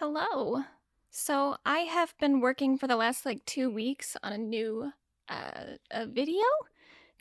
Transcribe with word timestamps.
Hello. 0.00 0.62
So 1.10 1.58
I 1.66 1.80
have 1.80 2.14
been 2.18 2.40
working 2.40 2.78
for 2.78 2.86
the 2.86 2.96
last 2.96 3.26
like 3.26 3.44
two 3.44 3.68
weeks 3.68 4.16
on 4.22 4.32
a 4.32 4.38
new 4.38 4.92
uh, 5.28 5.76
a 5.90 6.06
video 6.06 6.46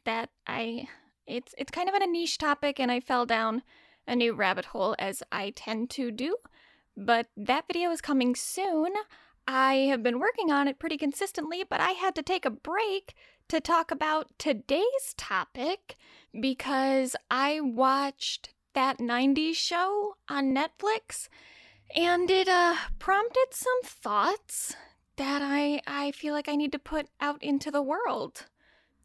that 0.05 0.29
I 0.47 0.87
it's 1.27 1.53
it's 1.57 1.71
kind 1.71 1.89
of 1.89 1.95
on 1.95 2.03
a 2.03 2.07
niche 2.07 2.37
topic 2.37 2.79
and 2.79 2.89
I 2.89 3.01
fell 3.01 3.25
down 3.25 3.63
a 4.07 4.15
new 4.15 4.33
rabbit 4.33 4.63
hole 4.63 4.95
as 4.97 5.21
I 5.29 5.49
tend 5.49 5.89
to 5.89 6.09
do. 6.09 6.37
But 6.95 7.27
that 7.35 7.65
video 7.67 7.91
is 7.91 7.99
coming 7.99 8.33
soon. 8.33 8.93
I 9.45 9.73
have 9.89 10.01
been 10.01 10.17
working 10.17 10.49
on 10.49 10.69
it 10.69 10.79
pretty 10.79 10.97
consistently, 10.97 11.65
but 11.69 11.81
I 11.81 11.91
had 11.91 12.15
to 12.15 12.23
take 12.23 12.45
a 12.45 12.49
break 12.49 13.13
to 13.49 13.59
talk 13.59 13.91
about 13.91 14.31
today's 14.37 15.13
topic 15.17 15.97
because 16.39 17.17
I 17.29 17.59
watched 17.59 18.53
that 18.73 18.99
90s 18.99 19.55
show 19.55 20.15
on 20.29 20.55
Netflix 20.55 21.27
and 21.95 22.29
it 22.29 22.47
uh 22.47 22.75
prompted 22.99 23.47
some 23.51 23.81
thoughts 23.83 24.75
that 25.17 25.41
I 25.41 25.81
I 25.87 26.11
feel 26.11 26.33
like 26.33 26.47
I 26.47 26.55
need 26.55 26.71
to 26.71 26.79
put 26.79 27.07
out 27.19 27.43
into 27.43 27.71
the 27.71 27.81
world. 27.81 28.45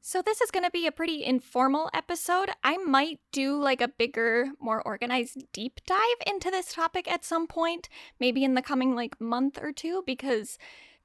So 0.07 0.21
this 0.21 0.43
is 0.43 0.51
going 0.51 0.67
to 0.67 0.71
be 0.71 0.87
a 0.87 0.93
pretty 0.93 1.25
informal 1.25 1.89
episode. 1.95 2.51
I 2.63 2.77
might 2.77 3.21
do 3.33 3.57
like 3.57 3.81
a 3.81 3.89
bigger, 3.89 4.49
more 4.61 4.83
organized 4.87 5.45
deep 5.55 5.81
dive 5.87 5.99
into 6.27 6.51
this 6.51 6.75
topic 6.75 7.11
at 7.11 7.25
some 7.25 7.47
point, 7.47 7.89
maybe 8.21 8.45
in 8.45 8.53
the 8.53 8.61
coming 8.61 8.95
like 8.95 9.19
month 9.19 9.59
or 9.63 9.73
two 9.73 10.03
because 10.07 10.59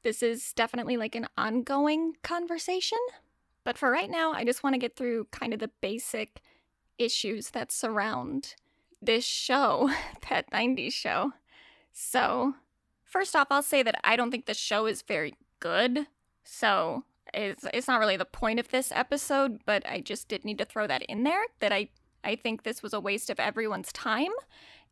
this 0.04 0.22
is 0.22 0.52
definitely 0.52 0.98
like 0.98 1.16
an 1.16 1.28
ongoing 1.38 2.16
conversation. 2.24 2.98
But 3.64 3.78
for 3.78 3.90
right 3.90 4.10
now, 4.10 4.34
I 4.34 4.44
just 4.44 4.64
want 4.64 4.74
to 4.74 4.80
get 4.80 4.98
through 4.98 5.28
kind 5.32 5.54
of 5.54 5.62
the 5.62 5.72
basic 5.80 6.42
issues 6.98 7.52
that 7.52 7.72
surround 7.72 8.56
this 9.02 9.26
show, 9.26 9.90
that 10.30 10.52
90s 10.52 10.92
show. 10.92 11.32
So, 11.92 12.56
first 13.04 13.36
off, 13.36 13.48
I'll 13.50 13.64
say 13.64 13.84
that 13.84 14.00
I 14.04 14.16
don't 14.16 14.32
think 14.32 14.46
the 14.46 14.54
show 14.54 14.86
is 14.86 15.02
very 15.02 15.36
good. 15.60 16.08
So, 16.44 17.04
it's, 17.34 17.66
it's 17.74 17.88
not 17.88 18.00
really 18.00 18.18
the 18.18 18.26
point 18.26 18.60
of 18.60 18.70
this 18.70 18.92
episode, 18.94 19.60
but 19.66 19.88
I 19.88 20.02
just 20.02 20.28
did 20.28 20.46
need 20.46 20.58
to 20.58 20.66
throw 20.66 20.88
that 20.88 21.04
in 21.04 21.24
there 21.24 21.44
that 21.60 21.72
I, 21.72 21.90
I 22.24 22.36
think 22.36 22.64
this 22.64 22.82
was 22.82 22.94
a 22.94 23.00
waste 23.00 23.30
of 23.30 23.40
everyone's 23.40 23.92
time. 23.92 24.32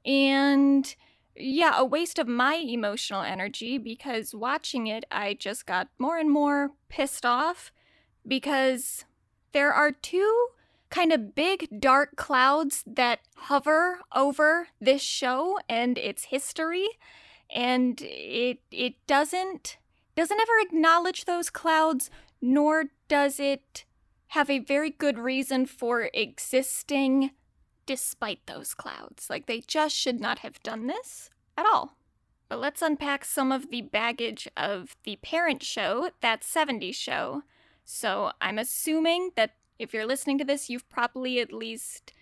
And 0.06 0.96
yeah, 1.36 1.78
a 1.78 1.86
waste 1.86 2.20
of 2.20 2.28
my 2.28 2.56
emotional 2.56 3.22
energy 3.22 3.78
because 3.78 4.34
watching 4.34 4.88
it, 4.88 5.06
I 5.12 5.34
just 5.34 5.66
got 5.66 5.90
more 6.00 6.18
and 6.18 6.32
more 6.32 6.72
pissed 6.90 7.26
off 7.26 7.72
because 8.28 9.06
there 9.52 9.72
are 9.72 9.92
two 9.92 10.48
kind 10.90 11.12
of 11.12 11.36
big 11.36 11.68
dark 11.80 12.16
clouds 12.16 12.84
that 12.86 13.20
hover 13.36 14.00
over 14.16 14.70
this 14.80 15.02
show 15.02 15.60
and 15.68 15.98
its 15.98 16.26
history. 16.26 16.88
And 17.50 18.02
it 18.02 18.60
it 18.72 18.96
doesn't 19.08 19.78
doesn't 20.16 20.40
ever 20.40 20.60
acknowledge 20.60 21.26
those 21.26 21.50
clouds 21.50 22.10
nor 22.42 22.86
does 23.08 23.40
it 23.40 23.86
have 24.30 24.50
a 24.50 24.60
very 24.60 24.90
good 24.90 25.18
reason 25.18 25.66
for 25.66 26.10
existing 26.14 27.32
despite 27.86 28.46
those 28.46 28.74
clouds. 28.74 29.30
Like 29.30 29.46
they 29.46 29.62
just 29.62 29.96
should 29.96 30.20
not 30.20 30.40
have 30.40 30.62
done 30.62 30.88
this 30.88 31.30
at 31.58 31.66
all. 31.66 31.98
But 32.50 32.60
let's 32.60 32.82
unpack 32.82 33.26
some 33.26 33.52
of 33.52 33.72
the 33.72 33.82
baggage 33.82 34.48
of 34.56 34.96
the 35.04 35.18
parent 35.18 35.64
show 35.64 36.12
that 36.22 36.42
70s 36.42 36.96
show. 36.96 37.44
So 37.86 38.32
i'm 38.42 38.60
assuming 38.60 39.32
that 39.38 39.52
if 39.80 39.94
you're 39.94 40.06
listening 40.06 40.38
to 40.40 40.46
this, 40.46 40.70
you've 40.70 40.90
probably 40.90 41.40
at 41.40 41.54
least 41.54 42.14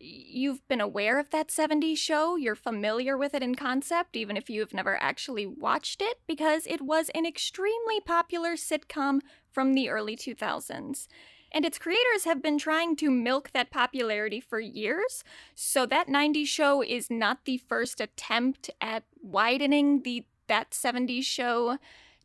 you've 0.00 0.66
been 0.68 0.80
aware 0.80 1.18
of 1.18 1.30
that 1.30 1.48
70s 1.48 1.98
show, 1.98 2.36
you're 2.36 2.54
familiar 2.54 3.16
with 3.16 3.34
it 3.34 3.42
in 3.42 3.54
concept 3.54 4.16
even 4.16 4.36
if 4.36 4.48
you've 4.48 4.74
never 4.74 5.02
actually 5.02 5.46
watched 5.46 6.02
it 6.02 6.20
because 6.26 6.66
it 6.66 6.82
was 6.82 7.10
an 7.14 7.26
extremely 7.26 8.00
popular 8.00 8.52
sitcom 8.52 9.20
from 9.50 9.74
the 9.74 9.88
early 9.88 10.16
2000s. 10.16 11.06
And 11.50 11.64
its 11.64 11.78
creators 11.78 12.24
have 12.24 12.42
been 12.42 12.58
trying 12.58 12.94
to 12.96 13.10
milk 13.10 13.50
that 13.54 13.70
popularity 13.70 14.38
for 14.38 14.60
years, 14.60 15.24
so 15.54 15.86
that 15.86 16.06
90s 16.06 16.46
show 16.46 16.82
is 16.82 17.10
not 17.10 17.46
the 17.46 17.56
first 17.56 18.00
attempt 18.00 18.70
at 18.80 19.04
widening 19.22 20.02
the 20.02 20.24
that 20.48 20.70
70s 20.70 21.24
show 21.24 21.78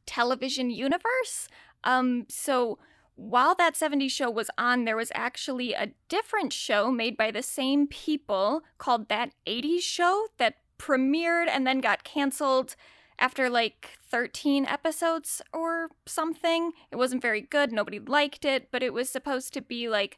television 0.06 0.70
universe. 0.70 1.48
Um 1.84 2.26
so 2.30 2.80
while 3.16 3.56
that 3.56 3.76
70s 3.76 4.12
show 4.12 4.30
was 4.30 4.50
on, 4.58 4.86
there 4.86 4.98
was 4.98 5.12
actually 5.14 5.74
a 5.74 5.92
different 6.10 6.52
show 6.52 6.92
made 6.92 7.16
by 7.16 7.32
the 7.32 7.44
same 7.44 7.88
people 7.88 8.64
called 8.78 9.10
That 9.10 9.34
80s 9.48 9.82
Show 9.82 10.28
that 10.38 10.56
premiered 10.80 11.48
and 11.48 11.66
then 11.66 11.80
got 11.80 12.04
canceled 12.04 12.76
after 13.20 13.50
like 13.50 13.98
13 14.10 14.66
episodes 14.66 15.42
or 15.54 15.90
something. 16.06 16.72
It 16.92 16.96
wasn't 16.96 17.22
very 17.22 17.42
good, 17.42 17.72
nobody 17.72 18.00
liked 18.00 18.46
it, 18.46 18.70
but 18.72 18.84
it 18.84 18.94
was 18.94 19.10
supposed 19.10 19.54
to 19.54 19.62
be 19.62 19.88
like 19.88 20.18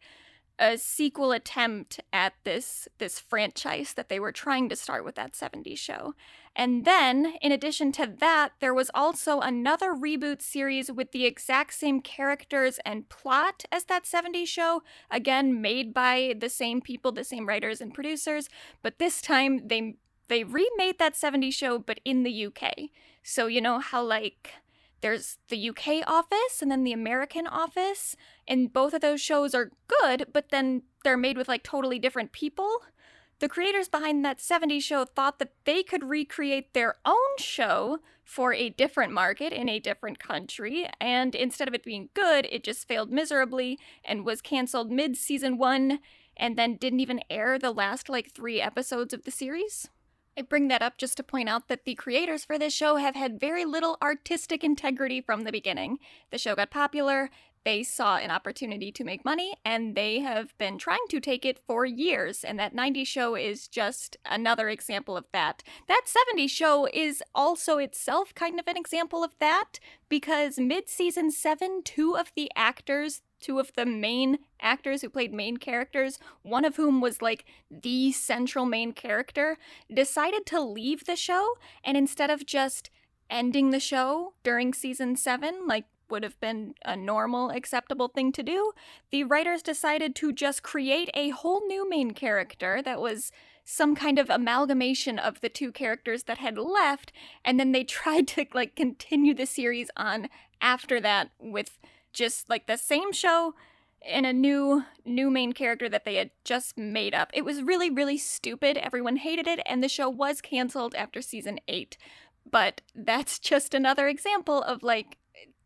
a 0.57 0.77
sequel 0.77 1.31
attempt 1.31 1.99
at 2.13 2.33
this 2.43 2.87
this 2.97 3.19
franchise 3.19 3.93
that 3.93 4.09
they 4.09 4.19
were 4.19 4.31
trying 4.31 4.69
to 4.69 4.75
start 4.75 5.03
with 5.03 5.15
that 5.15 5.33
70s 5.33 5.77
show. 5.77 6.13
And 6.55 6.85
then, 6.85 7.33
in 7.41 7.51
addition 7.51 7.91
to 7.93 8.07
that, 8.19 8.53
there 8.61 8.73
was 8.73 8.89
also 8.93 9.41
another 9.41 9.93
reboot 9.93 10.41
series 10.41 10.89
with 10.89 11.11
the 11.11 11.25
exact 11.25 11.73
same 11.73 11.99
characters 11.99 12.79
and 12.85 13.09
plot 13.09 13.65
as 13.71 13.85
that 13.85 14.05
70s 14.05 14.47
show, 14.47 14.81
again 15.11 15.61
made 15.61 15.93
by 15.93 16.33
the 16.39 16.49
same 16.49 16.79
people, 16.79 17.11
the 17.11 17.25
same 17.25 17.45
writers 17.45 17.81
and 17.81 17.93
producers, 17.93 18.47
but 18.81 18.99
this 18.99 19.21
time 19.21 19.67
they 19.67 19.95
they 20.27 20.43
remade 20.43 20.97
that 20.97 21.13
70s 21.13 21.53
show 21.53 21.77
but 21.77 21.99
in 22.05 22.23
the 22.23 22.45
UK. 22.45 22.89
So 23.21 23.47
you 23.47 23.61
know 23.61 23.79
how 23.79 24.01
like 24.03 24.53
there's 25.01 25.37
the 25.49 25.69
UK 25.69 26.07
office 26.07 26.61
and 26.61 26.71
then 26.71 26.83
the 26.83 26.93
American 26.93 27.47
office, 27.47 28.15
and 28.47 28.71
both 28.71 28.93
of 28.93 29.01
those 29.01 29.21
shows 29.21 29.53
are 29.53 29.71
good, 29.87 30.27
but 30.33 30.49
then 30.49 30.83
they're 31.03 31.17
made 31.17 31.37
with 31.37 31.47
like 31.47 31.63
totally 31.63 31.99
different 31.99 32.31
people. 32.31 32.81
The 33.39 33.49
creators 33.49 33.89
behind 33.89 34.23
that 34.23 34.39
70s 34.39 34.81
show 34.81 35.03
thought 35.03 35.39
that 35.39 35.53
they 35.65 35.83
could 35.83 36.05
recreate 36.05 36.73
their 36.73 36.95
own 37.05 37.37
show 37.37 37.99
for 38.23 38.53
a 38.53 38.69
different 38.69 39.11
market 39.11 39.53
in 39.53 39.69
a 39.69 39.79
different 39.79 40.19
country, 40.19 40.87
and 40.99 41.35
instead 41.35 41.67
of 41.67 41.73
it 41.73 41.83
being 41.83 42.09
good, 42.13 42.47
it 42.49 42.63
just 42.63 42.87
failed 42.87 43.11
miserably 43.11 43.77
and 44.03 44.25
was 44.25 44.41
canceled 44.41 44.91
mid 44.91 45.17
season 45.17 45.57
one 45.57 45.99
and 46.37 46.57
then 46.57 46.75
didn't 46.75 46.99
even 46.99 47.21
air 47.29 47.59
the 47.59 47.71
last 47.71 48.09
like 48.09 48.31
three 48.31 48.59
episodes 48.59 49.13
of 49.13 49.23
the 49.23 49.31
series. 49.31 49.89
I 50.37 50.41
bring 50.41 50.67
that 50.67 50.81
up 50.81 50.97
just 50.97 51.15
to 51.17 51.23
point 51.23 51.47
out 51.47 51.69
that 51.69 51.85
the 51.85 51.95
creators 51.95 52.43
for 52.43 52.59
this 52.59 52.73
show 52.73 52.97
have 52.97 53.15
had 53.15 53.39
very 53.39 53.63
little 53.63 53.97
artistic 54.01 54.63
integrity 54.63 55.21
from 55.21 55.43
the 55.43 55.51
beginning. 55.51 55.99
The 56.29 56.37
show 56.37 56.55
got 56.55 56.71
popular, 56.71 57.29
they 57.65 57.83
saw 57.83 58.17
an 58.17 58.31
opportunity 58.31 58.91
to 58.91 59.03
make 59.03 59.25
money, 59.25 59.55
and 59.65 59.95
they 59.95 60.19
have 60.19 60.57
been 60.57 60.77
trying 60.77 61.05
to 61.09 61.19
take 61.19 61.43
it 61.43 61.59
for 61.67 61.85
years. 61.85 62.43
And 62.43 62.57
that 62.59 62.75
90s 62.75 63.07
show 63.07 63.35
is 63.35 63.67
just 63.67 64.15
another 64.25 64.69
example 64.69 65.17
of 65.17 65.25
that. 65.33 65.63
That 65.87 66.03
70s 66.05 66.51
show 66.51 66.87
is 66.93 67.21
also 67.33 67.77
itself 67.79 68.33
kind 68.35 68.59
of 68.59 68.67
an 68.67 68.77
example 68.77 69.23
of 69.23 69.35
that, 69.39 69.79
because 70.07 70.57
mid 70.57 70.87
season 70.87 71.31
7, 71.31 71.81
two 71.83 72.15
of 72.15 72.31
the 72.35 72.49
actors 72.55 73.21
two 73.41 73.59
of 73.59 73.73
the 73.75 73.85
main 73.85 74.39
actors 74.59 75.01
who 75.01 75.09
played 75.09 75.31
main 75.31 75.57
characters, 75.57 76.17
one 76.41 76.65
of 76.65 76.77
whom 76.77 76.99
was 76.99 77.21
like 77.21 77.45
the 77.69 78.11
central 78.11 78.65
main 78.65 78.91
character, 78.91 79.57
decided 79.93 80.45
to 80.47 80.59
leave 80.59 81.05
the 81.05 81.15
show 81.15 81.55
and 81.83 81.95
instead 81.95 82.31
of 82.31 82.45
just 82.45 82.89
ending 83.29 83.69
the 83.69 83.79
show 83.79 84.33
during 84.43 84.73
season 84.73 85.15
7 85.15 85.67
like 85.67 85.85
would 86.09 86.23
have 86.23 86.39
been 86.39 86.75
a 86.83 86.95
normal 86.95 87.49
acceptable 87.49 88.07
thing 88.07 88.31
to 88.33 88.43
do, 88.43 88.71
the 89.11 89.23
writers 89.23 89.61
decided 89.61 90.15
to 90.15 90.31
just 90.31 90.63
create 90.63 91.09
a 91.13 91.29
whole 91.29 91.65
new 91.67 91.89
main 91.89 92.11
character 92.11 92.81
that 92.81 93.01
was 93.01 93.31
some 93.63 93.95
kind 93.95 94.19
of 94.19 94.29
amalgamation 94.29 95.17
of 95.17 95.41
the 95.41 95.49
two 95.49 95.71
characters 95.71 96.23
that 96.23 96.37
had 96.37 96.57
left 96.57 97.11
and 97.43 97.59
then 97.59 97.71
they 97.71 97.83
tried 97.95 98.27
to 98.27 98.45
like 98.53 98.75
continue 98.75 99.33
the 99.33 99.45
series 99.45 99.89
on 99.97 100.29
after 100.61 101.01
that 101.01 101.31
with 101.39 101.79
just 102.13 102.49
like 102.49 102.67
the 102.67 102.77
same 102.77 103.11
show 103.11 103.53
and 104.07 104.25
a 104.25 104.33
new 104.33 104.83
new 105.03 105.29
main 105.31 105.51
character 105.51 105.89
that 105.89 106.05
they 106.05 106.15
had 106.15 106.29
just 106.43 106.77
made 106.77 107.13
up. 107.15 107.31
It 107.33 107.43
was 107.43 107.63
really 107.63 107.89
really 107.89 108.17
stupid. 108.17 108.77
Everyone 108.77 109.17
hated 109.17 109.47
it 109.47 109.59
and 109.65 109.83
the 109.83 109.89
show 109.89 110.09
was 110.09 110.41
canceled 110.41 110.95
after 110.95 111.21
season 111.21 111.59
8. 111.67 111.97
But 112.49 112.81
that's 112.93 113.39
just 113.51 113.73
another 113.73 114.07
example 114.07 114.61
of 114.61 114.83
like 114.83 115.17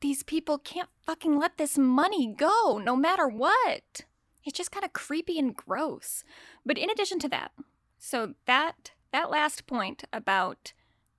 these 0.01 0.24
people 0.24 0.57
can't 0.57 0.90
fucking 1.06 1.38
let 1.38 1.57
this 1.57 1.78
money 1.78 2.34
go 2.36 2.78
no 2.84 2.96
matter 2.96 3.28
what. 3.28 4.01
It's 4.46 4.57
just 4.57 4.72
kind 4.72 4.86
of 4.86 4.94
creepy 4.94 5.38
and 5.38 5.56
gross. 5.56 6.24
But 6.66 6.78
in 6.78 6.90
addition 6.90 7.19
to 7.19 7.30
that, 7.30 7.51
so 7.98 8.36
that 8.46 8.92
that 9.12 9.30
last 9.30 9.68
point 9.68 10.04
about 10.13 10.74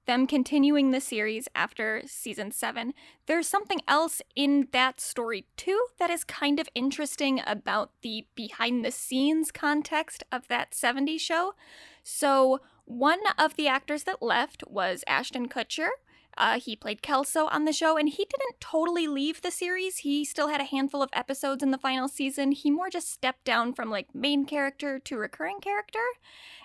them 0.06 0.26
continuing 0.26 0.90
the 0.90 1.00
series 1.00 1.46
after 1.54 2.02
season 2.06 2.50
7, 2.50 2.94
there's 3.26 3.46
something 3.46 3.80
else 3.86 4.22
in 4.34 4.68
that 4.72 5.00
story 5.00 5.46
too 5.56 5.86
that 5.98 6.10
is 6.10 6.24
kind 6.24 6.58
of 6.58 6.68
interesting 6.74 7.40
about 7.46 7.92
the 8.02 8.26
behind 8.34 8.84
the 8.84 8.90
scenes 8.90 9.52
context 9.52 10.24
of 10.32 10.48
that 10.48 10.72
70s 10.72 11.20
show. 11.20 11.54
So, 12.02 12.60
One 12.86 13.20
of 13.38 13.54
the 13.54 13.68
actors 13.68 14.02
that 14.02 14.20
left 14.20 14.64
was 14.66 15.04
Ashton 15.06 15.48
Kutcher. 15.48 15.90
Uh, 16.40 16.58
he 16.58 16.74
played 16.74 17.02
Kelso 17.02 17.48
on 17.48 17.66
the 17.66 17.72
show, 17.72 17.98
and 17.98 18.08
he 18.08 18.24
didn't 18.24 18.60
totally 18.60 19.06
leave 19.06 19.42
the 19.42 19.50
series. 19.50 19.98
He 19.98 20.24
still 20.24 20.48
had 20.48 20.62
a 20.62 20.64
handful 20.64 21.02
of 21.02 21.10
episodes 21.12 21.62
in 21.62 21.70
the 21.70 21.76
final 21.76 22.08
season. 22.08 22.52
He 22.52 22.70
more 22.70 22.88
just 22.88 23.12
stepped 23.12 23.44
down 23.44 23.74
from 23.74 23.90
like 23.90 24.14
main 24.14 24.46
character 24.46 24.98
to 24.98 25.18
recurring 25.18 25.60
character. 25.60 25.98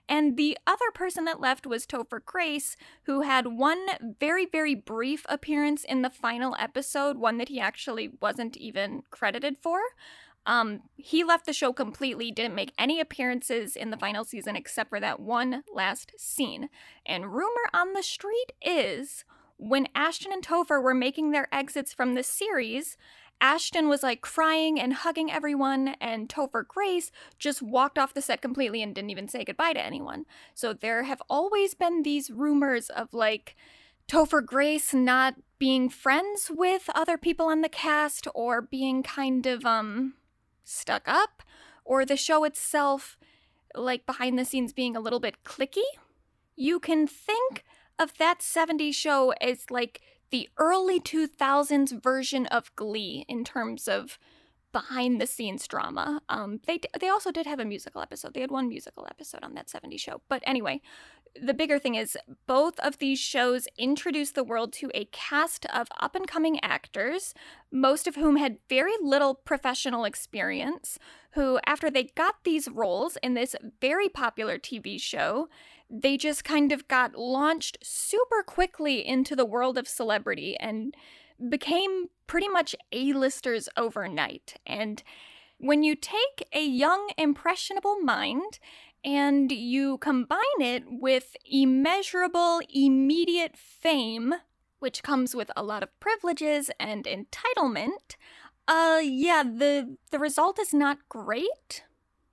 And 0.08 0.38
the 0.38 0.58
other 0.66 0.92
person 0.94 1.26
that 1.26 1.42
left 1.42 1.68
was 1.68 1.86
Topher 1.86 2.24
Grace, 2.24 2.78
who 3.04 3.24
had 3.24 3.48
one 3.48 3.86
very, 4.18 4.46
very 4.46 4.76
brief 4.76 5.26
appearance 5.28 5.84
in 5.84 6.04
the 6.04 6.10
final 6.10 6.56
episode, 6.58 7.18
one 7.18 7.38
that 7.40 7.50
he 7.50 7.60
actually 7.60 8.12
wasn't 8.22 8.56
even 8.56 9.04
credited 9.12 9.58
for. 9.62 9.80
Um, 10.46 10.84
he 10.96 11.26
left 11.26 11.46
the 11.46 11.54
show 11.54 11.74
completely, 11.74 12.32
didn't 12.32 12.56
make 12.56 12.72
any 12.78 13.02
appearances 13.02 13.76
in 13.76 13.90
the 13.90 13.98
final 13.98 14.24
season 14.24 14.56
except 14.56 14.90
for 14.90 15.02
that 15.02 15.20
one 15.20 15.64
last 15.74 16.14
scene. 16.18 16.70
And 17.06 17.34
rumor 17.34 17.70
on 17.74 17.92
the 17.92 18.04
street 18.04 18.54
is 18.62 19.26
when 19.58 19.88
Ashton 19.96 20.32
and 20.32 20.46
Topher 20.46 20.82
were 20.82 20.94
making 20.94 21.32
their 21.32 21.48
exits 21.52 21.94
from 21.94 22.14
the 22.14 22.24
series, 22.24 22.98
Ashton 23.42 23.90
was 23.90 24.04
like 24.04 24.22
crying 24.22 24.80
and 24.80 24.94
hugging 24.94 25.32
everyone, 25.32 25.96
and 26.00 26.30
Topher 26.30 26.66
Grace 26.66 27.12
just 27.38 27.62
walked 27.62 27.98
off 27.98 28.14
the 28.14 28.22
set 28.22 28.42
completely 28.42 28.82
and 28.82 28.96
didn't 28.96 29.10
even 29.10 29.28
say 29.28 29.44
goodbye 29.44 29.74
to 29.74 29.84
anyone. 29.84 30.26
So 30.54 30.74
there 30.74 31.04
have 31.04 31.22
always 31.30 31.74
been 31.74 32.04
these 32.04 32.32
rumors 32.32 32.90
of 32.90 33.14
like 33.14 33.56
Topher 34.08 34.46
Grace 34.46 34.94
not 34.94 35.36
being 35.60 35.90
friends 35.90 36.52
with 36.54 36.90
other 36.96 37.18
people 37.18 37.48
on 37.48 37.62
the 37.62 37.70
cast 37.70 38.28
or 38.34 38.62
being 38.62 39.04
kind 39.04 39.46
of 39.46 39.66
um 39.66 40.14
stuck 40.64 41.08
up, 41.08 41.44
or 41.84 42.06
the 42.06 42.18
show 42.18 42.44
itself 42.44 43.18
like 43.76 44.06
behind 44.06 44.40
the 44.40 44.46
scenes 44.46 44.74
being 44.74 44.96
a 44.96 45.02
little 45.02 45.20
bit 45.20 45.44
clicky. 45.44 45.84
You 46.56 46.80
can 46.80 47.06
think 47.06 47.66
of 48.00 48.18
that 48.18 48.40
70s 48.40 48.96
show 48.96 49.34
is 49.42 49.70
like 49.70 50.02
the 50.32 50.50
early 50.58 51.00
2000s 51.00 52.02
version 52.02 52.46
of 52.48 52.76
Glee 52.76 53.26
in 53.28 53.44
terms 53.44 53.88
of 53.88 54.18
behind 54.76 55.22
the 55.22 55.28
scenes 55.28 55.66
drama. 55.68 56.22
Um, 56.28 56.60
they 56.68 56.82
they 57.00 57.08
also 57.08 57.32
did 57.32 57.46
have 57.46 57.62
a 57.62 57.66
musical 57.66 58.02
episode. 58.02 58.34
They 58.34 58.42
had 58.42 58.52
one 58.52 58.68
musical 58.68 59.08
episode 59.10 59.42
on 59.42 59.54
that 59.54 59.68
70s 59.68 60.02
show. 60.02 60.22
But 60.28 60.44
anyway, 60.46 60.82
the 61.42 61.54
bigger 61.54 61.80
thing 61.80 61.96
is 61.96 62.18
both 62.46 62.78
of 62.80 62.98
these 62.98 63.18
shows 63.18 63.70
introduced 63.78 64.36
the 64.36 64.44
world 64.44 64.74
to 64.74 64.92
a 64.94 65.06
cast 65.14 65.66
of 65.68 65.88
up 66.02 66.14
and 66.14 66.28
coming 66.28 66.60
actors, 66.62 67.34
most 67.72 68.06
of 68.06 68.16
whom 68.16 68.36
had 68.36 68.58
very 68.70 68.94
little 69.02 69.34
professional 69.34 70.04
experience, 70.04 71.00
who 71.32 71.58
after 71.66 71.90
they 71.90 72.12
got 72.16 72.44
these 72.44 72.70
roles 72.70 73.18
in 73.24 73.34
this 73.34 73.56
very 73.80 74.10
popular 74.10 74.58
TV 74.58 75.00
show, 75.00 75.48
they 75.90 76.18
just 76.18 76.44
kind 76.44 76.72
of 76.72 76.88
got 76.88 77.16
launched 77.16 77.78
super 77.84 78.44
quickly 78.44 79.06
into 79.06 79.36
the 79.36 79.46
world 79.46 79.78
of 79.78 79.88
celebrity 79.88 80.58
and 80.60 80.96
became 81.50 82.08
pretty 82.28 82.48
much 82.48 82.76
A-listers 82.92 83.70
overnight. 83.78 84.56
And 84.66 85.04
when 85.58 85.84
you 85.84 85.96
take 85.96 86.48
a 86.54 86.66
young, 86.66 87.12
impressionable 87.18 88.00
mind 88.00 88.60
and 89.04 89.52
you 89.52 89.98
combine 90.00 90.40
it 90.60 90.84
with 90.88 91.36
immeasurable, 91.46 92.62
immediate 92.70 93.56
fame, 93.56 94.36
which 94.80 95.04
comes 95.04 95.36
with 95.36 95.52
a 95.56 95.64
lot 95.64 95.84
of 95.84 96.00
privileges 96.00 96.72
and 96.80 97.06
entitlement, 97.06 98.16
uh, 98.68 99.00
yeah, 99.04 99.44
the, 99.44 99.98
the 100.12 100.20
result 100.20 100.60
is 100.60 100.74
not 100.74 101.08
great 101.08 101.84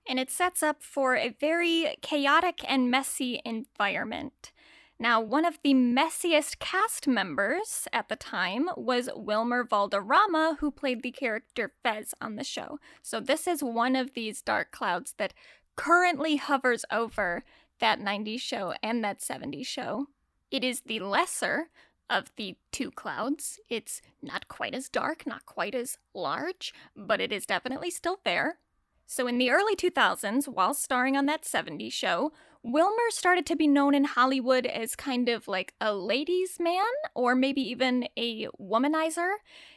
and 0.07 0.19
it 0.19 0.29
sets 0.29 0.61
up 0.61 0.81
for 0.81 1.15
a 1.15 1.35
very 1.39 1.95
chaotic 2.01 2.61
and 2.67 2.91
messy 2.91 3.41
environment. 3.45 4.51
Now, 4.99 5.19
one 5.19 5.43
of 5.43 5.59
the 5.63 5.73
messiest 5.73 6.59
cast 6.59 7.07
members 7.07 7.87
at 7.91 8.09
the 8.09 8.15
time 8.15 8.69
was 8.77 9.09
Wilmer 9.15 9.63
Valderrama, 9.63 10.57
who 10.59 10.71
played 10.71 11.01
the 11.01 11.11
character 11.11 11.73
Fez 11.83 12.13
on 12.21 12.35
the 12.35 12.43
show. 12.43 12.79
So, 13.01 13.19
this 13.19 13.47
is 13.47 13.63
one 13.63 13.95
of 13.95 14.13
these 14.13 14.41
dark 14.41 14.71
clouds 14.71 15.15
that 15.17 15.33
currently 15.75 16.37
hovers 16.37 16.85
over 16.91 17.43
that 17.79 17.99
90s 17.99 18.39
show 18.39 18.75
and 18.81 19.03
that 19.03 19.19
70s 19.19 19.65
show. 19.65 20.07
It 20.51 20.63
is 20.63 20.81
the 20.81 20.99
lesser 20.99 21.69
of 22.09 22.31
the 22.35 22.55
two 22.71 22.91
clouds. 22.91 23.59
It's 23.69 24.01
not 24.21 24.47
quite 24.47 24.75
as 24.75 24.87
dark, 24.87 25.25
not 25.25 25.45
quite 25.45 25.73
as 25.73 25.97
large, 26.13 26.73
but 26.95 27.19
it 27.19 27.31
is 27.31 27.45
definitely 27.45 27.89
still 27.89 28.19
there. 28.23 28.59
So, 29.13 29.27
in 29.27 29.37
the 29.37 29.51
early 29.51 29.75
2000s, 29.75 30.47
while 30.47 30.73
starring 30.73 31.15
on 31.15 31.27
that 31.27 31.43
70s 31.43 31.93
show, 31.93 32.31
Wilmer 32.63 33.11
started 33.11 33.45
to 33.45 33.55
be 33.55 33.67
known 33.67 33.93
in 33.93 34.05
Hollywood 34.05 34.65
as 34.65 34.95
kind 34.95 35.29
of 35.29 35.47
like 35.47 35.75
a 35.79 35.93
ladies' 35.93 36.57
man 36.59 36.83
or 37.13 37.35
maybe 37.35 37.61
even 37.61 38.07
a 38.17 38.47
womanizer. 38.59 39.33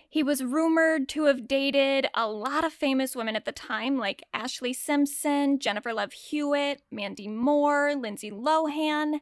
He 0.08 0.22
was 0.22 0.42
rumored 0.42 1.06
to 1.10 1.24
have 1.24 1.46
dated 1.46 2.08
a 2.14 2.26
lot 2.26 2.64
of 2.64 2.72
famous 2.72 3.14
women 3.14 3.36
at 3.36 3.44
the 3.44 3.52
time, 3.52 3.98
like 3.98 4.24
Ashlee 4.32 4.74
Simpson, 4.74 5.58
Jennifer 5.58 5.92
Love 5.92 6.14
Hewitt, 6.14 6.80
Mandy 6.90 7.28
Moore, 7.28 7.94
Lindsay 7.94 8.30
Lohan. 8.30 9.20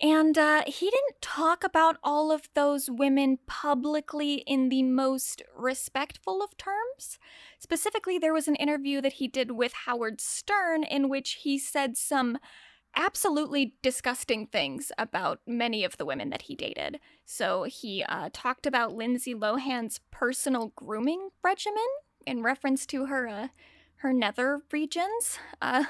And 0.00 0.36
uh, 0.36 0.62
he 0.66 0.86
didn't 0.86 1.20
talk 1.20 1.62
about 1.62 1.98
all 2.02 2.32
of 2.32 2.48
those 2.54 2.90
women 2.90 3.38
publicly 3.46 4.36
in 4.46 4.68
the 4.68 4.82
most 4.82 5.42
respectful 5.56 6.42
of 6.42 6.56
terms. 6.56 7.18
Specifically, 7.64 8.18
there 8.18 8.34
was 8.34 8.46
an 8.46 8.56
interview 8.56 9.00
that 9.00 9.14
he 9.14 9.26
did 9.26 9.52
with 9.52 9.72
Howard 9.86 10.20
Stern 10.20 10.84
in 10.84 11.08
which 11.08 11.38
he 11.44 11.58
said 11.58 11.96
some 11.96 12.36
absolutely 12.94 13.74
disgusting 13.80 14.46
things 14.46 14.92
about 14.98 15.40
many 15.46 15.82
of 15.82 15.96
the 15.96 16.04
women 16.04 16.28
that 16.28 16.42
he 16.42 16.54
dated. 16.54 17.00
So 17.24 17.62
he 17.62 18.04
uh, 18.06 18.28
talked 18.34 18.66
about 18.66 18.92
Lindsay 18.92 19.34
Lohan's 19.34 20.00
personal 20.10 20.74
grooming 20.76 21.30
regimen 21.42 21.78
in 22.26 22.42
reference 22.42 22.84
to 22.88 23.06
her 23.06 23.26
uh, 23.26 23.48
her 23.96 24.12
nether 24.12 24.60
regions, 24.70 25.38
uh, 25.62 25.84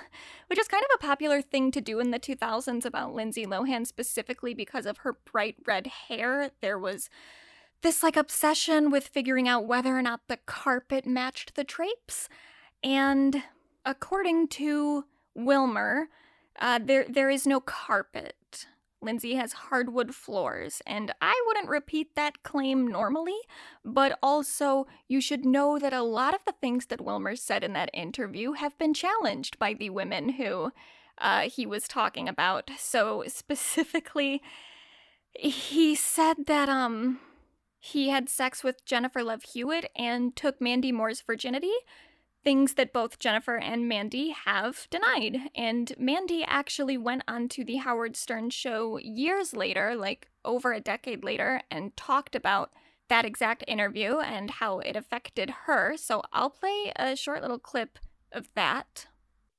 which 0.47 0.61
is 0.61 0.69
kind 0.69 0.85
of 0.85 0.91
a 0.95 1.05
popular 1.05 1.43
thing 1.43 1.73
to 1.73 1.81
do 1.81 1.99
in 1.99 2.13
the 2.13 2.21
2000s 2.21 2.85
about 2.85 3.15
Lindsay 3.15 3.47
Lohan 3.47 3.85
specifically 3.85 4.55
because 4.55 4.87
of 4.87 4.99
her 4.99 5.17
bright 5.33 5.57
red 5.67 5.89
hair. 5.89 6.53
There 6.61 6.79
was 6.79 7.11
this 7.85 8.03
like 8.03 8.17
obsession 8.17 8.91
with 8.91 9.07
figuring 9.07 9.47
out 9.47 9.67
whether 9.67 9.97
or 9.97 10.03
not 10.03 10.23
the 10.27 10.39
carpet 10.47 11.07
matched 11.07 11.55
the 11.55 11.63
drapes. 11.63 12.29
And 12.83 13.45
according 13.85 14.49
to 14.49 15.05
Wilmer, 15.35 16.09
uh, 16.59 16.81
there 16.83 17.05
there 17.09 17.31
is 17.31 17.47
no 17.47 17.61
carpet. 17.61 18.67
Lindsay 19.03 19.35
has 19.35 19.53
hardwood 19.53 20.15
floors, 20.15 20.81
and 20.87 21.13
I 21.21 21.39
wouldn't 21.47 21.69
repeat 21.69 22.15
that 22.15 22.43
claim 22.43 22.87
normally, 22.89 23.37
but 23.85 24.19
also 24.23 24.87
you 25.07 25.21
should 25.21 25.45
know 25.45 25.79
that 25.79 25.93
a 25.93 26.03
lot 26.03 26.35
of 26.35 26.43
the 26.47 26.55
things 26.59 26.87
that 26.87 27.03
Wilmer 27.03 27.37
said 27.37 27.63
in 27.63 27.75
that 27.75 27.91
interview 27.93 28.53
have 28.53 28.79
been 28.79 28.95
challenged 28.95 29.59
by 29.59 29.75
the 29.75 29.91
women 29.91 30.31
who 30.31 30.73
uh, 31.19 31.43
he 31.43 31.67
was 31.67 31.87
talking 31.87 32.31
about. 32.31 32.71
So 32.79 33.25
specifically, 33.29 34.41
he 35.35 35.95
said 35.95 36.47
that 36.47 36.71
um 36.71 37.21
he 37.85 38.09
had 38.09 38.31
sex 38.31 38.65
with 38.65 38.83
Jennifer 38.87 39.23
Love 39.23 39.43
Hewitt 39.43 39.91
and 39.95 40.35
took 40.35 40.59
Mandy 40.59 40.91
Moore's 40.91 41.21
virginity, 41.21 41.75
things 42.43 42.75
that 42.75 42.95
both 42.95 43.19
Jennifer 43.19 43.59
and 43.59 43.87
Mandy 43.87 44.31
have 44.31 44.89
denied. 44.89 45.51
And 45.55 45.93
Mandy 45.99 46.43
actually 46.45 46.97
went 46.97 47.25
on 47.29 47.47
to 47.51 47.63
the 47.63 47.77
Howard 47.77 48.17
Stern 48.17 48.49
show 48.49 48.97
years 48.97 49.55
later, 49.55 49.95
like 49.97 50.31
over 50.47 50.73
a 50.73 50.81
decade 50.81 51.25
later, 51.25 51.61
and 51.71 51.95
talked 51.95 52.35
about 52.35 52.71
that 53.11 53.27
exact 53.27 53.65
interview 53.69 54.19
and 54.19 54.51
how 54.51 54.79
it 54.79 54.97
affected 54.97 55.51
her. 55.67 55.95
So 55.99 56.23
I'll 56.33 56.49
play 56.49 56.91
a 56.97 57.15
short 57.15 57.43
little 57.43 57.59
clip 57.59 57.99
of 58.33 58.49
that. 58.55 59.09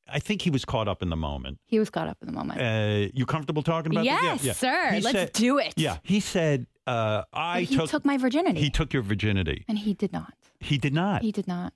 I 0.08 0.18
think 0.18 0.42
he 0.42 0.50
was 0.50 0.66
caught 0.66 0.88
up 0.88 1.04
in 1.04 1.12
the 1.12 1.16
moment. 1.16 1.60
He 1.66 1.78
was 1.78 1.92
caught 1.92 2.08
up 2.08 2.18
in 2.22 2.28
the 2.28 2.34
moment. 2.34 2.60
Uh, 2.60 3.12
you 3.14 3.28
comfortable 3.28 3.62
talking 3.62 3.92
about 3.92 4.06
yes, 4.06 4.40
this? 4.40 4.46
Yeah, 4.48 4.54
sir. 4.54 4.92
He 4.96 5.02
Let's 5.02 5.16
said- 5.16 5.34
do 5.34 5.60
it. 5.60 5.76
Yeah, 5.78 5.98
he 6.02 6.20
said, 6.20 6.66
uh, 6.88 7.24
"I 7.34 7.62
he 7.62 7.76
took, 7.76 7.90
took, 7.90 8.06
my 8.06 8.18
virginity. 8.18 8.60
he 8.60 8.70
took 8.70 8.94
your 8.94 9.02
virginity." 9.04 9.66
and 9.68 9.80
he 9.80 9.94
did 9.94 10.14
not. 10.14 10.34
He 10.60 10.78
did 10.78 10.94
not. 10.94 11.22
He 11.22 11.32
did 11.32 11.48
not. 11.48 11.74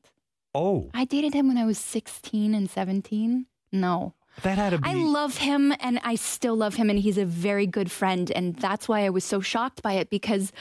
oh, 0.55 0.89
I 0.93 1.05
dated 1.05 1.33
him 1.33 1.47
when 1.47 1.57
I 1.57 1.65
was 1.65 1.77
16 1.77 2.53
and 2.55 2.69
17. 2.69 3.45
No. 3.71 4.13
that 4.43 4.57
had 4.57 4.71
to 4.71 4.77
be. 4.79 4.89
I 4.89 4.93
love 4.93 5.37
him 5.37 5.73
and 5.79 5.99
I 6.03 6.15
still 6.15 6.55
love 6.55 6.75
him 6.75 6.89
and 6.89 6.97
he's 6.99 7.17
a 7.17 7.25
very 7.25 7.67
good 7.67 7.91
friend 7.91 8.31
and 8.31 8.55
that's 8.55 8.87
why 8.87 9.05
I 9.05 9.09
was 9.09 9.23
so 9.23 9.41
shocked 9.41 9.81
by 9.81 9.93
it 9.93 10.09
because 10.09 10.51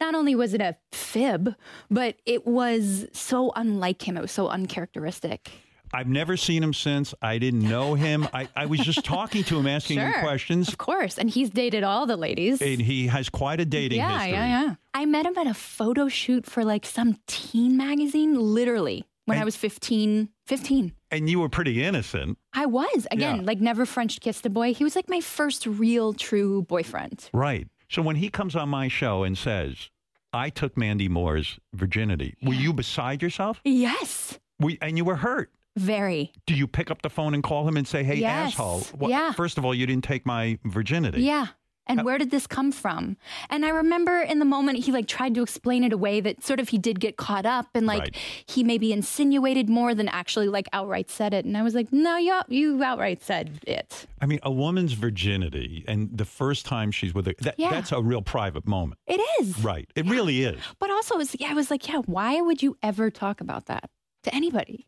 not 0.00 0.14
only 0.14 0.34
was 0.34 0.52
it 0.54 0.60
a 0.60 0.76
fib, 0.92 1.54
but 1.90 2.16
it 2.26 2.46
was 2.46 3.06
so 3.12 3.52
unlike 3.56 4.06
him. 4.06 4.16
It 4.16 4.22
was 4.22 4.32
so 4.32 4.48
uncharacteristic. 4.48 5.50
I've 5.92 6.08
never 6.08 6.36
seen 6.36 6.62
him 6.62 6.72
since. 6.74 7.14
I 7.22 7.38
didn't 7.38 7.68
know 7.68 7.94
him. 7.94 8.28
I, 8.32 8.48
I 8.54 8.66
was 8.66 8.80
just 8.80 9.04
talking 9.04 9.44
to 9.44 9.58
him, 9.58 9.66
asking 9.76 9.98
him 9.98 10.12
Sure. 10.12 10.22
questions, 10.22 10.68
Of 10.68 10.78
course. 10.78 11.18
And 11.18 11.30
he's 11.30 11.50
dated 11.50 11.82
all 11.84 12.06
the 12.06 12.16
ladies. 12.16 12.60
and 12.62 12.80
he 12.80 13.06
has 13.08 13.28
quite 13.28 13.60
a 13.60 13.64
dating 13.64 13.98
yeah, 13.98 14.18
history. 14.18 14.32
yeah, 14.32 14.62
yeah. 14.62 14.74
I 14.94 15.06
met 15.06 15.26
him 15.26 15.36
at 15.38 15.46
a 15.46 15.54
photo 15.54 16.08
shoot 16.08 16.44
for 16.46 16.64
like 16.64 16.84
some 16.86 17.18
teen 17.26 17.76
magazine, 17.76 18.34
literally, 18.38 19.04
when 19.26 19.38
I 19.38 19.44
was 19.44 19.56
15. 19.56 20.28
15. 20.46 20.92
And 21.10 21.28
you 21.30 21.40
were 21.40 21.48
pretty 21.48 21.82
innocent. 21.82 22.38
I 22.52 22.66
was. 22.66 23.06
Again, 23.10 23.36
Yeah. 23.36 23.42
like 23.42 23.60
never 23.60 23.86
French 23.86 24.20
kissed 24.20 24.44
a 24.46 24.50
boy. 24.50 24.74
He 24.74 24.84
was 24.84 24.96
like 24.96 25.08
my 25.08 25.20
first 25.20 25.66
real 25.66 26.12
true 26.12 26.62
boyfriend. 26.62 27.30
Right. 27.32 27.66
So 27.90 28.02
when 28.02 28.16
he 28.16 28.28
comes 28.28 28.54
on 28.56 28.68
my 28.68 28.88
show 28.88 29.22
and 29.24 29.36
says, 29.38 29.88
I 30.32 30.50
took 30.50 30.76
Mandy 30.76 31.08
Moore's 31.08 31.58
virginity, 31.72 32.34
were 32.42 32.52
you 32.54 32.72
beside 32.74 33.22
yourself? 33.22 33.60
Yes. 33.64 34.38
We, 34.60 34.76
and 34.82 34.98
you 34.98 35.04
were 35.06 35.16
hurt. 35.16 35.50
Very. 35.78 36.32
Do 36.46 36.54
you 36.54 36.66
pick 36.66 36.90
up 36.90 37.02
the 37.02 37.10
phone 37.10 37.34
and 37.34 37.42
call 37.42 37.66
him 37.66 37.76
and 37.76 37.86
say, 37.86 38.02
hey, 38.04 38.16
Yes. 38.16 38.52
asshole? 38.52 38.80
what- 38.96 39.10
Yeah. 39.10 39.32
First 39.32 39.58
of 39.58 39.64
all, 39.64 39.74
you 39.74 39.86
didn't 39.86 40.04
take 40.04 40.26
my 40.26 40.58
virginity. 40.64 41.22
Yeah. 41.22 41.46
And 41.90 42.00
Uh, 42.00 42.02
where 42.02 42.18
did 42.18 42.30
this 42.30 42.46
come 42.46 42.70
from? 42.70 43.16
And 43.48 43.64
I 43.64 43.70
remember 43.70 44.20
in 44.20 44.40
the 44.40 44.44
moment 44.44 44.84
he 44.84 44.92
like 44.92 45.08
tried 45.08 45.34
to 45.36 45.42
explain 45.42 45.82
it 45.84 45.92
away 45.94 46.20
that 46.20 46.44
sort 46.44 46.60
of 46.60 46.68
he 46.68 46.76
did 46.76 47.00
get 47.00 47.16
caught 47.16 47.46
up 47.46 47.68
and 47.74 47.86
like 47.86 48.00
Right. 48.00 48.16
he 48.46 48.62
maybe 48.62 48.92
insinuated 48.92 49.70
more 49.70 49.94
than 49.94 50.06
actually 50.06 50.48
like 50.48 50.68
outright 50.74 51.08
said 51.10 51.32
it. 51.32 51.46
And 51.46 51.56
I 51.56 51.62
was 51.62 51.74
like, 51.74 51.90
no, 51.90 52.18
you 52.18 52.38
you 52.48 52.82
outright 52.84 53.22
said 53.22 53.60
it. 53.66 54.06
I 54.20 54.26
mean, 54.26 54.38
a 54.42 54.50
woman's 54.52 54.92
virginity 54.92 55.82
and 55.88 56.10
the 56.12 56.26
first 56.26 56.66
time 56.66 56.90
she's 56.90 57.14
with 57.14 57.26
a, 57.26 57.34
that, 57.40 57.54
Yeah. 57.56 57.70
that's 57.70 57.90
a 57.90 58.02
real 58.02 58.20
private 58.20 58.66
moment. 58.68 59.00
It 59.06 59.22
is. 59.40 59.58
Right. 59.64 59.88
It 59.96 60.04
really 60.04 60.42
is. 60.42 60.60
But 60.78 60.90
also, 60.90 61.14
it 61.14 61.18
was, 61.18 61.36
yeah, 61.40 61.52
I 61.52 61.54
was 61.54 61.70
like, 61.70 61.88
yeah, 61.88 62.02
why 62.04 62.38
would 62.42 62.62
you 62.62 62.76
ever 62.82 63.10
talk 63.10 63.40
about 63.40 63.64
that 63.66 63.88
to 64.24 64.34
anybody? 64.34 64.86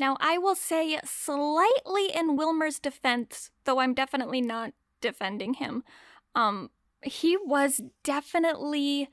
Now, 0.00 0.16
I 0.18 0.38
will 0.38 0.54
say 0.54 0.98
slightly 1.04 2.10
in 2.14 2.34
Wilmer's 2.34 2.78
defense, 2.78 3.50
though 3.64 3.80
I'm 3.80 3.92
definitely 3.92 4.40
not 4.40 4.72
defending 5.02 5.54
him. 5.54 5.84
Um, 6.34 6.70
he 7.02 7.36
was 7.36 7.82
definitely 8.02 9.10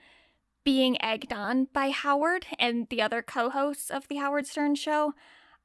being 0.63 0.99
egged 1.03 1.33
on 1.33 1.67
by 1.73 1.89
Howard 1.89 2.45
and 2.57 2.87
the 2.89 3.01
other 3.01 3.21
co-hosts 3.21 3.89
of 3.89 4.07
the 4.07 4.15
Howard 4.15 4.47
Stern 4.47 4.75
show. 4.75 5.13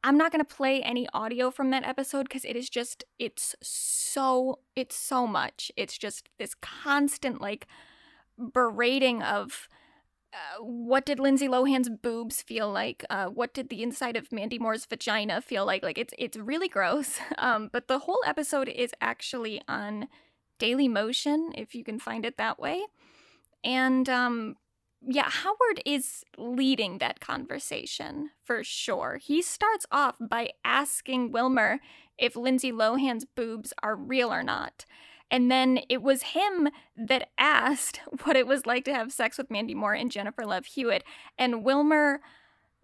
I'm 0.03 0.19
not 0.19 0.33
going 0.33 0.45
to 0.45 0.57
play 0.57 0.83
any 0.83 1.09
audio 1.15 1.53
from 1.53 1.71
that 1.71 1.87
episode 1.87 2.25
because 2.25 2.45
it 2.45 2.57
is 2.57 2.69
just 2.69 3.05
it's 3.21 3.55
so 3.63 4.59
it's 4.75 4.97
so 4.97 5.29
much. 5.29 5.71
It's 5.77 5.97
just 5.97 6.31
this 6.41 6.55
constant 6.57 7.41
like 7.41 7.69
berating 8.53 9.23
of 9.23 9.69
uh, 10.33 10.63
what 10.63 11.05
did 11.05 11.19
Lindsay 11.21 11.47
Lohan's 11.47 11.91
boobs 11.91 12.43
feel 12.43 12.71
like? 12.71 13.05
Uh, 13.11 13.27
what 13.27 13.53
did 13.53 13.69
the 13.69 13.83
inside 13.83 14.17
of 14.17 14.33
Mandy 14.33 14.59
Moore's 14.59 14.87
vagina 14.87 15.41
feel 15.43 15.67
like? 15.67 15.83
Like 15.83 15.99
it's 15.99 16.15
it's 16.19 16.37
really 16.37 16.69
gross. 16.69 17.19
Um, 17.39 17.71
but 17.73 17.89
the 17.89 18.01
whole 18.01 18.23
episode 18.25 18.69
is 18.69 18.93
actually 19.01 19.61
on 19.67 20.07
Daily 20.59 20.87
Motion, 20.87 21.51
if 21.57 21.75
you 21.75 21.83
can 21.83 21.99
find 21.99 22.25
it 22.25 22.37
that 22.37 22.61
way. 22.61 22.83
And 23.65 24.09
um, 24.09 24.57
yeah, 25.05 25.29
Howard 25.29 25.83
is 25.85 26.23
leading 26.39 26.99
that 26.99 27.19
conversation 27.19 28.31
for 28.45 28.63
sure. 28.63 29.19
He 29.21 29.43
starts 29.43 29.87
off 29.91 30.17
by 30.21 30.51
asking 30.65 31.33
Wilmer 31.33 31.81
if 32.17 32.37
Lindsay 32.37 32.71
Lohan's 32.71 33.25
boobs 33.25 33.73
are 33.83 33.97
real 33.97 34.33
or 34.33 34.45
not. 34.45 34.85
And 35.33 35.51
then 35.51 35.81
it 35.89 36.03
was 36.03 36.23
him 36.23 36.69
that 36.95 37.31
asked 37.39 38.01
what 38.23 38.37
it 38.37 38.47
was 38.47 38.67
like 38.67 38.85
to 38.85 38.95
have 38.95 39.11
sex 39.11 39.39
with 39.39 39.51
Mandy 39.51 39.75
Moore 39.75 39.95
and 39.95 40.13
Jennifer 40.13 40.45
Love 40.45 40.67
Hewitt. 40.67 41.03
And 41.39 41.65
Wilmer 41.65 42.21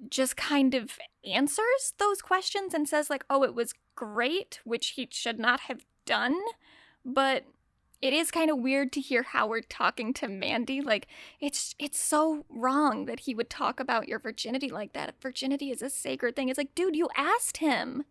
just 0.09 0.37
kind 0.37 0.75
of 0.75 0.99
answers 1.25 1.93
those 1.99 2.23
questions 2.23 2.73
and 2.73 2.89
says, 2.89 3.11
like, 3.11 3.25
oh, 3.29 3.45
it 3.45 3.55
was 3.55 3.75
great, 3.95 4.61
which 4.65 4.91
he 4.91 5.07
should 5.11 5.39
not 5.39 5.61
have 5.61 5.85
done. 6.07 6.37
But 7.05 7.45
it 8.01 8.13
is 8.13 8.31
kind 8.31 8.51
of 8.51 8.59
weird 8.59 8.93
to 8.93 9.01
hear 9.01 9.25
Howard 9.25 9.69
talking 9.69 10.15
to 10.15 10.29
Mandy. 10.29 10.81
Like, 10.81 11.09
it's 11.41 11.75
it's 11.79 11.99
so 11.99 12.47
wrong 12.49 13.07
that 13.07 13.21
he 13.21 13.35
would 13.35 13.51
talk 13.51 13.81
about 13.81 14.09
your 14.09 14.21
virginity 14.21 14.71
like 14.71 14.93
that. 14.93 15.17
Virginity 15.21 15.71
is 15.71 15.83
a 15.83 15.91
sacred 15.91 16.37
thing. 16.37 16.49
It's 16.49 16.59
like, 16.59 16.75
dude, 16.75 16.97
you 16.97 17.09
asked 17.17 17.59
him. 17.59 18.05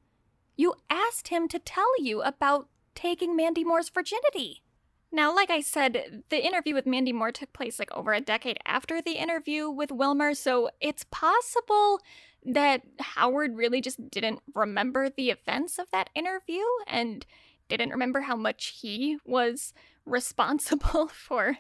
You 0.57 0.73
asked 0.89 1.29
him 1.29 1.47
to 1.47 1.59
tell 1.59 2.03
you 2.03 2.21
about 2.21 2.67
taking 2.97 3.35
Mandy 3.35 3.63
Moore's 3.63 3.89
virginity. 3.89 4.63
Now, 5.11 5.33
like 5.33 5.49
I 5.49 5.61
said, 5.61 6.23
the 6.29 6.45
interview 6.45 6.73
with 6.73 6.85
Mandy 6.87 7.13
Moore 7.13 7.31
took 7.31 7.53
place 7.53 7.79
like 7.79 7.91
over 7.95 8.11
a 8.11 8.19
decade 8.19 8.57
after 8.65 9.01
the 9.01 9.13
interview 9.13 9.69
with 9.69 9.91
Wilmer, 9.91 10.33
so 10.33 10.69
it's 10.81 11.05
possible 11.11 12.01
that 12.43 12.81
Howard 12.99 13.55
really 13.55 13.81
just 13.81 14.09
didn't 14.09 14.39
remember 14.53 15.09
the 15.09 15.29
events 15.29 15.77
of 15.77 15.91
that 15.91 16.09
interview 16.15 16.63
and 16.87 17.25
didn't 17.69 17.91
remember 17.91 18.21
how 18.21 18.35
much 18.35 18.79
he 18.81 19.17
was 19.25 19.73
responsible 20.05 21.07
for 21.13 21.57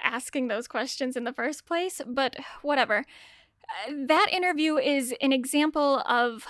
asking 0.00 0.46
those 0.46 0.68
questions 0.68 1.16
in 1.16 1.24
the 1.24 1.32
first 1.32 1.66
place, 1.66 2.00
but 2.06 2.36
whatever. 2.62 3.04
Uh, 3.88 3.92
That 4.06 4.28
interview 4.32 4.76
is 4.78 5.12
an 5.20 5.32
example 5.32 6.02
of 6.06 6.46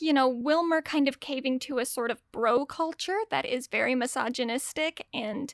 you 0.00 0.12
know, 0.12 0.28
Wilmer 0.28 0.82
kind 0.82 1.08
of 1.08 1.20
caving 1.20 1.58
to 1.60 1.78
a 1.78 1.84
sort 1.84 2.10
of 2.10 2.20
bro 2.32 2.66
culture 2.66 3.18
that 3.30 3.44
is 3.44 3.66
very 3.66 3.94
misogynistic 3.94 5.06
and 5.12 5.52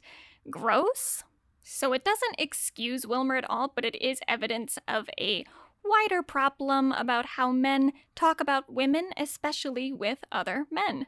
gross. 0.51 1.25
So 1.63 1.93
it 1.93 2.05
doesn't 2.05 2.37
excuse 2.39 3.07
Wilmer 3.07 3.37
at 3.37 3.49
all, 3.49 3.73
but 3.75 3.85
it 3.85 4.01
is 4.03 4.21
evidence 4.27 4.79
of 4.89 5.09
a 5.19 5.45
wider 5.85 6.23
problem 6.23 6.93
about 6.93 7.27
how 7.27 7.53
men 7.53 7.93
talk 8.15 8.41
about 8.41 8.73
women, 8.73 9.11
especially 9.17 9.93
with 9.93 10.19
other 10.31 10.67
men. 10.71 11.07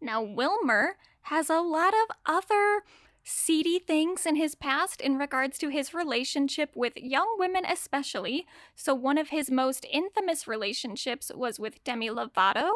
Now, 0.00 0.22
Wilmer 0.22 0.96
has 1.22 1.50
a 1.50 1.60
lot 1.60 1.94
of 1.94 2.16
other 2.26 2.82
seedy 3.28 3.80
things 3.80 4.24
in 4.24 4.36
his 4.36 4.54
past 4.54 5.00
in 5.00 5.18
regards 5.18 5.58
to 5.58 5.68
his 5.68 5.92
relationship 5.92 6.70
with 6.76 6.92
young 6.96 7.26
women, 7.40 7.64
especially. 7.64 8.46
So, 8.76 8.94
one 8.94 9.18
of 9.18 9.30
his 9.30 9.50
most 9.50 9.84
infamous 9.90 10.46
relationships 10.46 11.32
was 11.34 11.58
with 11.58 11.82
Demi 11.82 12.08
Lovato, 12.08 12.70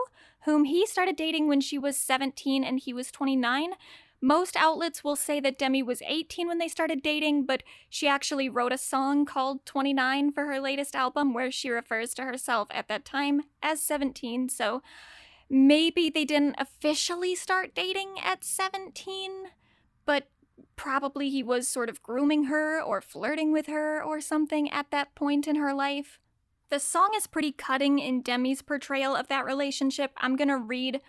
whom 0.47 0.65
he 0.65 0.87
started 0.87 1.15
dating 1.15 1.47
when 1.47 1.61
she 1.61 1.79
was 1.79 1.97
17 1.97 2.65
and 2.65 2.81
he 2.81 2.93
was 2.93 3.13
29. 3.13 3.75
Most 4.21 4.57
outlets 4.57 5.05
will 5.05 5.15
say 5.15 5.39
that 5.39 5.57
Demi 5.57 5.85
was 5.85 6.03
18 6.05 6.49
when 6.49 6.59
they 6.59 6.67
started 6.67 7.01
dating, 7.01 7.47
but 7.47 7.63
she 7.89 8.09
actually 8.09 8.49
wrote 8.49 8.73
a 8.73 8.79
song 8.79 9.25
called 9.25 9.65
29 9.67 10.33
for 10.33 10.47
her 10.47 10.59
latest 10.59 10.97
album 10.97 11.33
where 11.33 11.53
she 11.53 11.71
refers 11.71 12.13
to 12.15 12.25
herself 12.25 12.67
at 12.73 12.89
that 12.89 13.05
time 13.05 13.43
as 13.63 13.81
17. 13.81 14.49
So 14.49 14.83
maybe 15.49 16.11
they 16.11 16.25
didn't 16.25 16.57
officially 16.59 17.37
start 17.37 17.73
dating 17.73 18.17
at 18.23 18.45
17, 18.45 19.31
but 20.05 20.27
probably 20.77 21.31
he 21.31 21.43
was 21.43 21.69
sort 21.69 21.89
of 21.89 22.03
grooming 22.03 22.45
her 22.45 22.81
or 22.81 23.01
flirting 23.01 23.53
with 23.53 23.67
her 23.67 24.03
or 24.03 24.21
something 24.21 24.71
at 24.71 24.91
that 24.91 25.15
point 25.15 25.47
in 25.47 25.57
her 25.57 25.75
life. 25.75 26.19
The 26.71 26.81
song 26.81 27.11
is 27.17 27.27
pretty 27.27 27.53
cutting 27.53 27.99
in 27.99 28.23
Demi's 28.23 28.63
portrayal 28.63 29.17
of 29.17 29.29
that 29.29 29.45
relationship. 29.45 30.13
I'm 30.19 30.37
gonna 30.37 30.59
read 30.59 31.01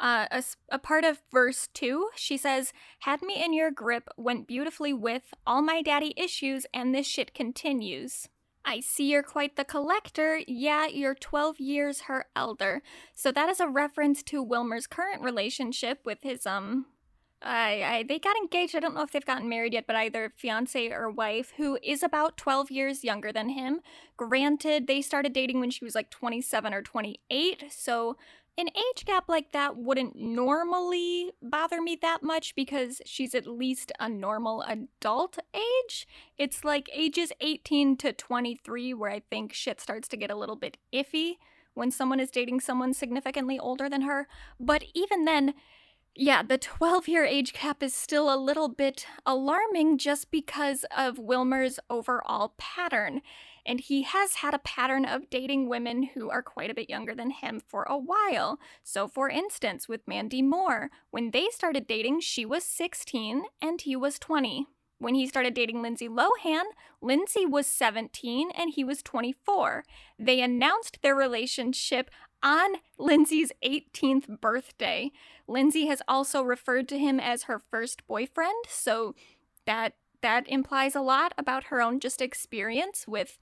uh, 0.00 0.26
a, 0.30 0.42
a 0.70 0.78
part 0.78 1.04
of 1.04 1.20
verse 1.30 1.68
2. 1.74 2.08
She 2.16 2.36
says, 2.36 2.72
Had 3.00 3.22
me 3.22 3.42
in 3.42 3.52
your 3.52 3.70
grip, 3.70 4.08
went 4.16 4.46
beautifully 4.46 4.92
with 4.92 5.34
all 5.46 5.62
my 5.62 5.82
daddy 5.82 6.14
issues, 6.16 6.66
and 6.72 6.94
this 6.94 7.06
shit 7.06 7.34
continues. 7.34 8.28
I 8.64 8.80
see 8.80 9.10
you're 9.10 9.22
quite 9.22 9.56
the 9.56 9.64
collector. 9.64 10.40
Yeah, 10.46 10.86
you're 10.86 11.14
12 11.14 11.60
years 11.60 12.02
her 12.02 12.26
elder. 12.36 12.82
So 13.14 13.32
that 13.32 13.48
is 13.48 13.60
a 13.60 13.68
reference 13.68 14.22
to 14.24 14.42
Wilmer's 14.42 14.86
current 14.86 15.22
relationship 15.22 16.00
with 16.04 16.18
his, 16.22 16.46
um, 16.46 16.86
I, 17.42 17.82
I 17.82 18.04
they 18.06 18.18
got 18.18 18.36
engaged. 18.36 18.76
I 18.76 18.80
don't 18.80 18.94
know 18.94 19.02
if 19.02 19.12
they've 19.12 19.24
gotten 19.24 19.48
married 19.48 19.72
yet, 19.72 19.86
but 19.86 19.96
either 19.96 20.32
fiance 20.36 20.90
or 20.90 21.10
wife 21.10 21.54
who 21.56 21.78
is 21.82 22.02
about 22.02 22.36
12 22.36 22.70
years 22.70 23.04
younger 23.04 23.32
than 23.32 23.50
him. 23.50 23.80
Granted, 24.16 24.86
they 24.86 25.00
started 25.00 25.32
dating 25.32 25.60
when 25.60 25.70
she 25.70 25.84
was 25.84 25.94
like 25.94 26.10
27 26.10 26.74
or 26.74 26.82
28, 26.82 27.64
so 27.70 28.16
an 28.58 28.68
age 28.68 29.06
gap 29.06 29.28
like 29.28 29.52
that 29.52 29.76
wouldn't 29.76 30.16
normally 30.16 31.30
bother 31.40 31.80
me 31.80 31.96
that 32.02 32.22
much 32.22 32.54
because 32.54 33.00
she's 33.06 33.34
at 33.34 33.46
least 33.46 33.90
a 33.98 34.08
normal 34.08 34.62
adult 34.62 35.38
age. 35.54 36.06
It's 36.36 36.62
like 36.62 36.90
ages 36.92 37.32
18 37.40 37.96
to 37.98 38.12
23 38.12 38.92
where 38.92 39.10
I 39.10 39.22
think 39.30 39.54
shit 39.54 39.80
starts 39.80 40.08
to 40.08 40.16
get 40.16 40.30
a 40.30 40.36
little 40.36 40.56
bit 40.56 40.76
iffy 40.92 41.36
when 41.72 41.90
someone 41.90 42.20
is 42.20 42.30
dating 42.30 42.60
someone 42.60 42.92
significantly 42.92 43.58
older 43.58 43.88
than 43.88 44.02
her. 44.02 44.28
But 44.58 44.84
even 44.94 45.24
then, 45.24 45.54
yeah, 46.20 46.42
the 46.42 46.58
12 46.58 47.08
year 47.08 47.24
age 47.24 47.54
cap 47.54 47.82
is 47.82 47.94
still 47.94 48.32
a 48.32 48.36
little 48.36 48.68
bit 48.68 49.06
alarming 49.24 49.96
just 49.96 50.30
because 50.30 50.84
of 50.94 51.18
Wilmer's 51.18 51.80
overall 51.88 52.52
pattern. 52.58 53.22
And 53.64 53.80
he 53.80 54.02
has 54.02 54.34
had 54.36 54.52
a 54.52 54.58
pattern 54.58 55.06
of 55.06 55.30
dating 55.30 55.70
women 55.70 56.10
who 56.14 56.28
are 56.28 56.42
quite 56.42 56.70
a 56.70 56.74
bit 56.74 56.90
younger 56.90 57.14
than 57.14 57.30
him 57.30 57.58
for 57.66 57.84
a 57.84 57.96
while. 57.96 58.58
So, 58.84 59.08
for 59.08 59.30
instance, 59.30 59.88
with 59.88 60.06
Mandy 60.06 60.42
Moore, 60.42 60.90
when 61.10 61.30
they 61.30 61.46
started 61.50 61.86
dating, 61.86 62.20
she 62.20 62.44
was 62.44 62.64
16 62.64 63.44
and 63.62 63.80
he 63.80 63.96
was 63.96 64.18
20. 64.18 64.66
When 64.98 65.14
he 65.14 65.26
started 65.26 65.54
dating 65.54 65.80
Lindsay 65.80 66.10
Lohan, 66.10 66.64
Lindsay 67.00 67.46
was 67.46 67.66
17 67.66 68.50
and 68.50 68.70
he 68.74 68.84
was 68.84 69.02
24. 69.02 69.84
They 70.18 70.42
announced 70.42 70.98
their 71.00 71.14
relationship 71.14 72.10
on 72.42 72.76
Lindsay's 72.98 73.52
18th 73.64 74.40
birthday. 74.40 75.10
Lindsay 75.46 75.86
has 75.86 76.02
also 76.08 76.42
referred 76.42 76.88
to 76.88 76.98
him 76.98 77.20
as 77.20 77.44
her 77.44 77.58
first 77.58 78.06
boyfriend, 78.06 78.64
so 78.68 79.14
that 79.66 79.94
that 80.22 80.48
implies 80.48 80.94
a 80.94 81.00
lot 81.00 81.32
about 81.38 81.64
her 81.64 81.80
own 81.80 81.98
just 82.00 82.20
experience 82.20 83.06
with 83.08 83.38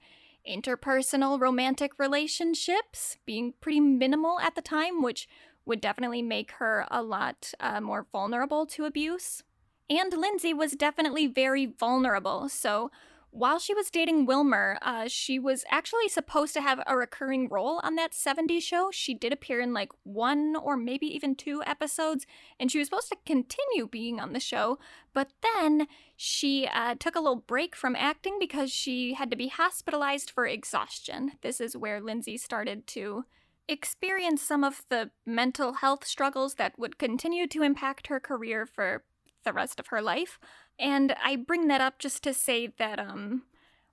interpersonal 0.47 1.39
romantic 1.39 1.99
relationships 1.99 3.17
being 3.25 3.53
pretty 3.59 3.79
minimal 3.79 4.39
at 4.39 4.55
the 4.55 4.61
time, 4.61 5.01
which 5.01 5.27
would 5.65 5.81
definitely 5.81 6.21
make 6.21 6.51
her 6.53 6.87
a 6.89 7.03
lot 7.03 7.53
uh, 7.59 7.81
more 7.81 8.07
vulnerable 8.11 8.65
to 8.65 8.85
abuse. 8.85 9.43
And 9.89 10.13
Lindsay 10.13 10.53
was 10.53 10.73
definitely 10.73 11.27
very 11.27 11.65
vulnerable. 11.65 12.47
So 12.49 12.91
while 13.31 13.59
she 13.59 13.73
was 13.73 13.89
dating 13.89 14.25
Wilmer, 14.25 14.79
uh, 14.81 15.07
she 15.07 15.37
was 15.37 15.63
actually 15.69 16.07
supposed 16.07 16.53
to 16.53 16.61
have 16.61 16.81
a 16.87 16.97
recurring 16.97 17.47
role 17.47 17.79
on 17.83 17.95
that 17.95 18.13
70s 18.13 18.61
show. 18.63 18.89
She 18.91 19.13
did 19.13 19.31
appear 19.31 19.61
in 19.61 19.73
like 19.73 19.91
one 20.03 20.55
or 20.55 20.75
maybe 20.75 21.05
even 21.05 21.35
two 21.35 21.61
episodes, 21.65 22.25
and 22.59 22.71
she 22.71 22.79
was 22.79 22.87
supposed 22.87 23.09
to 23.09 23.17
continue 23.25 23.87
being 23.87 24.19
on 24.19 24.33
the 24.33 24.39
show. 24.39 24.79
But 25.13 25.29
then 25.41 25.87
she 26.15 26.67
uh, 26.73 26.95
took 26.99 27.15
a 27.15 27.19
little 27.19 27.43
break 27.45 27.75
from 27.75 27.95
acting 27.95 28.37
because 28.39 28.71
she 28.71 29.13
had 29.13 29.29
to 29.31 29.37
be 29.37 29.47
hospitalized 29.49 30.31
for 30.31 30.47
exhaustion. 30.47 31.33
This 31.41 31.61
is 31.61 31.77
where 31.77 32.01
Lindsay 32.01 32.37
started 32.37 32.87
to 32.87 33.25
experience 33.67 34.41
some 34.41 34.63
of 34.63 34.83
the 34.89 35.11
mental 35.25 35.73
health 35.73 36.05
struggles 36.05 36.55
that 36.55 36.79
would 36.79 36.97
continue 36.97 37.45
to 37.47 37.61
impact 37.61 38.07
her 38.07 38.19
career 38.19 38.65
for 38.65 39.03
the 39.43 39.53
rest 39.53 39.79
of 39.79 39.87
her 39.87 40.01
life. 40.01 40.39
And 40.79 41.13
I 41.21 41.35
bring 41.35 41.67
that 41.67 41.81
up 41.81 41.99
just 41.99 42.23
to 42.23 42.33
say 42.33 42.67
that 42.77 42.99
um 42.99 43.43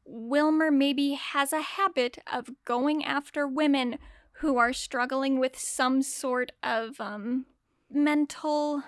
Wilmer 0.04 0.70
maybe 0.70 1.14
has 1.14 1.52
a 1.52 1.60
habit 1.60 2.18
of 2.32 2.50
going 2.64 3.04
after 3.04 3.46
women 3.46 3.98
who 4.40 4.56
are 4.56 4.72
struggling 4.72 5.40
with 5.40 5.58
some 5.58 6.02
sort 6.02 6.52
of 6.62 7.00
um 7.00 7.46
mental 7.90 8.82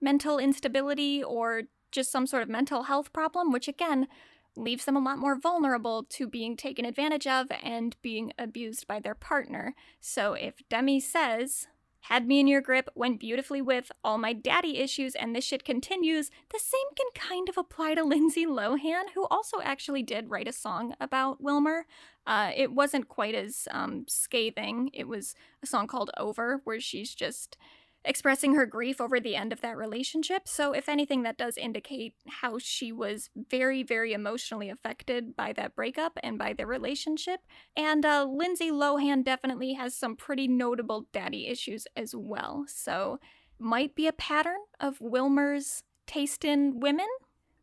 mental 0.00 0.38
instability 0.38 1.22
or 1.22 1.62
just 1.90 2.10
some 2.10 2.26
sort 2.26 2.42
of 2.42 2.48
mental 2.48 2.84
health 2.84 3.12
problem, 3.12 3.52
which 3.52 3.68
again 3.68 4.08
leaves 4.56 4.84
them 4.84 4.96
a 4.96 5.00
lot 5.00 5.18
more 5.18 5.38
vulnerable 5.38 6.04
to 6.04 6.26
being 6.26 6.56
taken 6.56 6.84
advantage 6.84 7.26
of 7.26 7.46
and 7.62 7.96
being 8.02 8.32
abused 8.38 8.86
by 8.86 9.00
their 9.00 9.14
partner. 9.14 9.74
So 10.00 10.34
if 10.34 10.54
Demi 10.68 11.00
says 11.00 11.68
had 12.02 12.26
me 12.26 12.40
in 12.40 12.46
your 12.46 12.60
grip, 12.60 12.88
went 12.94 13.20
beautifully 13.20 13.62
with 13.62 13.92
all 14.02 14.18
my 14.18 14.32
daddy 14.32 14.78
issues, 14.78 15.14
and 15.14 15.34
this 15.34 15.44
shit 15.44 15.64
continues. 15.64 16.30
The 16.50 16.58
same 16.58 16.80
can 16.96 17.06
kind 17.14 17.48
of 17.48 17.56
apply 17.56 17.94
to 17.94 18.04
Lindsay 18.04 18.44
Lohan, 18.44 19.10
who 19.14 19.26
also 19.30 19.60
actually 19.62 20.02
did 20.02 20.30
write 20.30 20.48
a 20.48 20.52
song 20.52 20.94
about 21.00 21.40
Wilmer. 21.40 21.86
Uh, 22.26 22.50
it 22.54 22.72
wasn't 22.72 23.08
quite 23.08 23.34
as 23.34 23.68
um, 23.70 24.04
scathing. 24.08 24.90
It 24.92 25.08
was 25.08 25.34
a 25.62 25.66
song 25.66 25.86
called 25.86 26.10
Over, 26.16 26.60
where 26.64 26.80
she's 26.80 27.14
just 27.14 27.56
expressing 28.04 28.54
her 28.54 28.66
grief 28.66 29.00
over 29.00 29.20
the 29.20 29.36
end 29.36 29.52
of 29.52 29.60
that 29.60 29.76
relationship. 29.76 30.48
So, 30.48 30.72
if 30.72 30.88
anything, 30.88 31.22
that 31.22 31.38
does 31.38 31.56
indicate 31.56 32.14
how 32.26 32.58
she 32.58 32.92
was 32.92 33.30
very, 33.36 33.82
very 33.82 34.12
emotionally 34.12 34.70
affected 34.70 35.36
by 35.36 35.52
that 35.54 35.74
breakup 35.74 36.18
and 36.22 36.38
by 36.38 36.52
their 36.52 36.66
relationship. 36.66 37.40
And 37.76 38.04
uh, 38.04 38.24
Lindsay 38.24 38.70
Lohan 38.70 39.24
definitely 39.24 39.74
has 39.74 39.94
some 39.94 40.16
pretty 40.16 40.48
notable 40.48 41.06
daddy 41.12 41.46
issues 41.46 41.86
as 41.96 42.14
well. 42.14 42.64
So, 42.66 43.20
might 43.58 43.94
be 43.94 44.06
a 44.06 44.12
pattern 44.12 44.58
of 44.80 45.00
Wilmer's 45.00 45.84
taste 46.06 46.44
in 46.44 46.80
women. 46.80 47.06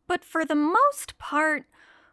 But 0.08 0.24
for 0.24 0.46
the 0.46 0.56
most 0.56 1.18
part, 1.20 1.66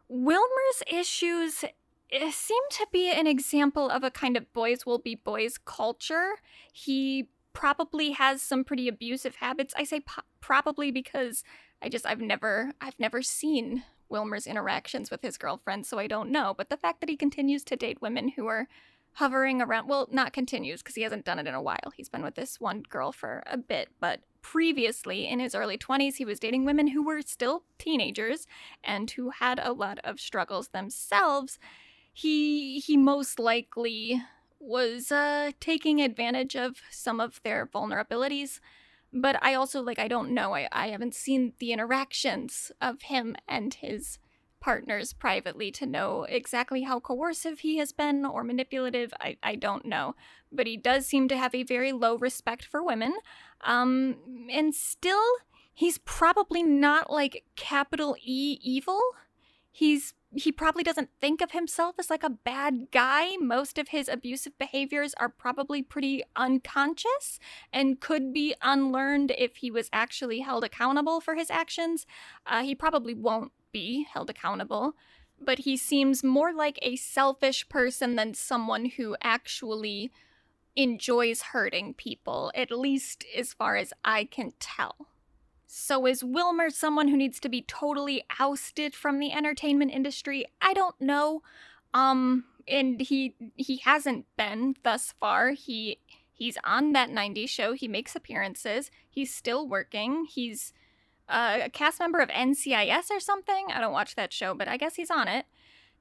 Wilmer's 0.08 0.82
issues 0.86 1.64
eh, 2.12 2.30
seem 2.30 2.62
to 2.72 2.86
be 2.92 3.10
an 3.10 3.26
example 3.26 3.88
of 3.88 4.04
a 4.04 4.10
kind 4.10 4.36
of 4.36 4.52
boys 4.52 4.84
will 4.84 4.98
be 4.98 5.14
boys 5.14 5.58
culture. 5.58 6.34
He 6.72 7.28
probably 7.56 8.10
has 8.10 8.42
some 8.42 8.64
pretty 8.64 8.86
abusive 8.86 9.36
habits. 9.36 9.72
I 9.78 9.84
say 9.84 10.00
po- 10.00 10.20
probably 10.40 10.90
because 10.90 11.42
I 11.80 11.88
just 11.88 12.04
I've 12.04 12.20
never 12.20 12.72
I've 12.82 13.00
never 13.00 13.22
seen 13.22 13.82
Wilmer's 14.10 14.46
interactions 14.46 15.10
with 15.10 15.22
his 15.22 15.38
girlfriend, 15.38 15.86
so 15.86 15.98
I 15.98 16.06
don't 16.06 16.30
know. 16.30 16.54
But 16.56 16.68
the 16.68 16.76
fact 16.76 17.00
that 17.00 17.08
he 17.08 17.16
continues 17.16 17.64
to 17.64 17.76
date 17.76 18.02
women 18.02 18.28
who 18.28 18.46
are 18.46 18.68
hovering 19.14 19.62
around 19.62 19.88
well, 19.88 20.06
not 20.12 20.34
continues 20.34 20.82
because 20.82 20.96
he 20.96 21.00
hasn't 21.00 21.24
done 21.24 21.38
it 21.38 21.46
in 21.46 21.54
a 21.54 21.62
while. 21.62 21.90
He's 21.96 22.10
been 22.10 22.22
with 22.22 22.34
this 22.34 22.60
one 22.60 22.82
girl 22.82 23.10
for 23.10 23.42
a 23.46 23.56
bit, 23.56 23.88
but 24.00 24.20
previously 24.42 25.26
in 25.26 25.40
his 25.40 25.54
early 25.54 25.78
20s 25.78 26.16
he 26.16 26.26
was 26.26 26.38
dating 26.38 26.66
women 26.66 26.88
who 26.88 27.02
were 27.02 27.22
still 27.22 27.64
teenagers 27.78 28.46
and 28.84 29.10
who 29.12 29.30
had 29.30 29.58
a 29.58 29.72
lot 29.72 29.98
of 30.04 30.20
struggles 30.20 30.68
themselves. 30.68 31.58
He 32.12 32.80
he 32.80 32.98
most 32.98 33.38
likely 33.38 34.22
was 34.60 35.12
uh, 35.12 35.52
taking 35.60 36.00
advantage 36.00 36.56
of 36.56 36.76
some 36.90 37.20
of 37.20 37.40
their 37.42 37.66
vulnerabilities. 37.66 38.60
But 39.12 39.42
I 39.42 39.54
also, 39.54 39.82
like, 39.82 39.98
I 39.98 40.08
don't 40.08 40.32
know. 40.32 40.54
I, 40.54 40.68
I 40.72 40.88
haven't 40.88 41.14
seen 41.14 41.52
the 41.58 41.72
interactions 41.72 42.72
of 42.80 43.02
him 43.02 43.36
and 43.48 43.72
his 43.72 44.18
partners 44.60 45.12
privately 45.12 45.70
to 45.70 45.86
know 45.86 46.24
exactly 46.28 46.82
how 46.82 46.98
coercive 46.98 47.60
he 47.60 47.76
has 47.78 47.92
been 47.92 48.24
or 48.24 48.42
manipulative. 48.42 49.14
I, 49.20 49.36
I 49.42 49.54
don't 49.54 49.84
know. 49.84 50.16
But 50.50 50.66
he 50.66 50.76
does 50.76 51.06
seem 51.06 51.28
to 51.28 51.36
have 51.36 51.54
a 51.54 51.62
very 51.62 51.92
low 51.92 52.16
respect 52.16 52.64
for 52.64 52.82
women. 52.82 53.14
Um, 53.62 54.16
and 54.50 54.74
still, 54.74 55.22
he's 55.72 55.98
probably 55.98 56.62
not 56.62 57.12
like 57.12 57.44
capital 57.54 58.16
E 58.22 58.58
evil. 58.60 59.00
He's 59.70 60.14
he 60.36 60.52
probably 60.52 60.82
doesn't 60.82 61.10
think 61.20 61.40
of 61.40 61.52
himself 61.52 61.96
as 61.98 62.10
like 62.10 62.22
a 62.22 62.30
bad 62.30 62.88
guy. 62.90 63.36
Most 63.36 63.78
of 63.78 63.88
his 63.88 64.08
abusive 64.08 64.56
behaviors 64.58 65.14
are 65.14 65.28
probably 65.28 65.82
pretty 65.82 66.22
unconscious 66.34 67.38
and 67.72 68.00
could 68.00 68.32
be 68.32 68.54
unlearned 68.62 69.32
if 69.36 69.56
he 69.56 69.70
was 69.70 69.88
actually 69.92 70.40
held 70.40 70.64
accountable 70.64 71.20
for 71.20 71.34
his 71.34 71.50
actions. 71.50 72.06
Uh, 72.46 72.62
he 72.62 72.74
probably 72.74 73.14
won't 73.14 73.52
be 73.72 74.06
held 74.12 74.30
accountable, 74.30 74.94
but 75.40 75.60
he 75.60 75.76
seems 75.76 76.24
more 76.24 76.52
like 76.52 76.78
a 76.82 76.96
selfish 76.96 77.68
person 77.68 78.16
than 78.16 78.34
someone 78.34 78.86
who 78.96 79.16
actually 79.22 80.10
enjoys 80.76 81.42
hurting 81.42 81.94
people, 81.94 82.52
at 82.54 82.70
least 82.70 83.24
as 83.36 83.52
far 83.52 83.76
as 83.76 83.92
I 84.04 84.24
can 84.24 84.52
tell. 84.60 85.08
So 85.66 86.06
is 86.06 86.22
Wilmer 86.22 86.70
someone 86.70 87.08
who 87.08 87.16
needs 87.16 87.40
to 87.40 87.48
be 87.48 87.62
totally 87.62 88.24
ousted 88.38 88.94
from 88.94 89.18
the 89.18 89.32
entertainment 89.32 89.92
industry? 89.92 90.46
I 90.60 90.74
don't 90.74 90.98
know. 91.00 91.42
Um 91.92 92.44
and 92.68 93.00
he 93.00 93.34
he 93.56 93.78
hasn't 93.78 94.26
been 94.36 94.76
thus 94.82 95.14
far. 95.20 95.50
He 95.50 95.98
he's 96.32 96.58
on 96.64 96.92
that 96.92 97.10
90s 97.10 97.48
show. 97.48 97.72
He 97.72 97.88
makes 97.88 98.14
appearances. 98.14 98.90
He's 99.08 99.34
still 99.34 99.66
working. 99.66 100.26
He's 100.26 100.72
uh, 101.28 101.60
a 101.64 101.70
cast 101.70 101.98
member 101.98 102.20
of 102.20 102.28
NCIS 102.28 103.10
or 103.10 103.20
something. 103.20 103.66
I 103.72 103.80
don't 103.80 103.92
watch 103.92 104.14
that 104.14 104.32
show, 104.32 104.54
but 104.54 104.68
I 104.68 104.76
guess 104.76 104.94
he's 104.94 105.10
on 105.10 105.28
it. 105.28 105.46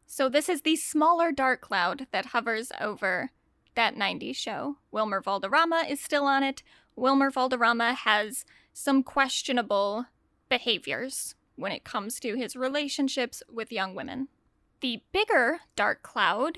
So 0.05 0.29
this 0.29 0.49
is 0.49 0.61
the 0.61 0.75
smaller 0.75 1.31
dark 1.31 1.61
cloud 1.61 2.07
that 2.11 2.27
hovers 2.27 2.71
over 2.79 3.31
that 3.75 3.95
90s 3.95 4.35
show. 4.35 4.77
Wilmer 4.91 5.21
Valderrama 5.21 5.85
is 5.89 5.99
still 5.99 6.25
on 6.25 6.43
it. 6.43 6.61
Wilmer 6.95 7.31
Valderrama 7.31 7.93
has 7.93 8.45
some 8.77 9.03
questionable 9.03 10.05
behaviors 10.49 11.33
when 11.55 11.71
it 11.71 11.85
comes 11.85 12.19
to 12.19 12.35
his 12.35 12.57
relationships 12.57 13.41
with 13.49 13.71
young 13.71 13.95
women. 13.95 14.27
The 14.81 15.01
bigger 15.13 15.61
dark 15.77 16.03
cloud 16.03 16.57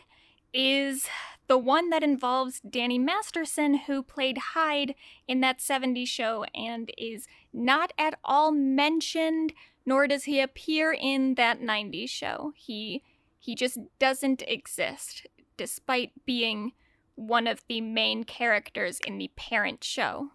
is 0.51 1.07
the 1.45 1.59
one 1.59 1.91
that 1.91 2.01
involves 2.01 2.59
Danny 2.67 2.97
Masterson, 2.97 3.75
who 3.85 4.01
played 4.01 4.39
Hyde 4.39 4.95
in 5.27 5.41
that 5.41 5.59
70s 5.59 6.07
show 6.07 6.43
and 6.55 6.91
is 6.97 7.27
not 7.53 7.93
at 7.99 8.17
all 8.23 8.51
mentioned, 8.51 9.53
nor 9.85 10.07
does 10.07 10.23
he 10.23 10.39
appear 10.39 10.91
in 10.91 11.35
that 11.35 11.61
90s 11.61 12.09
show. 12.09 12.51
He 12.55 13.03
he 13.39 13.53
just 13.53 13.77
doesn't 13.99 14.41
exist, 14.47 15.27
despite 15.55 16.25
being 16.25 16.73
one 17.13 17.45
of 17.45 17.63
the 17.69 17.79
main 17.79 18.23
characters 18.23 18.99
in 19.05 19.19
the 19.19 19.29
parent 19.35 19.83
show. 19.83 20.31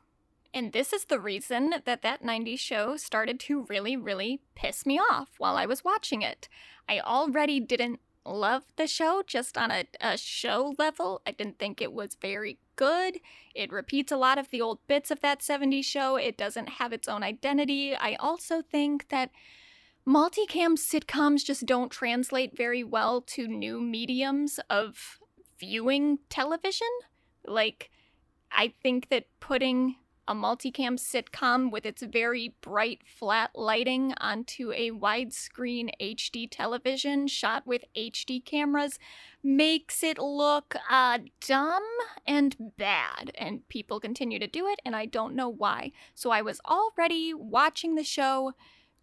And 0.54 0.72
this 0.72 0.92
is 0.92 1.06
the 1.06 1.20
reason 1.20 1.74
that 1.86 2.02
that 2.02 2.22
90s 2.22 2.58
show 2.58 2.96
started 2.96 3.40
to 3.40 3.64
really, 3.68 3.96
really 3.96 4.40
piss 4.54 4.84
me 4.84 4.98
off 4.98 5.30
while 5.38 5.56
I 5.56 5.66
was 5.66 5.84
watching 5.84 6.22
it. 6.22 6.48
I 6.88 7.00
already 7.00 7.58
didn't 7.58 8.00
love 8.24 8.64
the 8.76 8.86
show 8.86 9.22
just 9.26 9.56
on 9.56 9.70
a, 9.70 9.84
a 10.00 10.16
show 10.16 10.74
level. 10.78 11.22
I 11.26 11.32
didn't 11.32 11.58
think 11.58 11.80
it 11.80 11.92
was 11.92 12.16
very 12.20 12.58
good. 12.76 13.18
It 13.54 13.72
repeats 13.72 14.12
a 14.12 14.16
lot 14.16 14.38
of 14.38 14.50
the 14.50 14.60
old 14.60 14.86
bits 14.86 15.10
of 15.10 15.20
that 15.20 15.40
70s 15.40 15.84
show. 15.84 16.16
It 16.16 16.36
doesn't 16.36 16.68
have 16.68 16.92
its 16.92 17.08
own 17.08 17.22
identity. 17.22 17.96
I 17.96 18.14
also 18.16 18.62
think 18.62 19.08
that 19.08 19.30
multicam 20.06 20.76
sitcoms 20.76 21.44
just 21.44 21.66
don't 21.66 21.90
translate 21.90 22.56
very 22.56 22.84
well 22.84 23.20
to 23.22 23.48
new 23.48 23.80
mediums 23.80 24.60
of 24.68 25.18
viewing 25.58 26.18
television. 26.28 26.88
Like, 27.46 27.90
I 28.50 28.72
think 28.82 29.08
that 29.08 29.26
putting 29.40 29.96
a 30.28 30.34
multicam 30.34 30.98
sitcom 30.98 31.70
with 31.70 31.84
its 31.84 32.02
very 32.02 32.54
bright, 32.60 33.00
flat 33.04 33.50
lighting 33.54 34.14
onto 34.18 34.72
a 34.72 34.90
widescreen 34.90 35.90
HD 36.00 36.48
television 36.50 37.26
shot 37.26 37.66
with 37.66 37.84
HD 37.96 38.44
cameras 38.44 38.98
makes 39.42 40.02
it 40.02 40.18
look 40.18 40.76
uh, 40.88 41.18
dumb 41.46 41.82
and 42.26 42.56
bad. 42.78 43.32
And 43.36 43.68
people 43.68 43.98
continue 43.98 44.38
to 44.38 44.46
do 44.46 44.68
it, 44.68 44.80
and 44.84 44.94
I 44.94 45.06
don't 45.06 45.34
know 45.34 45.48
why. 45.48 45.92
So 46.14 46.30
I 46.30 46.42
was 46.42 46.60
already 46.66 47.34
watching 47.34 47.96
the 47.96 48.04
show 48.04 48.52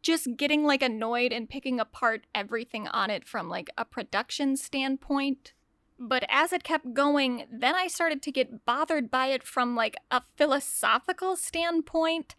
just 0.01 0.37
getting 0.37 0.63
like 0.63 0.81
annoyed 0.81 1.33
and 1.33 1.49
picking 1.49 1.79
apart 1.79 2.25
everything 2.33 2.87
on 2.87 3.09
it 3.09 3.27
from 3.27 3.49
like 3.49 3.69
a 3.77 3.83
production 3.83 4.55
standpoint 4.55 5.53
But 5.99 6.23
as 6.29 6.53
it 6.53 6.63
kept 6.63 6.93
going, 6.93 7.45
then 7.51 7.75
I 7.75 7.87
started 7.87 8.21
to 8.21 8.31
get 8.31 8.65
bothered 8.65 9.11
by 9.11 9.27
it 9.27 9.43
from 9.43 9.75
like 9.75 9.95
a 10.09 10.21
philosophical 10.37 11.35
standpoint 11.35 12.35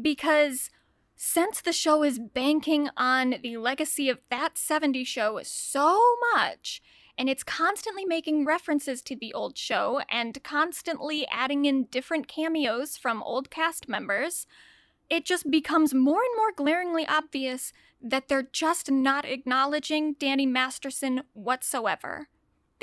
because 0.00 0.70
since 1.14 1.60
the 1.60 1.72
show 1.72 2.02
is 2.02 2.18
banking 2.18 2.88
on 2.96 3.36
the 3.42 3.58
legacy 3.58 4.08
of 4.08 4.18
that 4.30 4.54
70s 4.54 5.06
show 5.06 5.38
so 5.42 6.00
much, 6.34 6.82
and 7.16 7.28
it's 7.28 7.44
constantly 7.44 8.04
making 8.04 8.44
references 8.44 9.00
to 9.02 9.14
the 9.14 9.32
old 9.32 9.56
show 9.56 10.00
and 10.10 10.42
constantly 10.42 11.26
adding 11.30 11.64
in 11.64 11.84
different 11.84 12.26
cameos 12.26 12.96
from 12.96 13.22
old 13.22 13.50
cast 13.50 13.88
members, 13.88 14.46
it 15.08 15.24
just 15.24 15.50
becomes 15.50 15.94
more 15.94 16.22
and 16.22 16.36
more 16.36 16.52
glaringly 16.56 17.06
obvious 17.06 17.72
that 18.02 18.28
they're 18.28 18.42
just 18.42 18.90
not 18.90 19.24
acknowledging 19.24 20.14
Danny 20.14 20.46
Masterson 20.46 21.22
whatsoever. 21.34 22.28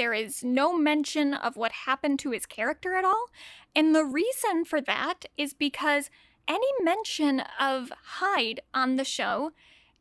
There 0.02 0.16
is 0.16 0.44
no 0.44 0.76
mention 0.76 1.36
of 1.36 1.58
what 1.58 1.86
happened 1.86 2.18
to 2.22 2.32
his 2.32 2.48
character 2.48 2.96
at 2.96 3.06
all, 3.06 3.28
and 3.76 3.94
the 3.94 4.04
reason 4.04 4.66
for 4.66 4.82
that 4.82 5.26
is 5.38 5.54
because 5.54 6.10
any 6.48 6.66
mention 6.82 7.44
of 7.60 7.92
Hyde 8.18 8.62
on 8.74 8.96
the 8.96 9.04
show 9.04 9.52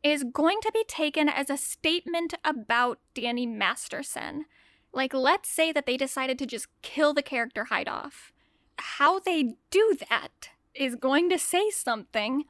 is 0.03 0.23
going 0.23 0.57
to 0.61 0.71
be 0.73 0.83
taken 0.87 1.29
as 1.29 1.51
a 1.51 1.55
statement 1.55 2.33
about 2.43 2.97
Danny 3.13 3.45
Masterson. 3.45 4.45
Like, 4.91 5.13
let's 5.13 5.49
say 5.49 5.71
that 5.71 5.85
they 5.85 5.97
decided 5.97 6.39
to 6.39 6.47
just 6.47 6.65
kill 6.81 7.13
the 7.13 7.21
character 7.21 7.65
Hyde 7.65 7.87
off. 7.87 8.33
How 8.79 9.19
they 9.19 9.53
do 9.69 9.95
that 10.09 10.49
is 10.73 10.95
going 10.95 11.29
to 11.29 11.37
say 11.37 11.69
something 11.69 12.45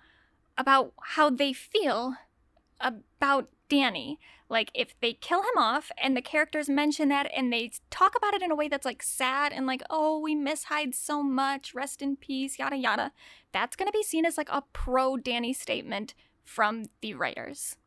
about 0.57 0.93
how 1.01 1.29
they 1.29 1.51
feel 1.51 2.15
about 2.79 3.49
Danny. 3.71 4.19
Like, 4.49 4.69
if 4.73 4.93
they 4.99 5.13
kill 5.13 5.43
him 5.43 5.57
off 5.57 5.93
and 5.97 6.15
the 6.15 6.21
characters 6.21 6.67
mention 6.67 7.07
that 7.07 7.31
and 7.33 7.53
they 7.53 7.71
talk 7.89 8.17
about 8.17 8.33
it 8.33 8.41
in 8.41 8.51
a 8.51 8.55
way 8.55 8.67
that's 8.67 8.85
like 8.85 9.01
sad 9.01 9.53
and 9.53 9.65
like, 9.65 9.81
oh, 9.89 10.19
we 10.19 10.35
miss 10.35 10.65
Hyde 10.65 10.93
so 10.93 11.23
much, 11.23 11.73
rest 11.73 12.01
in 12.01 12.17
peace, 12.17 12.59
yada 12.59 12.75
yada, 12.75 13.13
that's 13.53 13.77
to 13.77 13.89
be 13.93 14.03
seen 14.03 14.25
as 14.25 14.37
like 14.37 14.49
a 14.51 14.63
pro 14.73 15.15
Danny 15.15 15.53
statement 15.53 16.13
from 16.43 16.87
the 16.99 17.13
writers. 17.13 17.77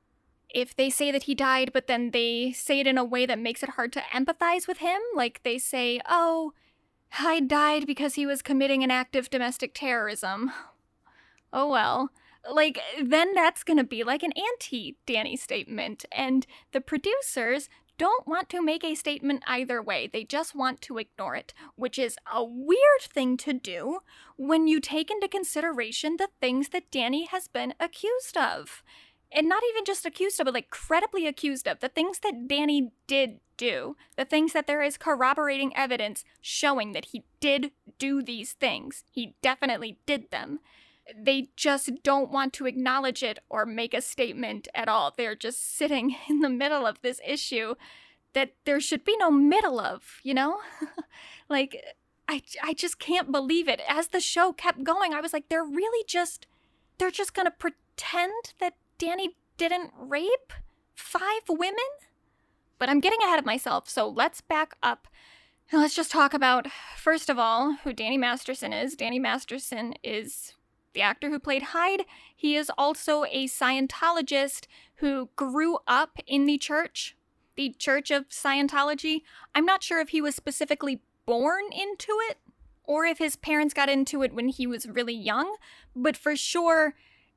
If 0.48 0.74
they 0.74 0.88
say 0.88 1.10
that 1.10 1.24
he 1.24 1.34
died, 1.34 1.70
but 1.74 1.86
then 1.86 2.12
they 2.12 2.52
say 2.52 2.80
it 2.80 2.86
in 2.86 2.96
a 2.96 3.04
way 3.04 3.26
that 3.26 3.38
makes 3.38 3.62
it 3.62 3.70
hard 3.70 3.92
to 3.92 4.02
empathize 4.14 4.66
with 4.66 4.78
him, 4.78 5.00
like 5.14 5.42
they 5.42 5.58
say, 5.58 6.00
oh, 6.08 6.54
Hyde 7.10 7.46
died 7.46 7.86
because 7.86 8.14
he 8.14 8.24
was 8.24 8.40
committing 8.40 8.82
an 8.82 8.90
act 8.90 9.16
of 9.16 9.28
domestic 9.28 9.74
terrorism. 9.74 10.50
Oh 11.52 11.68
well. 11.68 12.10
Like, 12.50 12.80
then 13.02 13.34
that's 13.34 13.64
gonna 13.64 13.84
be 13.84 14.04
like 14.04 14.22
an 14.22 14.32
anti 14.32 14.96
Danny 15.06 15.36
statement, 15.36 16.04
and 16.12 16.46
the 16.72 16.80
producers 16.80 17.68
don't 17.96 18.26
want 18.26 18.48
to 18.50 18.62
make 18.62 18.84
a 18.84 18.94
statement 18.94 19.42
either 19.46 19.80
way. 19.80 20.08
They 20.12 20.24
just 20.24 20.54
want 20.54 20.80
to 20.82 20.98
ignore 20.98 21.36
it, 21.36 21.54
which 21.76 21.98
is 21.98 22.16
a 22.32 22.42
weird 22.42 23.02
thing 23.02 23.36
to 23.38 23.52
do 23.52 24.00
when 24.36 24.66
you 24.66 24.80
take 24.80 25.10
into 25.10 25.28
consideration 25.28 26.16
the 26.16 26.28
things 26.40 26.70
that 26.70 26.90
Danny 26.90 27.26
has 27.26 27.48
been 27.48 27.74
accused 27.78 28.36
of. 28.36 28.82
And 29.30 29.48
not 29.48 29.62
even 29.70 29.84
just 29.84 30.06
accused 30.06 30.38
of, 30.40 30.44
but 30.44 30.54
like 30.54 30.70
credibly 30.70 31.26
accused 31.26 31.66
of. 31.66 31.80
The 31.80 31.88
things 31.88 32.20
that 32.20 32.46
Danny 32.48 32.92
did 33.06 33.40
do. 33.56 33.96
The 34.16 34.24
things 34.24 34.52
that 34.52 34.66
there 34.66 34.82
is 34.82 34.96
corroborating 34.96 35.76
evidence 35.76 36.24
showing 36.40 36.92
that 36.92 37.06
he 37.06 37.24
did 37.40 37.72
do 37.98 38.22
these 38.22 38.52
things. 38.52 39.04
He 39.10 39.34
definitely 39.42 39.98
did 40.06 40.30
them 40.30 40.60
they 41.14 41.48
just 41.56 41.90
don't 42.02 42.30
want 42.30 42.52
to 42.54 42.66
acknowledge 42.66 43.22
it 43.22 43.38
or 43.48 43.66
make 43.66 43.94
a 43.94 44.00
statement 44.00 44.68
at 44.74 44.88
all. 44.88 45.12
They're 45.16 45.36
just 45.36 45.76
sitting 45.76 46.16
in 46.28 46.40
the 46.40 46.48
middle 46.48 46.86
of 46.86 47.00
this 47.02 47.20
issue 47.26 47.74
that 48.32 48.54
there 48.64 48.80
should 48.80 49.04
be 49.04 49.16
no 49.16 49.30
middle 49.30 49.78
of, 49.78 50.20
you 50.22 50.34
know? 50.34 50.58
like, 51.48 51.84
I, 52.28 52.42
I 52.62 52.74
just 52.74 52.98
can't 52.98 53.30
believe 53.30 53.68
it. 53.68 53.80
As 53.88 54.08
the 54.08 54.20
show 54.20 54.52
kept 54.52 54.82
going, 54.82 55.14
I 55.14 55.20
was 55.20 55.32
like, 55.32 55.48
they're 55.48 55.64
really 55.64 56.04
just, 56.08 56.46
they're 56.98 57.10
just 57.10 57.34
gonna 57.34 57.52
pretend 57.52 58.54
that 58.58 58.74
Danny 58.98 59.36
didn't 59.56 59.92
rape 59.96 60.52
five 60.94 61.42
women? 61.48 61.76
But 62.78 62.88
I'm 62.88 63.00
getting 63.00 63.20
ahead 63.22 63.38
of 63.38 63.46
myself, 63.46 63.88
so 63.88 64.08
let's 64.08 64.40
back 64.40 64.74
up. 64.82 65.06
And 65.70 65.80
let's 65.80 65.94
just 65.94 66.10
talk 66.10 66.34
about, 66.34 66.66
first 66.96 67.30
of 67.30 67.38
all, 67.38 67.76
who 67.84 67.92
Danny 67.92 68.18
Masterson 68.18 68.72
is. 68.72 68.96
Danny 68.96 69.18
Masterson 69.18 69.94
is 70.02 70.54
the 70.94 71.02
actor 71.02 71.28
who 71.28 71.38
played 71.38 71.62
Hyde, 71.62 72.04
he 72.34 72.56
is 72.56 72.70
also 72.78 73.24
a 73.24 73.46
Scientologist 73.46 74.66
who 74.96 75.28
grew 75.36 75.78
up 75.86 76.18
in 76.26 76.46
the 76.46 76.58
church, 76.58 77.16
the 77.56 77.74
Church 77.78 78.10
of 78.10 78.28
Scientology. 78.28 79.22
I'm 79.54 79.66
not 79.66 79.82
sure 79.82 80.00
if 80.00 80.10
he 80.10 80.20
was 80.20 80.34
specifically 80.34 81.02
born 81.26 81.64
into 81.72 82.12
it 82.30 82.38
or 82.84 83.04
if 83.04 83.18
his 83.18 83.36
parents 83.36 83.74
got 83.74 83.88
into 83.88 84.22
it 84.22 84.34
when 84.34 84.48
he 84.48 84.66
was 84.66 84.86
really 84.86 85.14
young, 85.14 85.56
but 85.96 86.16
for 86.16 86.36
sure, 86.36 86.94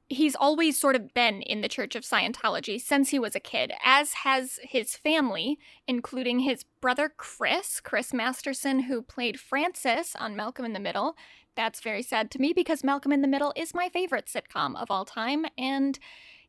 he's 0.10 0.36
always 0.36 0.80
sort 0.80 0.96
of 0.96 1.14
been 1.14 1.42
in 1.42 1.62
the 1.62 1.68
Church 1.68 1.96
of 1.96 2.04
Scientology 2.04 2.80
since 2.80 3.10
he 3.10 3.20
was 3.20 3.36
a 3.36 3.40
kid, 3.40 3.72
as 3.84 4.14
has 4.14 4.60
his 4.64 4.96
family, 4.96 5.58
including 5.88 6.40
his 6.40 6.64
brother 6.82 7.12
Chris, 7.16 7.80
Chris 7.80 8.14
Masterson, 8.14 8.82
who 8.84 9.02
played 9.02 9.40
Francis 9.40 10.16
on 10.18 10.36
Malcolm 10.36 10.66
in 10.66 10.74
the 10.74 10.80
Middle, 10.80 11.16
that's 11.58 11.82
very 11.82 12.04
sad 12.04 12.32
to 12.32 12.40
me 12.40 12.54
because 12.54 12.84
Malcolm 12.84 13.12
in 13.12 13.22
the 13.22 13.28
Middle 13.28 13.52
is 13.58 13.74
my 13.74 13.90
favorite 13.90 14.28
sitcom 14.28 14.82
of 14.82 14.90
all 14.90 15.04
time. 15.04 15.46
And 15.58 16.00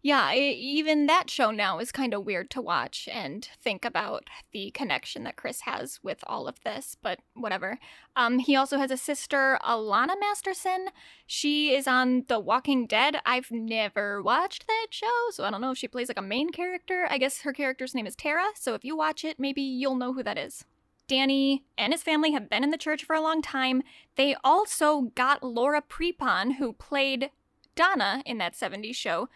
yeah, 0.01 0.33
even 0.33 1.07
that 1.07 1.29
show 1.29 1.51
now 1.51 1.81
is 1.81 1.90
kind 1.90 2.14
of 2.14 2.25
weird 2.25 2.51
to 2.51 2.62
watch 2.62 3.09
and 3.12 3.49
think 3.61 3.85
about 3.85 4.25
the 4.53 4.71
connection 4.71 5.25
that 5.25 5.35
Chris 5.35 5.62
has 5.62 5.99
with 6.05 6.23
all 6.25 6.47
of 6.47 6.62
this, 6.62 6.97
but 7.03 7.18
whatever. 7.35 7.81
Um, 8.14 8.38
he 8.38 8.55
also 8.55 8.79
has 8.79 8.92
a 8.92 8.97
sister, 8.97 9.59
Alanna 9.64 10.14
Masterson. 10.21 10.90
She 11.27 11.75
is 11.75 11.88
on 11.88 12.25
The 12.29 12.38
Walking 12.38 12.87
Dead. 12.87 13.16
I've 13.27 13.51
never 13.51 14.23
watched 14.23 14.68
that 14.68 14.88
show, 14.90 15.31
so 15.33 15.44
I 15.44 15.51
don't 15.51 15.61
know 15.61 15.73
if 15.73 15.79
she 15.79 15.88
plays 15.88 16.09
like 16.09 16.18
a 16.18 16.23
main 16.23 16.53
character. 16.53 17.09
I 17.11 17.18
guess 17.18 17.40
her 17.40 17.53
character's 17.53 17.94
name 17.94 18.07
is 18.07 18.14
Tara, 18.14 18.51
so 18.55 18.75
if 18.75 18.85
you 18.85 18.97
watch 18.97 19.25
it, 19.25 19.40
maybe 19.40 19.62
you'll 19.62 19.97
know 19.97 20.12
who 20.12 20.23
that 20.23 20.38
is. 20.38 20.64
Danny 21.09 21.64
and 21.77 21.92
his 21.92 22.03
family 22.03 22.33
have 22.33 22.49
been 22.49 22.62
in 22.62 22.71
the 22.71 22.79
church 22.79 23.05
for 23.05 23.16
a 23.16 23.21
long 23.21 23.42
time. 23.42 23.83
They 24.16 24.37
also 24.44 25.11
got 25.14 25.42
Laura 25.42 25.83
Prepon, 25.83 26.57
who 26.57 26.75
played 26.75 27.31
Donna 27.75 28.23
in 28.25 28.38
that 28.38 28.55
70s 28.55 28.94
show, 28.94 29.29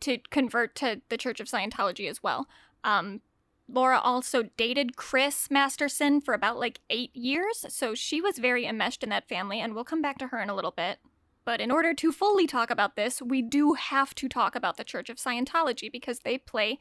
to 0.00 0.18
convert 0.30 0.74
to 0.76 1.02
the 1.08 1.16
Church 1.16 1.40
of 1.40 1.48
Scientology 1.48 2.08
as 2.08 2.22
well. 2.22 2.46
Um, 2.84 3.20
Laura 3.68 3.98
also 3.98 4.44
dated 4.56 4.96
Chris 4.96 5.50
Masterson 5.50 6.20
for 6.20 6.32
about 6.32 6.58
like 6.58 6.80
eight 6.88 7.14
years, 7.14 7.66
so 7.68 7.94
she 7.94 8.20
was 8.20 8.38
very 8.38 8.64
enmeshed 8.64 9.02
in 9.02 9.08
that 9.08 9.28
family, 9.28 9.60
and 9.60 9.74
we'll 9.74 9.84
come 9.84 10.02
back 10.02 10.18
to 10.18 10.28
her 10.28 10.40
in 10.40 10.48
a 10.48 10.54
little 10.54 10.70
bit. 10.70 10.98
But 11.44 11.60
in 11.60 11.70
order 11.70 11.94
to 11.94 12.12
fully 12.12 12.46
talk 12.46 12.70
about 12.70 12.96
this, 12.96 13.20
we 13.20 13.42
do 13.42 13.74
have 13.74 14.14
to 14.16 14.28
talk 14.28 14.54
about 14.54 14.76
the 14.76 14.84
Church 14.84 15.08
of 15.08 15.16
Scientology 15.16 15.90
because 15.90 16.20
they 16.20 16.38
play 16.38 16.78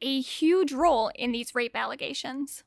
a 0.00 0.20
huge 0.20 0.72
role 0.72 1.10
in 1.14 1.32
these 1.32 1.54
rape 1.54 1.76
allegations. 1.76 2.64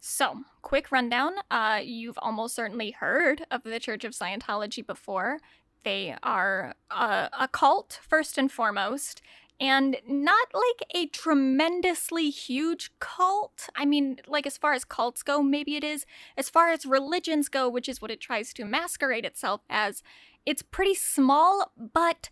So, 0.00 0.42
quick 0.62 0.92
rundown. 0.92 1.32
Uh, 1.50 1.80
you've 1.82 2.18
almost 2.22 2.54
certainly 2.54 2.92
heard 2.92 3.44
of 3.50 3.62
the 3.64 3.80
Church 3.80 4.04
of 4.04 4.12
Scientology 4.12 4.86
before. 4.86 5.38
They 5.84 6.14
are 6.22 6.74
a, 6.90 7.28
a 7.38 7.48
cult, 7.50 8.00
first 8.08 8.38
and 8.38 8.50
foremost, 8.50 9.22
and 9.60 9.96
not 10.06 10.48
like 10.54 10.88
a 10.94 11.06
tremendously 11.06 12.30
huge 12.30 12.90
cult. 13.00 13.68
I 13.74 13.84
mean, 13.84 14.20
like 14.28 14.46
as 14.46 14.56
far 14.56 14.72
as 14.72 14.84
cults 14.84 15.22
go, 15.22 15.42
maybe 15.42 15.76
it 15.76 15.82
is. 15.82 16.06
As 16.36 16.48
far 16.48 16.70
as 16.70 16.86
religions 16.86 17.48
go, 17.48 17.68
which 17.68 17.88
is 17.88 18.00
what 18.00 18.10
it 18.10 18.20
tries 18.20 18.52
to 18.54 18.64
masquerade 18.64 19.24
itself 19.24 19.62
as, 19.68 20.02
it's 20.46 20.62
pretty 20.62 20.94
small, 20.94 21.72
but 21.76 22.30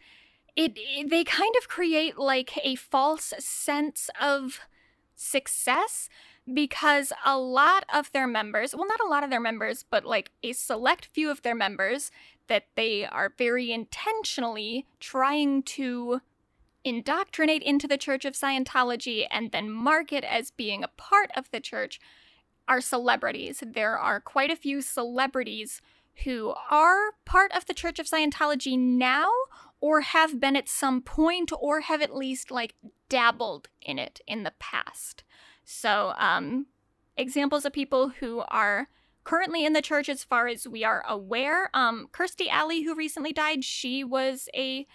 it, 0.55 0.73
it 0.77 1.11
they 1.11 1.25
kind 1.25 1.55
of 1.59 1.69
create 1.69 2.17
like 2.17 2.59
a 2.65 2.77
false 2.77 3.35
sense 3.39 4.09
of 4.21 4.61
success 5.17 6.09
because 6.53 7.13
a 7.25 7.37
lot 7.37 7.85
of 7.93 8.13
their 8.13 8.27
members, 8.27 8.75
well, 8.75 8.87
not 8.87 9.01
a 9.01 9.09
lot 9.09 9.25
of 9.25 9.31
their 9.31 9.41
members, 9.41 9.85
but 9.89 10.05
like 10.05 10.31
a 10.43 10.53
select 10.53 11.07
few 11.07 11.31
of 11.31 11.43
their 11.43 11.55
members 11.55 12.11
that 12.47 12.67
they 12.77 13.05
are 13.05 13.33
very 13.37 13.73
intentionally 13.73 14.87
trying 15.01 15.63
to 15.63 16.21
indoctrinate 16.85 17.65
into 17.65 17.89
the 17.89 17.99
Church 17.99 18.25
of 18.25 18.35
Scientology 18.35 19.27
and 19.31 19.51
then 19.51 19.71
market 19.71 20.23
as 20.23 20.53
being 20.53 20.85
a 20.85 20.89
part 20.97 21.31
of 21.37 21.51
the 21.51 21.59
church 21.59 21.99
are 22.69 22.81
celebrities. 22.81 23.63
There 23.67 23.99
are 23.99 24.21
quite 24.21 24.51
a 24.51 24.57
few 24.57 24.81
celebrities 24.81 25.83
who 26.25 26.55
are 26.71 27.13
part 27.25 27.51
of 27.53 27.67
the 27.67 27.75
Church 27.75 27.99
of 27.99 28.07
Scientology 28.07 28.79
now 28.79 29.29
or 29.81 30.01
have 30.01 30.41
been 30.41 30.57
at 30.57 30.69
some 30.69 31.01
point 31.03 31.53
or 31.59 31.81
have 31.83 32.03
at 32.03 32.15
least 32.15 32.51
like 32.51 32.75
dabbled 33.09 33.69
in 33.81 33.99
it 33.99 34.21
in 34.27 34.43
the 34.43 34.55
past. 34.59 35.25
So, 35.65 36.15
um, 36.19 36.67
examples 37.17 37.65
of 37.65 37.73
people 37.73 38.11
who 38.21 38.43
are 38.49 38.89
currently 39.25 39.65
in 39.65 39.73
the 39.73 39.83
church, 39.83 40.09
as 40.09 40.25
far 40.25 40.47
as 40.49 40.67
we 40.69 40.85
are 40.85 41.05
aware, 41.09 41.71
um, 41.75 42.09
Kirstie 42.13 42.49
Alley, 42.49 42.83
who 42.83 42.95
recently 42.95 43.33
died, 43.33 43.65
she 43.65 44.05
was 44.05 44.49
a 44.55 44.87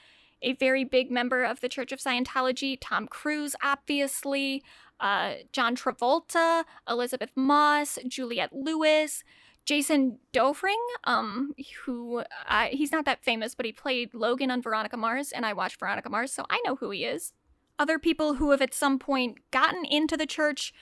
a 0.44 0.54
very 0.54 0.84
big 0.84 1.12
member 1.12 1.44
of 1.44 1.62
the 1.62 1.70
Church 1.70 1.91
of 1.91 2.00
Scientology. 2.00 2.76
Tom 2.82 3.08
Cruise, 3.08 3.56
obviously. 3.62 4.63
uh, 5.02 5.34
John 5.52 5.76
Travolta, 5.76 6.63
Elisabeth 6.88 7.32
Moss, 7.36 7.98
Juliette 8.08 8.54
Lewis, 8.54 9.24
Jason 9.65 10.17
Dohring, 10.34 10.84
um, 11.04 11.54
who 11.86 12.24
he's 12.69 12.91
not 12.91 13.06
that 13.06 13.24
famous, 13.24 13.56
but 13.56 13.65
he 13.65 13.71
played 13.71 14.13
Logan 14.13 14.52
on 14.52 14.62
Veronica 14.62 14.97
Mars, 14.97 15.32
and 15.32 15.45
I 15.45 15.54
watched 15.54 15.80
Veronica 15.80 16.10
Mars, 16.10 16.32
so 16.32 16.45
I 16.50 16.62
know 16.65 16.76
who 16.76 16.89
he 16.89 17.06
is. 17.06 17.34
Other 17.78 18.00
people 18.00 18.36
who 18.36 18.52
have 18.52 18.62
at 18.62 18.74
some 18.74 19.00
point 19.00 19.38
gotten 19.52 19.86
into 19.86 20.17
the 20.17 20.26
church, 20.26 20.74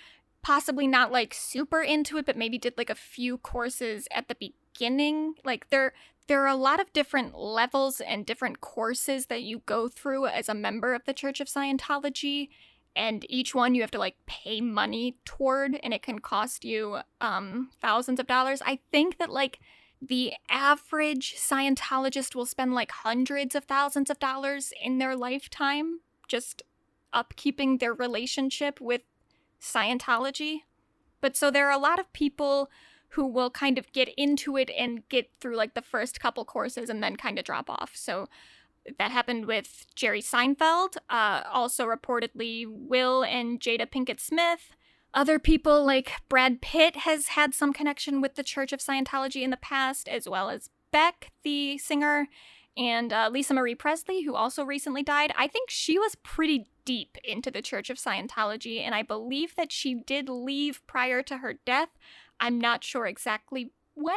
possibly 0.42 0.88
not 0.88 1.12
like 1.12 1.34
super 1.34 1.82
into 1.82 2.18
it, 2.18 2.26
but 2.26 2.38
maybe 2.38 2.58
did 2.58 2.78
like 2.78 2.90
a 2.90 2.96
few 2.96 3.38
courses 3.38 4.08
at 4.12 4.28
the 4.28 4.36
beginning. 4.36 5.36
Like 5.44 5.70
there, 5.70 5.94
there 6.28 6.42
are 6.44 6.48
a 6.48 6.56
lot 6.56 6.80
of 6.80 6.94
different 6.94 7.38
levels 7.38 8.02
and 8.02 8.26
different 8.26 8.62
courses 8.62 9.26
that 9.28 9.44
you 9.44 9.62
go 9.66 9.88
through 9.88 10.28
as 10.28 10.48
a 10.48 10.54
member 10.54 10.94
of 10.94 11.06
the 11.06 11.14
Church 11.14 11.40
of 11.40 11.48
Scientology 11.48 12.50
and 12.96 13.26
each 13.30 13.54
one 13.56 13.76
you 13.76 13.82
have 13.82 13.92
to 13.92 14.00
like 14.00 14.16
pay 14.26 14.62
money 14.62 15.18
toward 15.26 15.80
and 15.84 15.94
it 15.94 16.02
can 16.02 16.20
cost 16.20 16.66
you 16.66 17.00
um 17.22 17.70
thousands 17.82 18.20
of 18.20 18.28
dollars. 18.28 18.62
I 18.66 18.80
think 18.92 19.18
that 19.18 19.30
like 19.30 19.60
the 20.02 20.34
average 20.50 21.36
Scientologist 21.38 22.34
will 22.36 22.46
spend 22.46 22.74
like 22.74 22.92
hundreds 22.92 23.56
of 23.56 23.66
thousands 23.66 24.10
of 24.10 24.20
dollars 24.20 24.72
in 24.82 24.98
their 24.98 25.16
lifetime 25.16 26.00
just 26.28 26.64
upkeeping 27.14 27.80
their 27.80 27.94
relationship 27.94 28.80
with 28.80 29.02
Scientology. 29.62 30.60
But 31.22 31.36
so 31.36 31.52
there 31.52 31.68
are 31.68 31.78
a 31.78 31.78
lot 31.78 32.00
of 32.00 32.12
people 32.14 32.70
who 33.10 33.26
will 33.26 33.50
kind 33.50 33.78
of 33.78 33.92
get 33.92 34.10
into 34.18 34.56
it 34.56 34.70
and 34.78 35.08
get 35.10 35.30
through 35.42 35.56
like 35.56 35.74
the 35.74 35.82
first 35.82 36.20
couple 36.20 36.46
courses 36.46 36.90
and 36.90 37.04
then 37.04 37.16
kind 37.16 37.40
of 37.40 37.44
drop 37.44 37.70
off. 37.70 37.92
So 37.96 38.30
that 38.98 39.12
happened 39.12 39.46
with 39.46 39.86
Jerry 39.96 40.22
Seinfeld, 40.22 40.98
uh, 41.10 41.44
also 41.52 41.86
reportedly 41.86 42.66
Will 42.68 43.24
and 43.24 43.60
Jada 43.60 43.90
Pinkett 43.90 44.20
Smith. 44.20 44.72
Other 45.14 45.40
people 45.40 45.86
like 45.86 46.12
Brad 46.30 46.62
Pitt 46.62 46.98
has 46.98 47.30
had 47.30 47.54
some 47.54 47.74
connection 47.74 48.22
with 48.22 48.36
the 48.36 48.44
Church 48.44 48.72
of 48.72 48.80
Scientology 48.80 49.42
in 49.42 49.50
the 49.50 49.58
past, 49.58 50.08
as 50.08 50.30
well 50.30 50.50
as 50.50 50.70
Beck, 50.92 51.32
the 51.44 51.78
singer, 51.78 52.28
and 52.78 53.12
uh, 53.12 53.30
Lisa 53.32 53.54
Marie 53.54 53.76
Presley, 53.76 54.24
who 54.24 54.36
also 54.36 54.64
recently 54.64 55.04
died. 55.04 55.34
I 55.36 55.48
think 55.48 55.70
she 55.70 55.98
was 55.98 56.16
pretty 56.24 56.68
deep 56.86 57.18
into 57.24 57.52
the 57.52 57.62
Church 57.62 57.90
of 57.90 57.98
Scientology, 57.98 58.82
and 58.82 58.96
I 58.96 59.02
believe 59.02 59.56
that 59.56 59.72
she 59.72 59.96
did 59.96 60.30
leave 60.30 60.86
prior 60.88 61.22
to 61.24 61.38
her 61.40 61.56
death. 61.66 61.90
I'm 62.40 62.60
not 62.60 62.84
sure 62.84 63.06
exactly 63.06 63.72
when, 63.96 64.16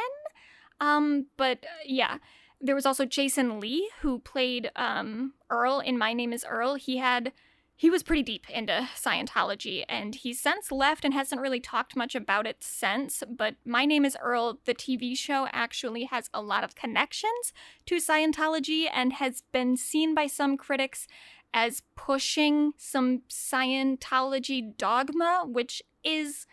um, 0.79 1.27
but 1.37 1.59
uh, 1.63 1.83
yeah. 1.85 2.17
There 2.65 2.75
was 2.75 2.85
also 2.85 3.03
Jason 3.05 3.59
Lee, 3.59 3.89
who 3.99 4.19
played 4.19 4.71
um, 4.77 5.33
Earl 5.49 5.81
in 5.81 5.97
My 5.97 6.13
Name 6.13 6.31
is 6.31 6.45
Earl. 6.47 6.75
He 6.75 6.97
had 6.97 7.33
he 7.75 7.89
was 7.89 8.03
pretty 8.03 8.23
deep 8.23 8.49
into 8.49 8.87
Scientology, 8.95 9.83
and 9.89 10.15
he's 10.15 10.39
since 10.39 10.71
left 10.71 11.03
and 11.03 11.13
hasn't 11.13 11.41
really 11.41 11.59
talked 11.59 11.97
much 11.97 12.15
about 12.15 12.47
it 12.47 12.63
since. 12.63 13.21
But 13.27 13.55
My 13.65 13.83
Name 13.85 14.05
is 14.05 14.15
Earl, 14.21 14.59
the 14.63 14.73
TV 14.73 15.17
show, 15.17 15.47
actually 15.51 16.05
has 16.05 16.29
a 16.33 16.41
lot 16.41 16.63
of 16.63 16.75
connections 16.75 17.51
to 17.87 17.95
Scientology 17.95 18.85
and 18.93 19.11
has 19.13 19.43
been 19.51 19.75
seen 19.75 20.15
by 20.15 20.27
some 20.27 20.55
critics 20.55 21.05
as 21.53 21.83
pushing 21.95 22.71
some 22.77 23.23
Scientology 23.29 24.77
dogma, 24.77 25.43
which 25.45 25.83
is 26.01 26.47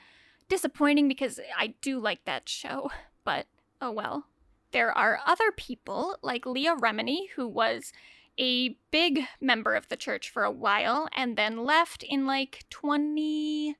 disappointing 0.49 1.07
because 1.07 1.39
I 1.57 1.75
do 1.81 2.01
like 2.01 2.25
that 2.25 2.49
show, 2.49 2.91
but 3.25 3.47
oh 3.81 3.93
well. 3.93 4.25
There 4.73 4.93
are 4.97 5.21
other 5.27 5.51
people 5.57 6.17
like 6.23 6.47
Leah 6.47 6.77
Remini, 6.77 7.31
who 7.37 7.47
was 7.49 7.93
a 8.39 8.77
big 8.91 9.27
member 9.41 9.75
of 9.75 9.89
the 9.89 9.97
church 9.97 10.31
for 10.31 10.45
a 10.45 10.51
while 10.51 11.09
and 11.15 11.37
then 11.37 11.65
left 11.65 12.03
in 12.03 12.27
like 12.27 12.65
20 12.71 13.77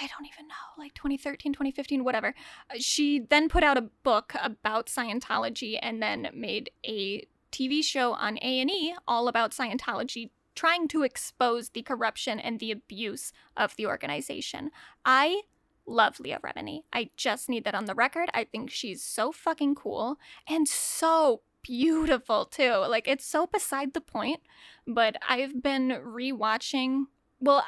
I 0.00 0.06
don't 0.06 0.26
even 0.26 0.48
know, 0.48 0.54
like 0.82 0.94
2013, 0.94 1.52
2015, 1.52 2.02
whatever. 2.02 2.34
Uh, 2.70 2.76
she 2.78 3.18
then 3.18 3.50
put 3.50 3.62
out 3.62 3.76
a 3.76 3.90
book 4.02 4.32
about 4.42 4.86
Scientology 4.86 5.78
and 5.82 6.02
then 6.02 6.30
made 6.32 6.70
a 6.82 7.26
TV 7.50 7.84
show 7.84 8.14
on 8.14 8.38
A&E 8.38 8.94
all 9.06 9.28
about 9.28 9.52
Scientology 9.52 10.30
trying 10.54 10.88
to 10.88 11.02
expose 11.02 11.70
the 11.70 11.82
corruption 11.82 12.38
and 12.38 12.58
the 12.58 12.70
abuse 12.70 13.32
of 13.56 13.76
the 13.76 13.86
organization. 13.86 14.70
I 15.04 15.42
love 15.86 16.20
Leah 16.20 16.40
Remini. 16.44 16.82
I 16.92 17.10
just 17.16 17.48
need 17.48 17.64
that 17.64 17.74
on 17.74 17.86
the 17.86 17.94
record. 17.94 18.28
I 18.34 18.44
think 18.44 18.70
she's 18.70 19.02
so 19.02 19.32
fucking 19.32 19.74
cool 19.74 20.18
and 20.48 20.68
so 20.68 21.42
beautiful 21.62 22.44
too. 22.44 22.72
Like 22.88 23.08
it's 23.08 23.24
so 23.24 23.46
beside 23.46 23.94
the 23.94 24.00
point, 24.00 24.40
but 24.86 25.16
I've 25.28 25.62
been 25.62 25.88
rewatching. 25.88 27.04
Well, 27.40 27.64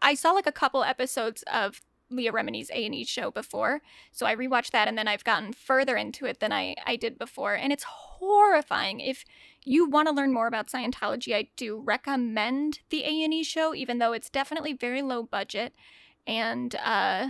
I 0.00 0.14
saw 0.14 0.32
like 0.32 0.46
a 0.46 0.52
couple 0.52 0.82
episodes 0.82 1.44
of 1.52 1.80
Leah 2.10 2.32
Remini's 2.32 2.70
A&E 2.70 3.04
show 3.04 3.30
before, 3.30 3.80
so 4.10 4.26
I 4.26 4.36
rewatched 4.36 4.72
that 4.72 4.86
and 4.86 4.98
then 4.98 5.08
I've 5.08 5.24
gotten 5.24 5.52
further 5.52 5.96
into 5.96 6.26
it 6.26 6.40
than 6.40 6.52
I 6.52 6.74
I 6.86 6.96
did 6.96 7.18
before, 7.18 7.54
and 7.54 7.72
it's 7.72 7.84
horrifying. 7.84 9.00
If 9.00 9.24
you 9.64 9.88
want 9.88 10.08
to 10.08 10.14
learn 10.14 10.32
more 10.32 10.46
about 10.46 10.68
Scientology, 10.68 11.34
I 11.34 11.48
do 11.56 11.80
recommend 11.80 12.80
the 12.90 13.04
A&E 13.04 13.44
show, 13.44 13.74
even 13.74 13.98
though 13.98 14.12
it's 14.12 14.28
definitely 14.28 14.72
very 14.74 15.02
low 15.02 15.22
budget 15.22 15.74
and 16.26 16.74
uh 16.76 17.28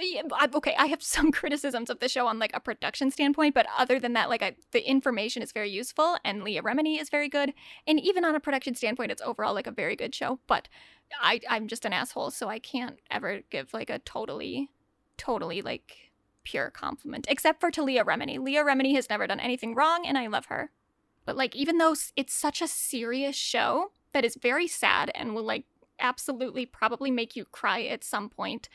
yeah, 0.00 0.22
okay, 0.54 0.74
I 0.78 0.86
have 0.86 1.02
some 1.16 1.32
criticisms 1.32 1.90
of 1.90 2.00
the 2.00 2.08
show 2.08 2.26
on 2.26 2.38
like 2.38 2.52
a 2.54 2.60
production 2.60 3.10
standpoint, 3.10 3.54
but 3.54 3.66
other 3.76 3.98
than 3.98 4.12
that, 4.14 4.28
like 4.28 4.42
I, 4.42 4.56
the 4.72 4.88
information 4.88 5.42
is 5.42 5.52
very 5.52 5.70
useful, 5.70 6.16
and 6.24 6.42
Leah 6.42 6.62
Remini 6.62 7.00
is 7.00 7.10
very 7.10 7.28
good, 7.28 7.52
and 7.86 8.00
even 8.00 8.24
on 8.24 8.34
a 8.34 8.40
production 8.40 8.74
standpoint, 8.74 9.10
it's 9.10 9.22
overall 9.22 9.54
like 9.54 9.66
a 9.66 9.72
very 9.72 9.96
good 9.96 10.14
show. 10.14 10.38
But 10.46 10.68
I, 11.20 11.40
I'm 11.48 11.68
just 11.68 11.84
an 11.84 11.92
asshole, 11.92 12.30
so 12.30 12.48
I 12.48 12.58
can't 12.58 12.98
ever 13.10 13.40
give 13.50 13.72
like 13.72 13.90
a 13.90 13.98
totally, 14.00 14.70
totally 15.16 15.62
like 15.62 15.96
pure 16.44 16.70
compliment, 16.70 17.26
except 17.28 17.60
for 17.60 17.70
to 17.70 17.82
Leah 17.82 18.04
Remini. 18.04 18.38
Leah 18.38 18.64
Remini 18.64 18.94
has 18.94 19.10
never 19.10 19.26
done 19.26 19.40
anything 19.40 19.74
wrong, 19.74 20.04
and 20.06 20.18
I 20.18 20.26
love 20.26 20.46
her. 20.46 20.70
But 21.24 21.36
like, 21.36 21.54
even 21.54 21.78
though 21.78 21.94
it's 22.16 22.32
such 22.32 22.62
a 22.62 22.68
serious 22.68 23.36
show 23.36 23.92
that 24.12 24.24
is 24.24 24.36
very 24.40 24.66
sad 24.66 25.10
and 25.14 25.34
will 25.34 25.44
like 25.44 25.64
absolutely 26.00 26.64
probably 26.64 27.10
make 27.10 27.36
you 27.36 27.44
cry 27.44 27.82
at 27.82 28.04
some 28.04 28.30
point 28.30 28.68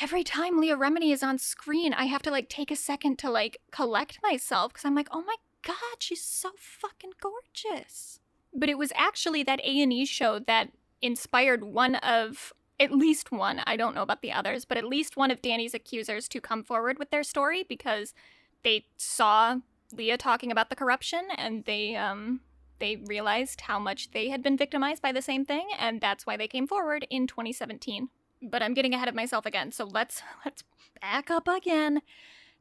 every 0.00 0.22
time 0.24 0.58
Leah 0.58 0.76
Remini 0.76 1.12
is 1.12 1.22
on 1.22 1.38
screen, 1.38 1.92
I 1.92 2.04
have 2.04 2.22
to 2.22 2.30
like 2.30 2.48
take 2.48 2.70
a 2.70 2.76
second 2.76 3.18
to 3.20 3.30
like 3.30 3.58
collect 3.70 4.18
myself 4.22 4.72
because 4.72 4.84
I'm 4.84 4.94
like, 4.94 5.08
oh 5.10 5.22
my 5.22 5.36
god, 5.62 5.98
she's 5.98 6.22
so 6.22 6.50
fucking 6.58 7.12
gorgeous. 7.20 8.20
But 8.54 8.68
it 8.68 8.78
was 8.78 8.92
actually 8.94 9.42
that 9.44 9.60
A 9.60 9.82
and 9.82 9.92
E 9.92 10.04
show 10.04 10.38
that 10.40 10.70
inspired 11.02 11.64
one 11.64 11.96
of 11.96 12.52
at 12.80 12.92
least 12.92 13.32
one. 13.32 13.60
I 13.66 13.76
don't 13.76 13.94
know 13.94 14.02
about 14.02 14.22
the 14.22 14.32
others, 14.32 14.64
but 14.64 14.78
at 14.78 14.84
least 14.84 15.16
one 15.16 15.30
of 15.30 15.42
Danny's 15.42 15.74
accusers 15.74 16.28
to 16.28 16.40
come 16.40 16.62
forward 16.62 16.98
with 16.98 17.10
their 17.10 17.24
story 17.24 17.64
because 17.68 18.14
they 18.62 18.86
saw 18.96 19.56
Leah 19.92 20.16
talking 20.16 20.52
about 20.52 20.70
the 20.70 20.76
corruption 20.76 21.28
and 21.36 21.64
they 21.64 21.96
um 21.96 22.40
they 22.78 22.96
realized 23.06 23.62
how 23.62 23.78
much 23.78 24.12
they 24.12 24.28
had 24.28 24.42
been 24.42 24.56
victimized 24.56 25.02
by 25.02 25.10
the 25.10 25.22
same 25.22 25.44
thing 25.44 25.66
and 25.78 26.00
that's 26.00 26.24
why 26.24 26.36
they 26.36 26.46
came 26.46 26.66
forward 26.66 27.06
in 27.10 27.26
2017 27.26 28.08
but 28.42 28.62
I'm 28.62 28.74
getting 28.74 28.94
ahead 28.94 29.08
of 29.08 29.14
myself 29.14 29.46
again. 29.46 29.72
So 29.72 29.84
let's 29.84 30.22
let's 30.44 30.62
back 31.00 31.30
up 31.30 31.48
again 31.48 32.02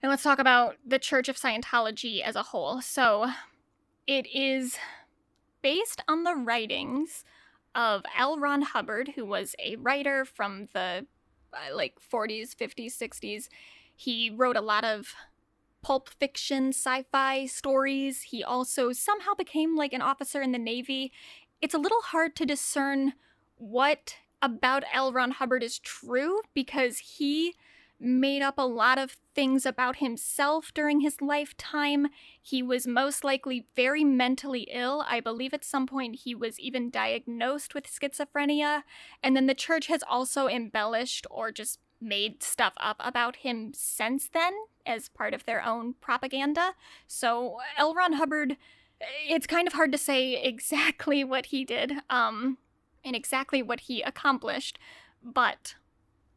and 0.01 0.09
let's 0.09 0.23
talk 0.23 0.39
about 0.39 0.75
the 0.85 0.99
Church 0.99 1.27
of 1.29 1.37
Scientology 1.37 2.21
as 2.21 2.35
a 2.35 2.43
whole. 2.43 2.81
So 2.81 3.27
it 4.05 4.27
is 4.33 4.77
based 5.61 6.03
on 6.07 6.23
the 6.23 6.35
writings 6.35 7.25
of 7.75 8.03
L. 8.17 8.39
Ron 8.39 8.61
Hubbard, 8.61 9.13
who 9.15 9.25
was 9.25 9.55
a 9.59 9.75
writer 9.77 10.25
from 10.25 10.67
the 10.73 11.05
uh, 11.53 11.75
like 11.75 11.95
40s, 11.99 12.55
50s, 12.55 12.97
60s. 12.97 13.47
He 13.95 14.29
wrote 14.29 14.55
a 14.55 14.61
lot 14.61 14.83
of 14.83 15.13
pulp 15.81 16.09
fiction, 16.09 16.69
sci 16.69 17.03
fi 17.11 17.45
stories. 17.45 18.23
He 18.23 18.43
also 18.43 18.91
somehow 18.91 19.33
became 19.33 19.75
like 19.75 19.93
an 19.93 20.01
officer 20.01 20.41
in 20.41 20.51
the 20.51 20.59
Navy. 20.59 21.11
It's 21.61 21.73
a 21.73 21.79
little 21.79 22.01
hard 22.01 22.35
to 22.37 22.45
discern 22.45 23.13
what 23.57 24.15
about 24.41 24.83
L. 24.93 25.11
Ron 25.11 25.31
Hubbard 25.31 25.63
is 25.63 25.79
true 25.79 26.41
because 26.53 26.99
he 26.99 27.55
made 27.99 28.41
up 28.41 28.55
a 28.57 28.67
lot 28.67 28.99
of 28.99 29.17
things 29.33 29.65
about 29.65 29.97
himself 29.97 30.71
during 30.73 30.99
his 30.99 31.21
lifetime. 31.21 32.07
He 32.41 32.61
was 32.61 32.85
most 32.85 33.23
likely 33.23 33.65
very 33.75 34.03
mentally 34.03 34.67
ill. 34.71 35.03
I 35.07 35.19
believe 35.19 35.53
at 35.53 35.65
some 35.65 35.87
point 35.87 36.19
he 36.23 36.35
was 36.35 36.59
even 36.59 36.89
diagnosed 36.89 37.73
with 37.73 37.91
schizophrenia. 37.91 38.83
And 39.23 39.35
then 39.35 39.47
the 39.47 39.55
church 39.55 39.87
has 39.87 40.03
also 40.07 40.47
embellished 40.47 41.25
or 41.31 41.51
just 41.51 41.79
made 41.99 42.43
stuff 42.43 42.73
up 42.79 42.97
about 42.99 43.37
him 43.37 43.71
since 43.73 44.29
then 44.29 44.53
as 44.85 45.09
part 45.09 45.33
of 45.33 45.45
their 45.45 45.63
own 45.63 45.95
propaganda. 45.99 46.73
So 47.07 47.57
L. 47.77 47.95
Ron 47.95 48.13
Hubbard, 48.13 48.57
it's 49.27 49.47
kind 49.47 49.67
of 49.67 49.73
hard 49.73 49.91
to 49.91 49.97
say 49.97 50.41
exactly 50.43 51.23
what 51.23 51.47
he 51.47 51.65
did. 51.65 51.93
Um, 52.09 52.59
and 53.03 53.15
exactly 53.15 53.61
what 53.61 53.81
he 53.81 54.01
accomplished. 54.01 54.77
But 55.23 55.75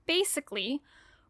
basically, 0.07 0.81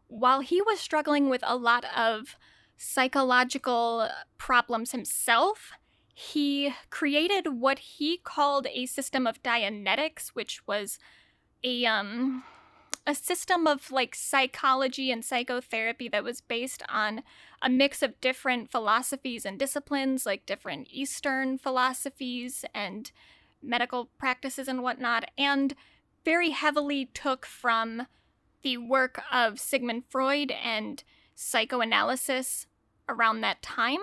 while 0.07 0.41
he 0.41 0.61
was 0.61 0.79
struggling 0.79 1.29
with 1.29 1.41
a 1.45 1.55
lot 1.55 1.85
of 1.95 2.35
psychological 2.77 4.09
problems 4.37 4.91
himself, 4.91 5.71
he 6.13 6.73
created 6.89 7.59
what 7.59 7.79
he 7.79 8.17
called 8.17 8.67
a 8.67 8.85
system 8.85 9.25
of 9.25 9.41
Dianetics, 9.43 10.29
which 10.29 10.65
was 10.67 10.99
a 11.63 11.85
um 11.85 12.43
a 13.07 13.15
system 13.15 13.65
of 13.65 13.91
like 13.91 14.13
psychology 14.13 15.11
and 15.11 15.25
psychotherapy 15.25 16.07
that 16.07 16.23
was 16.23 16.41
based 16.41 16.83
on 16.87 17.23
a 17.61 17.69
mix 17.69 18.03
of 18.03 18.19
different 18.21 18.69
philosophies 18.69 19.45
and 19.45 19.57
disciplines, 19.57 20.25
like 20.25 20.45
different 20.45 20.87
Eastern 20.91 21.57
philosophies 21.57 22.63
and 22.75 23.11
medical 23.61 24.09
practices 24.17 24.67
and 24.67 24.83
whatnot, 24.83 25.29
and 25.37 25.75
very 26.23 26.51
heavily 26.51 27.09
took 27.13 27.45
from 27.45 28.07
the 28.61 28.77
work 28.77 29.21
of 29.31 29.59
Sigmund 29.59 30.03
Freud 30.09 30.51
and 30.51 31.03
psychoanalysis 31.35 32.67
around 33.09 33.41
that 33.41 33.61
time. 33.61 33.99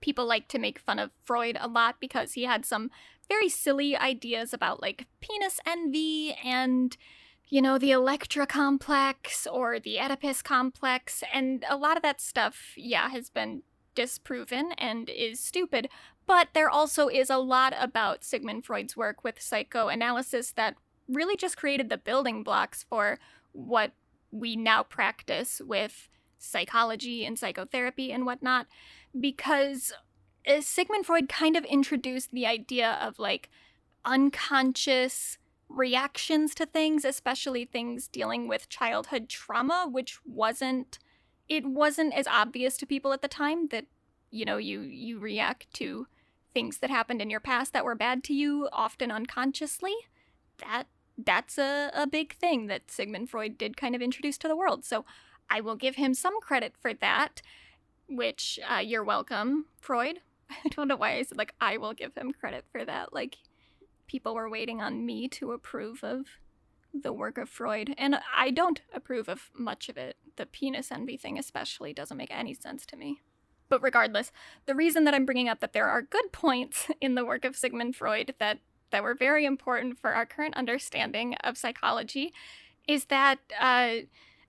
People 0.00 0.26
like 0.26 0.48
to 0.48 0.58
make 0.58 0.78
fun 0.78 0.98
of 0.98 1.10
Freud 1.24 1.56
a 1.60 1.68
lot 1.68 1.96
because 2.00 2.32
he 2.32 2.44
had 2.44 2.64
some 2.64 2.90
very 3.28 3.48
silly 3.48 3.96
ideas 3.96 4.52
about 4.52 4.80
like 4.80 5.06
penis 5.20 5.60
envy 5.66 6.36
and 6.44 6.96
you 7.48 7.62
know, 7.62 7.78
the 7.78 7.92
Electra 7.92 8.46
complex 8.46 9.46
or 9.46 9.78
the 9.78 10.00
Oedipus 10.00 10.42
complex, 10.42 11.22
and 11.32 11.64
a 11.68 11.76
lot 11.76 11.96
of 11.96 12.02
that 12.02 12.20
stuff, 12.20 12.72
yeah, 12.76 13.08
has 13.10 13.30
been 13.30 13.62
disproven 13.94 14.72
and 14.78 15.08
is 15.08 15.40
stupid. 15.40 15.88
But 16.26 16.48
there 16.54 16.70
also 16.70 17.08
is 17.08 17.30
a 17.30 17.38
lot 17.38 17.74
about 17.78 18.24
Sigmund 18.24 18.64
Freud's 18.64 18.96
work 18.96 19.22
with 19.22 19.40
psychoanalysis 19.40 20.52
that 20.52 20.74
really 21.08 21.36
just 21.36 21.56
created 21.56 21.88
the 21.88 21.98
building 21.98 22.42
blocks 22.42 22.84
for 22.88 23.18
what 23.52 23.92
we 24.32 24.56
now 24.56 24.82
practice 24.82 25.60
with 25.64 26.08
psychology 26.38 27.24
and 27.24 27.38
psychotherapy 27.38 28.12
and 28.12 28.26
whatnot. 28.26 28.66
Because 29.18 29.92
uh, 30.46 30.60
Sigmund 30.60 31.06
Freud 31.06 31.28
kind 31.28 31.56
of 31.56 31.64
introduced 31.64 32.32
the 32.32 32.46
idea 32.46 32.98
of 33.00 33.18
like 33.18 33.48
unconscious 34.04 35.38
reactions 35.68 36.54
to 36.54 36.66
things, 36.66 37.04
especially 37.04 37.64
things 37.64 38.08
dealing 38.08 38.48
with 38.48 38.68
childhood 38.68 39.28
trauma, 39.28 39.86
which 39.90 40.18
wasn't 40.24 40.98
it 41.48 41.64
wasn't 41.64 42.12
as 42.12 42.26
obvious 42.26 42.76
to 42.76 42.86
people 42.86 43.12
at 43.12 43.22
the 43.22 43.28
time 43.28 43.68
that 43.68 43.86
you 44.30 44.44
know 44.44 44.56
you 44.56 44.80
you 44.80 45.18
react 45.18 45.72
to 45.74 46.06
things 46.56 46.78
that 46.78 46.88
happened 46.88 47.20
in 47.20 47.28
your 47.28 47.38
past 47.38 47.74
that 47.74 47.84
were 47.84 47.94
bad 47.94 48.24
to 48.24 48.32
you 48.32 48.66
often 48.72 49.10
unconsciously 49.10 49.92
that 50.56 50.84
that's 51.18 51.58
a, 51.58 51.90
a 51.94 52.06
big 52.06 52.34
thing 52.36 52.66
that 52.66 52.90
sigmund 52.90 53.28
freud 53.28 53.58
did 53.58 53.76
kind 53.76 53.94
of 53.94 54.00
introduce 54.00 54.38
to 54.38 54.48
the 54.48 54.56
world 54.56 54.82
so 54.82 55.04
i 55.50 55.60
will 55.60 55.76
give 55.76 55.96
him 55.96 56.14
some 56.14 56.40
credit 56.40 56.72
for 56.80 56.94
that 56.94 57.42
which 58.08 58.58
uh, 58.74 58.78
you're 58.78 59.04
welcome 59.04 59.66
freud 59.82 60.20
i 60.50 60.68
don't 60.70 60.88
know 60.88 60.96
why 60.96 61.18
i 61.18 61.22
said 61.22 61.36
like 61.36 61.52
i 61.60 61.76
will 61.76 61.92
give 61.92 62.14
him 62.14 62.32
credit 62.32 62.64
for 62.72 62.86
that 62.86 63.12
like 63.12 63.36
people 64.06 64.34
were 64.34 64.48
waiting 64.48 64.80
on 64.80 65.04
me 65.04 65.28
to 65.28 65.52
approve 65.52 66.02
of 66.02 66.24
the 67.02 67.12
work 67.12 67.36
of 67.36 67.50
Freud, 67.50 67.94
and 67.98 68.16
I 68.34 68.50
don't 68.50 68.80
approve 68.94 69.28
of 69.28 69.50
much 69.54 69.90
of 69.90 69.98
it. 69.98 70.16
The 70.36 70.46
penis 70.46 70.90
envy 70.90 71.18
thing, 71.18 71.38
especially, 71.38 71.92
doesn't 71.92 72.16
make 72.16 72.30
any 72.30 72.54
sense 72.54 72.86
to 72.86 72.96
me. 72.96 73.20
But 73.68 73.82
regardless, 73.82 74.32
the 74.66 74.74
reason 74.74 75.04
that 75.04 75.14
I'm 75.14 75.26
bringing 75.26 75.48
up 75.48 75.60
that 75.60 75.72
there 75.72 75.88
are 75.88 76.02
good 76.02 76.32
points 76.32 76.88
in 77.00 77.14
the 77.14 77.24
work 77.24 77.44
of 77.44 77.56
Sigmund 77.56 77.96
Freud 77.96 78.34
that, 78.38 78.58
that 78.90 79.02
were 79.02 79.14
very 79.14 79.44
important 79.44 79.98
for 79.98 80.14
our 80.14 80.26
current 80.26 80.56
understanding 80.56 81.34
of 81.42 81.58
psychology 81.58 82.32
is 82.86 83.06
that 83.06 83.38
uh, 83.60 83.96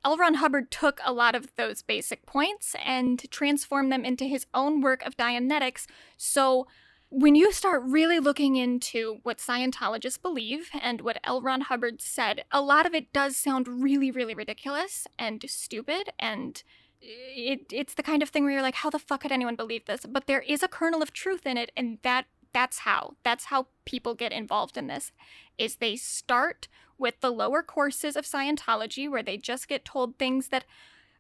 L. 0.06 0.18
Ron 0.18 0.36
Hubbard 0.36 0.72
took 0.72 1.00
a 1.04 1.12
lot 1.12 1.36
of 1.36 1.54
those 1.56 1.82
basic 1.82 2.26
points 2.26 2.76
and 2.86 3.30
transformed 3.32 3.92
them 3.92 4.06
into 4.06 4.26
his 4.26 4.46
own 4.54 4.82
work 4.82 5.04
of 5.06 5.18
Dianetics. 5.18 5.88
So 6.18 6.68
when 7.10 7.36
you 7.36 7.52
start 7.52 7.84
really 7.84 8.20
looking 8.20 8.58
into 8.58 9.20
what 9.24 9.40
Scientologists 9.40 10.22
believe 10.22 10.70
and 10.82 11.02
what 11.02 11.20
L. 11.24 11.42
Ron 11.42 11.62
Hubbard 11.62 12.02
said, 12.02 12.44
a 12.52 12.62
lot 12.62 12.86
of 12.86 12.94
it 12.94 13.14
does 13.14 13.38
sound 13.38 13.68
really, 13.68 14.12
really 14.12 14.36
ridiculous 14.36 15.08
and 15.18 15.44
stupid 15.48 16.10
and 16.20 16.64
it 17.02 17.62
it's 17.72 17.94
the 17.94 18.04
kind 18.04 18.24
of 18.24 18.30
thing 18.30 18.44
where 18.44 18.54
you're 18.54 18.62
like, 18.62 18.76
how 18.76 18.90
the 18.90 19.00
fuck 19.00 19.22
could 19.22 19.32
anyone 19.32 19.56
believe 19.56 19.86
this? 19.86 20.06
But 20.10 20.28
there 20.28 20.42
is 20.42 20.64
a 20.64 20.68
kernel 20.68 21.02
of 21.02 21.14
truth 21.14 21.46
in 21.46 21.58
it, 21.58 21.72
and 21.76 22.00
that 22.04 22.26
that's 22.54 22.80
how. 22.80 23.16
That's 23.24 23.46
how 23.46 23.68
people 23.86 24.16
get 24.16 24.32
involved 24.32 24.78
in 24.78 24.88
this. 24.88 25.12
Is 25.58 25.76
they 25.76 25.96
start 25.96 26.68
with 26.98 27.20
the 27.22 27.32
lower 27.32 27.62
courses 27.62 28.16
of 28.16 28.26
Scientology 28.26 29.10
where 29.10 29.24
they 29.24 29.38
just 29.38 29.68
get 29.68 29.86
told 29.86 30.18
things 30.18 30.48
that 30.48 30.66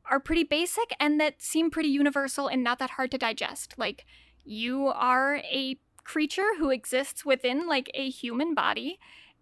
are 0.09 0.19
pretty 0.19 0.43
basic 0.43 0.95
and 0.99 1.19
that 1.19 1.41
seem 1.41 1.69
pretty 1.69 1.89
universal 1.89 2.47
and 2.47 2.63
not 2.63 2.79
that 2.79 2.91
hard 2.91 3.11
to 3.11 3.17
digest. 3.17 3.75
Like 3.77 4.05
you 4.43 4.87
are 4.87 5.35
a 5.37 5.77
creature 6.03 6.55
who 6.57 6.69
exists 6.69 7.25
within 7.25 7.67
like 7.67 7.91
a 7.93 8.09
human 8.09 8.53
body 8.53 8.99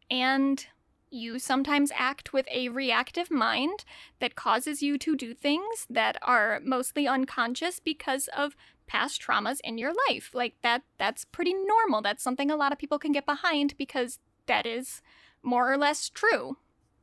and 0.09 0.65
you 1.09 1.39
sometimes 1.39 1.91
act 1.95 2.33
with 2.33 2.47
a 2.51 2.69
reactive 2.69 3.31
mind 3.31 3.85
that 4.19 4.35
causes 4.35 4.81
you 4.81 4.97
to 4.97 5.15
do 5.15 5.33
things 5.33 5.85
that 5.89 6.17
are 6.21 6.59
mostly 6.63 7.07
unconscious 7.07 7.79
because 7.79 8.27
of 8.35 8.55
past 8.87 9.21
traumas 9.21 9.59
in 9.63 9.77
your 9.77 9.93
life. 10.09 10.31
Like 10.33 10.55
that 10.61 10.83
that's 10.97 11.25
pretty 11.25 11.53
normal. 11.53 12.01
That's 12.01 12.23
something 12.23 12.51
a 12.51 12.55
lot 12.55 12.71
of 12.71 12.77
people 12.77 12.99
can 12.99 13.11
get 13.11 13.25
behind 13.25 13.75
because 13.77 14.19
that 14.47 14.65
is 14.65 15.01
more 15.41 15.71
or 15.71 15.77
less 15.77 16.09
true. 16.09 16.57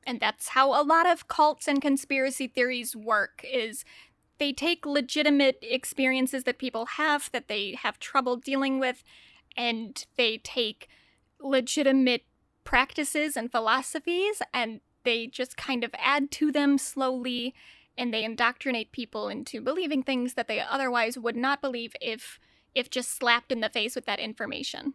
And 0.07 0.21
that's 0.21 0.49
how 0.49 0.71
a 0.71 0.83
lot 0.83 1.07
of 1.07 1.29
cults 1.29 1.69
and 1.69 1.81
conspiracy 1.81 2.49
theories 2.49 2.97
work 2.97 3.45
is 3.45 3.85
they 4.39 4.53
take 4.53 4.85
legitimate 4.85 5.59
experiences 5.63 6.45
that 6.45 6.59
people 6.59 6.87
have 6.87 7.31
that 7.33 7.49
they 7.49 7.79
have 7.83 8.01
trouble 8.01 8.37
dealing 8.37 8.81
with 8.81 9.05
and 9.57 10.05
they 10.17 10.39
take 10.39 10.89
legitimate 11.41 12.25
practices 12.65 13.37
and 13.37 13.51
philosophies 13.51 14.41
and 14.53 14.81
they 15.05 15.27
just 15.27 15.57
kind 15.57 15.85
of 15.85 15.91
add 15.99 16.31
to 16.31 16.53
them 16.53 16.79
slowly 16.79 17.55
and 17.97 18.13
they 18.13 18.25
indoctrinate 18.25 18.93
people 18.93 19.29
into 19.29 19.61
believing 19.61 20.03
things 20.03 20.35
that 20.35 20.49
they 20.49 20.61
otherwise 20.61 21.19
would 21.19 21.37
not 21.37 21.61
believe 21.61 21.95
if 22.01 22.39
if 22.75 22.89
just 22.89 23.11
slapped 23.11 23.53
in 23.53 23.61
the 23.61 23.69
face 23.69 23.95
with 23.95 24.07
that 24.07 24.19
information. 24.19 24.95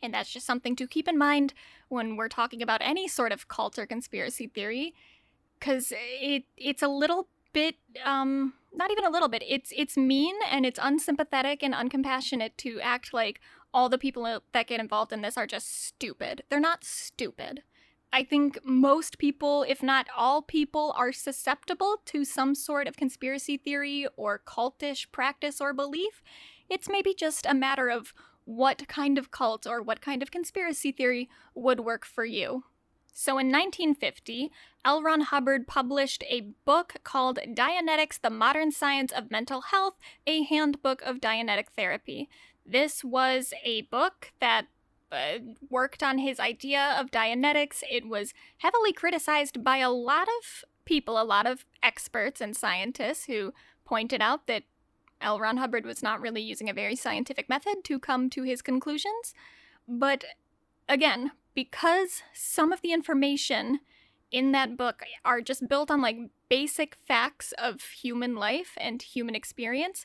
And 0.00 0.14
that's 0.14 0.32
just 0.32 0.46
something 0.46 0.76
to 0.76 0.86
keep 0.86 1.08
in 1.08 1.18
mind 1.18 1.54
when 1.88 2.14
we're 2.14 2.28
talking 2.28 2.62
about 2.62 2.80
any 2.82 3.08
sort 3.08 3.32
of 3.32 3.48
cult 3.48 3.78
or 3.78 3.86
conspiracy 3.86 4.46
theory 4.46 4.94
cuz 5.58 5.92
it 5.96 6.44
it's 6.56 6.82
a 6.82 6.88
little 6.88 7.28
bit 7.52 7.76
um 8.04 8.54
not 8.72 8.90
even 8.90 9.04
a 9.04 9.10
little 9.10 9.28
bit. 9.28 9.42
It's 9.46 9.72
it's 9.74 9.96
mean 9.96 10.36
and 10.50 10.66
it's 10.66 10.78
unsympathetic 10.80 11.62
and 11.62 11.74
uncompassionate 11.74 12.56
to 12.58 12.80
act 12.80 13.12
like 13.12 13.40
all 13.76 13.90
the 13.90 13.98
people 13.98 14.40
that 14.52 14.66
get 14.66 14.80
involved 14.80 15.12
in 15.12 15.20
this 15.20 15.36
are 15.36 15.46
just 15.46 15.84
stupid. 15.84 16.42
They're 16.48 16.58
not 16.58 16.82
stupid. 16.82 17.62
I 18.10 18.24
think 18.24 18.58
most 18.64 19.18
people, 19.18 19.66
if 19.68 19.82
not 19.82 20.06
all 20.16 20.40
people, 20.40 20.94
are 20.96 21.12
susceptible 21.12 22.00
to 22.06 22.24
some 22.24 22.54
sort 22.54 22.88
of 22.88 22.96
conspiracy 22.96 23.58
theory 23.58 24.08
or 24.16 24.40
cultish 24.46 25.12
practice 25.12 25.60
or 25.60 25.74
belief. 25.74 26.22
It's 26.70 26.88
maybe 26.88 27.12
just 27.12 27.44
a 27.44 27.52
matter 27.52 27.90
of 27.90 28.14
what 28.46 28.88
kind 28.88 29.18
of 29.18 29.30
cult 29.30 29.66
or 29.66 29.82
what 29.82 30.00
kind 30.00 30.22
of 30.22 30.30
conspiracy 30.30 30.90
theory 30.90 31.28
would 31.54 31.80
work 31.80 32.06
for 32.06 32.24
you. 32.24 32.64
So 33.12 33.32
in 33.32 33.48
1950, 33.48 34.50
L. 34.86 35.02
Ron 35.02 35.20
Hubbard 35.20 35.68
published 35.68 36.24
a 36.30 36.52
book 36.64 36.94
called 37.04 37.40
Dianetics 37.46 38.22
The 38.22 38.30
Modern 38.30 38.72
Science 38.72 39.12
of 39.12 39.30
Mental 39.30 39.60
Health, 39.60 39.96
a 40.26 40.44
handbook 40.44 41.02
of 41.02 41.20
Dianetic 41.20 41.68
therapy. 41.76 42.30
This 42.66 43.04
was 43.04 43.54
a 43.64 43.82
book 43.82 44.32
that 44.40 44.66
uh, 45.12 45.38
worked 45.70 46.02
on 46.02 46.18
his 46.18 46.40
idea 46.40 46.96
of 46.98 47.10
Dianetics. 47.10 47.82
It 47.88 48.08
was 48.08 48.34
heavily 48.58 48.92
criticized 48.92 49.62
by 49.62 49.78
a 49.78 49.90
lot 49.90 50.28
of 50.40 50.64
people, 50.84 51.20
a 51.20 51.22
lot 51.22 51.46
of 51.46 51.64
experts 51.82 52.40
and 52.40 52.56
scientists 52.56 53.26
who 53.26 53.52
pointed 53.84 54.20
out 54.20 54.46
that 54.46 54.64
L. 55.20 55.38
Ron 55.38 55.58
Hubbard 55.58 55.86
was 55.86 56.02
not 56.02 56.20
really 56.20 56.42
using 56.42 56.68
a 56.68 56.74
very 56.74 56.96
scientific 56.96 57.48
method 57.48 57.84
to 57.84 57.98
come 57.98 58.28
to 58.30 58.42
his 58.42 58.62
conclusions. 58.62 59.32
But 59.88 60.24
again, 60.88 61.32
because 61.54 62.22
some 62.34 62.72
of 62.72 62.82
the 62.82 62.92
information 62.92 63.80
in 64.30 64.52
that 64.52 64.76
book 64.76 65.02
are 65.24 65.40
just 65.40 65.68
built 65.68 65.90
on 65.90 66.02
like 66.02 66.18
basic 66.48 66.96
facts 67.06 67.52
of 67.58 67.80
human 67.80 68.34
life 68.34 68.72
and 68.76 69.00
human 69.00 69.34
experience, 69.34 70.04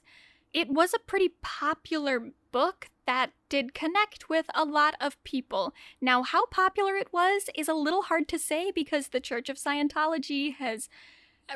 it 0.54 0.70
was 0.70 0.94
a 0.94 1.00
pretty 1.00 1.30
popular 1.42 2.32
book 2.52 2.90
that 3.06 3.32
did 3.50 3.74
connect 3.74 4.30
with 4.30 4.46
a 4.54 4.66
lot 4.66 4.96
of 5.00 5.22
people. 5.24 5.74
Now, 6.00 6.24
how 6.24 6.46
popular 6.48 6.96
it 6.96 7.12
was 7.12 7.50
is 7.56 7.68
a 7.68 7.74
little 7.74 8.04
hard 8.04 8.28
to 8.30 8.40
say 8.40 8.72
because 8.72 9.08
the 9.08 9.20
Church 9.20 9.50
of 9.50 9.58
Scientology 9.58 10.56
has 10.56 10.90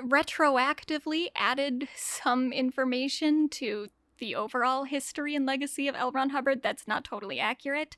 retroactively 0.02 1.28
added 1.36 1.88
some 1.96 2.52
information 2.52 3.48
to 3.50 3.88
the 4.18 4.36
overall 4.36 4.84
history 4.84 5.36
and 5.36 5.46
legacy 5.46 5.88
of 5.88 5.96
L. 5.96 6.12
Ron 6.12 6.30
Hubbard 6.30 6.62
that's 6.62 6.88
not 6.88 7.04
totally 7.04 7.40
accurate 7.40 7.96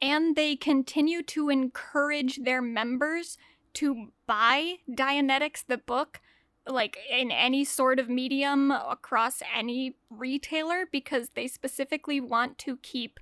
and 0.00 0.36
they 0.36 0.56
continue 0.56 1.22
to 1.22 1.48
encourage 1.48 2.36
their 2.44 2.62
members 2.62 3.36
to 3.74 4.12
buy 4.26 4.76
Dianetics, 4.90 5.64
the 5.66 5.78
book, 5.78 6.20
like 6.68 6.98
in 7.10 7.30
any 7.30 7.64
sort 7.64 7.98
of 7.98 8.08
medium 8.08 8.70
across 8.70 9.42
any 9.54 9.96
retailer 10.10 10.86
because 10.90 11.30
they 11.34 11.48
specifically 11.48 12.20
want 12.20 12.58
to 12.58 12.76
keep 12.78 13.18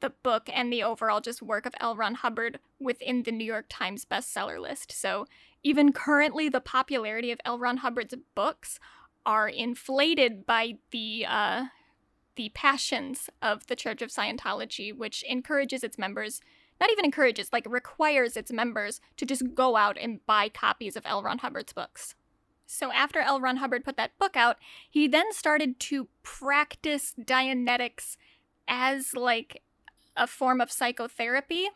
the 0.00 0.10
book 0.10 0.48
and 0.52 0.72
the 0.72 0.82
overall 0.82 1.20
just 1.20 1.42
work 1.42 1.66
of 1.66 1.74
L. 1.80 1.96
Ron 1.96 2.14
Hubbard 2.14 2.58
within 2.78 3.22
the 3.22 3.32
New 3.32 3.44
York 3.44 3.66
Times 3.68 4.04
bestseller 4.04 4.60
list. 4.60 4.92
So 4.92 5.26
even 5.62 5.92
currently, 5.92 6.48
the 6.48 6.60
popularity 6.60 7.30
of 7.30 7.40
L. 7.44 7.58
Ron 7.58 7.78
Hubbard's 7.78 8.14
books 8.34 8.78
are 9.26 9.48
inflated 9.48 10.46
by 10.46 10.78
the 10.90 11.26
uh, 11.28 11.64
the 12.36 12.50
passions 12.54 13.28
of 13.42 13.66
the 13.66 13.76
Church 13.76 14.00
of 14.00 14.10
Scientology, 14.10 14.96
which 14.96 15.22
encourages 15.24 15.84
its 15.84 15.98
members, 15.98 16.40
not 16.80 16.90
even 16.90 17.04
encourages, 17.04 17.52
like 17.52 17.66
requires 17.68 18.36
its 18.36 18.50
members 18.50 19.00
to 19.18 19.26
just 19.26 19.54
go 19.54 19.76
out 19.76 19.98
and 20.00 20.24
buy 20.24 20.48
copies 20.48 20.96
of 20.96 21.02
L. 21.04 21.22
Ron 21.22 21.38
Hubbard's 21.38 21.74
books. 21.74 22.14
So 22.72 22.92
after 22.92 23.18
L. 23.18 23.40
Ron 23.40 23.56
Hubbard 23.56 23.84
put 23.84 23.96
that 23.96 24.16
book 24.16 24.36
out, 24.36 24.56
he 24.88 25.08
then 25.08 25.32
started 25.32 25.80
to 25.80 26.06
practice 26.22 27.14
Dianetics 27.20 28.16
as 28.68 29.12
like 29.12 29.64
a 30.16 30.28
form 30.28 30.60
of 30.60 30.70
psychotherapy, 30.70 31.66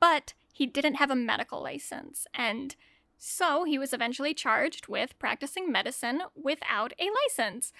but 0.00 0.32
he 0.50 0.64
didn't 0.64 0.94
have 0.94 1.10
a 1.10 1.14
medical 1.14 1.62
license. 1.62 2.26
And 2.32 2.74
so 3.18 3.64
he 3.64 3.78
was 3.78 3.92
eventually 3.92 4.32
charged 4.32 4.88
with 4.88 5.18
practicing 5.18 5.70
medicine 5.70 6.22
without 6.34 6.94
a 6.98 7.10
license, 7.24 7.70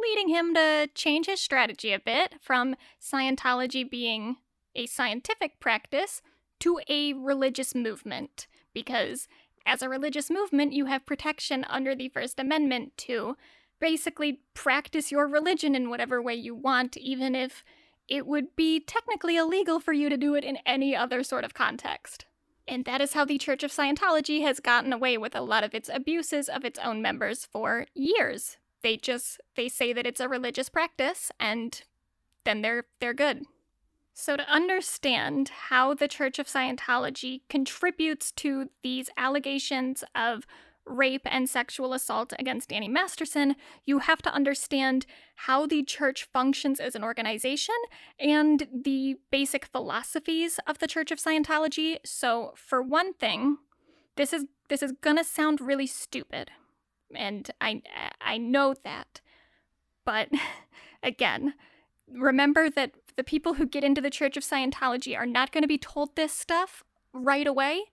leading 0.00 0.28
him 0.28 0.54
to 0.54 0.88
change 0.94 1.26
his 1.26 1.40
strategy 1.40 1.92
a 1.92 1.98
bit 1.98 2.36
from 2.40 2.76
Scientology 3.00 3.90
being 3.90 4.36
a 4.76 4.86
scientific 4.86 5.58
practice 5.58 6.22
to 6.60 6.78
a 6.88 7.12
religious 7.12 7.74
movement. 7.74 8.46
Because 8.72 9.26
as 9.66 9.82
a 9.82 9.88
religious 9.88 10.30
movement, 10.30 10.72
you 10.72 10.86
have 10.86 11.06
protection 11.06 11.64
under 11.68 11.94
the 11.94 12.08
First 12.08 12.38
Amendment 12.38 12.96
to 12.98 13.36
basically 13.80 14.40
practice 14.54 15.10
your 15.10 15.26
religion 15.26 15.74
in 15.74 15.90
whatever 15.90 16.22
way 16.22 16.34
you 16.34 16.54
want, 16.54 16.96
even 16.96 17.34
if 17.34 17.64
it 18.08 18.26
would 18.26 18.54
be 18.56 18.80
technically 18.80 19.36
illegal 19.36 19.80
for 19.80 19.92
you 19.92 20.08
to 20.08 20.16
do 20.16 20.34
it 20.34 20.44
in 20.44 20.58
any 20.66 20.94
other 20.94 21.22
sort 21.22 21.44
of 21.44 21.54
context. 21.54 22.26
And 22.68 22.84
that 22.84 23.00
is 23.00 23.12
how 23.12 23.24
the 23.24 23.38
Church 23.38 23.62
of 23.62 23.72
Scientology 23.72 24.42
has 24.42 24.60
gotten 24.60 24.92
away 24.92 25.18
with 25.18 25.34
a 25.34 25.40
lot 25.40 25.64
of 25.64 25.74
its 25.74 25.90
abuses 25.92 26.48
of 26.48 26.64
its 26.64 26.78
own 26.78 27.02
members 27.02 27.44
for 27.44 27.86
years. 27.94 28.56
They 28.82 28.96
just 28.96 29.40
they 29.56 29.68
say 29.68 29.92
that 29.92 30.06
it's 30.06 30.20
a 30.20 30.28
religious 30.28 30.68
practice 30.68 31.32
and 31.40 31.82
then 32.44 32.62
they're 32.62 32.84
they're 33.00 33.14
good. 33.14 33.44
So 34.14 34.36
to 34.36 34.48
understand 34.48 35.50
how 35.68 35.94
the 35.94 36.08
Church 36.08 36.38
of 36.38 36.46
Scientology 36.46 37.40
contributes 37.48 38.30
to 38.32 38.68
these 38.82 39.08
allegations 39.16 40.04
of 40.14 40.46
rape 40.84 41.22
and 41.24 41.48
sexual 41.48 41.94
assault 41.94 42.32
against 42.38 42.68
Danny 42.68 42.88
Masterson, 42.88 43.56
you 43.84 44.00
have 44.00 44.20
to 44.22 44.34
understand 44.34 45.06
how 45.36 45.66
the 45.66 45.82
church 45.82 46.28
functions 46.32 46.80
as 46.80 46.94
an 46.94 47.04
organization 47.04 47.74
and 48.18 48.68
the 48.72 49.16
basic 49.30 49.64
philosophies 49.66 50.58
of 50.66 50.78
the 50.78 50.88
Church 50.88 51.10
of 51.10 51.18
Scientology. 51.18 51.96
So, 52.04 52.52
for 52.56 52.82
one 52.82 53.14
thing, 53.14 53.58
this 54.16 54.32
is 54.32 54.46
this 54.68 54.82
is 54.82 54.92
going 55.00 55.16
to 55.16 55.24
sound 55.24 55.60
really 55.60 55.86
stupid. 55.86 56.50
And 57.14 57.50
I 57.60 57.82
I 58.20 58.38
know 58.38 58.74
that. 58.84 59.20
But 60.04 60.28
again, 61.02 61.54
remember 62.12 62.68
that 62.70 62.92
the 63.16 63.24
people 63.24 63.54
who 63.54 63.66
get 63.66 63.84
into 63.84 64.00
the 64.00 64.10
Church 64.10 64.36
of 64.36 64.44
Scientology 64.44 65.16
are 65.16 65.26
not 65.26 65.52
going 65.52 65.62
to 65.62 65.68
be 65.68 65.78
told 65.78 66.14
this 66.16 66.32
stuff 66.32 66.82
right 67.12 67.46
away 67.46 67.84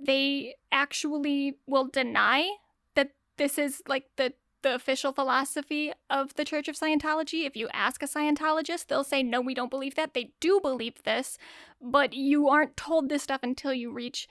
they 0.00 0.54
actually 0.72 1.56
will 1.66 1.86
deny 1.86 2.48
that 2.94 3.10
this 3.36 3.58
is 3.58 3.82
like 3.86 4.06
the 4.16 4.32
the 4.62 4.74
official 4.74 5.10
philosophy 5.10 5.90
of 6.10 6.34
the 6.34 6.44
Church 6.44 6.68
of 6.68 6.76
Scientology. 6.76 7.46
If 7.46 7.56
you 7.56 7.70
ask 7.72 8.02
a 8.02 8.06
Scientologist, 8.06 8.88
they'll 8.88 9.04
say, 9.04 9.22
no, 9.22 9.40
we 9.40 9.54
don't 9.54 9.70
believe 9.70 9.94
that. 9.94 10.12
They 10.12 10.32
do 10.38 10.60
believe 10.60 11.02
this, 11.04 11.38
but 11.80 12.12
you 12.12 12.46
aren't 12.50 12.76
told 12.76 13.08
this 13.08 13.22
stuff 13.22 13.42
until 13.42 13.72
you 13.72 13.90
reach 13.90 14.28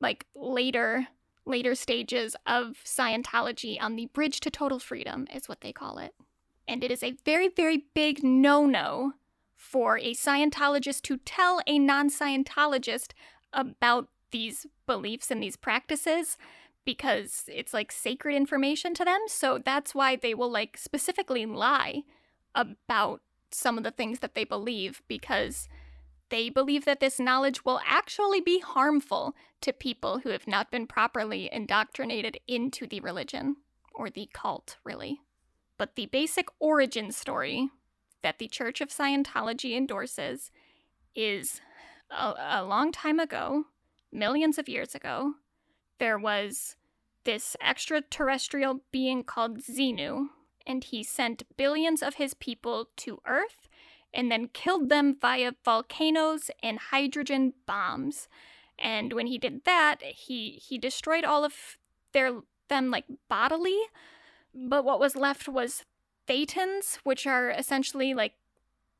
like 0.00 0.26
later 0.34 1.06
later 1.44 1.76
stages 1.76 2.34
of 2.44 2.78
Scientology 2.84 3.80
on 3.80 3.94
the 3.94 4.06
bridge 4.06 4.40
to 4.40 4.50
total 4.50 4.78
freedom 4.80 5.28
is 5.32 5.48
what 5.48 5.60
they 5.60 5.72
call 5.72 5.98
it. 5.98 6.12
And 6.66 6.82
it 6.82 6.90
is 6.90 7.02
a 7.02 7.14
very, 7.24 7.48
very 7.48 7.84
big 7.94 8.22
no-no 8.22 9.12
for 9.58 9.98
a 9.98 10.14
Scientologist 10.14 11.02
to 11.02 11.18
tell 11.18 11.60
a 11.66 11.78
non-Scientologist 11.78 13.10
about 13.52 14.08
these 14.30 14.66
beliefs 14.86 15.30
and 15.30 15.42
these 15.42 15.56
practices 15.56 16.38
because 16.84 17.44
it's 17.48 17.74
like 17.74 17.90
sacred 17.90 18.34
information 18.34 18.94
to 18.94 19.04
them. 19.04 19.20
So 19.26 19.60
that's 19.62 19.94
why 19.94 20.16
they 20.16 20.32
will 20.32 20.50
like 20.50 20.78
specifically 20.78 21.44
lie 21.44 22.04
about 22.54 23.20
some 23.50 23.76
of 23.76 23.84
the 23.84 23.90
things 23.90 24.20
that 24.20 24.34
they 24.34 24.44
believe 24.44 25.02
because 25.08 25.68
they 26.30 26.48
believe 26.50 26.84
that 26.84 27.00
this 27.00 27.18
knowledge 27.18 27.64
will 27.64 27.80
actually 27.84 28.40
be 28.40 28.60
harmful 28.60 29.34
to 29.62 29.72
people 29.72 30.20
who 30.20 30.30
have 30.30 30.46
not 30.46 30.70
been 30.70 30.86
properly 30.86 31.50
indoctrinated 31.52 32.38
into 32.46 32.86
the 32.86 33.00
religion 33.00 33.56
or 33.92 34.08
the 34.08 34.28
cult, 34.32 34.76
really. 34.84 35.20
But 35.78 35.96
the 35.96 36.06
basic 36.06 36.46
origin 36.60 37.10
story 37.12 37.70
that 38.22 38.38
the 38.38 38.48
Church 38.48 38.80
of 38.80 38.88
Scientology 38.88 39.76
endorses 39.76 40.50
is 41.14 41.60
a, 42.10 42.34
a 42.38 42.64
long 42.64 42.92
time 42.92 43.18
ago, 43.18 43.64
millions 44.12 44.58
of 44.58 44.68
years 44.68 44.94
ago, 44.94 45.34
there 45.98 46.18
was 46.18 46.76
this 47.24 47.56
extraterrestrial 47.60 48.80
being 48.90 49.22
called 49.22 49.58
Xenu, 49.58 50.28
and 50.66 50.84
he 50.84 51.02
sent 51.02 51.42
billions 51.56 52.02
of 52.02 52.14
his 52.14 52.34
people 52.34 52.88
to 52.96 53.20
Earth 53.26 53.68
and 54.14 54.30
then 54.30 54.48
killed 54.48 54.88
them 54.88 55.16
via 55.20 55.52
volcanoes 55.64 56.50
and 56.62 56.78
hydrogen 56.78 57.52
bombs. 57.66 58.28
And 58.78 59.12
when 59.12 59.26
he 59.26 59.38
did 59.38 59.64
that, 59.64 60.02
he 60.02 60.60
he 60.62 60.78
destroyed 60.78 61.24
all 61.24 61.44
of 61.44 61.76
their 62.12 62.40
them 62.68 62.90
like 62.90 63.06
bodily, 63.28 63.78
but 64.54 64.84
what 64.84 65.00
was 65.00 65.16
left 65.16 65.48
was 65.48 65.84
thetans, 66.28 66.96
which 67.04 67.26
are 67.26 67.50
essentially 67.50 68.14
like 68.14 68.34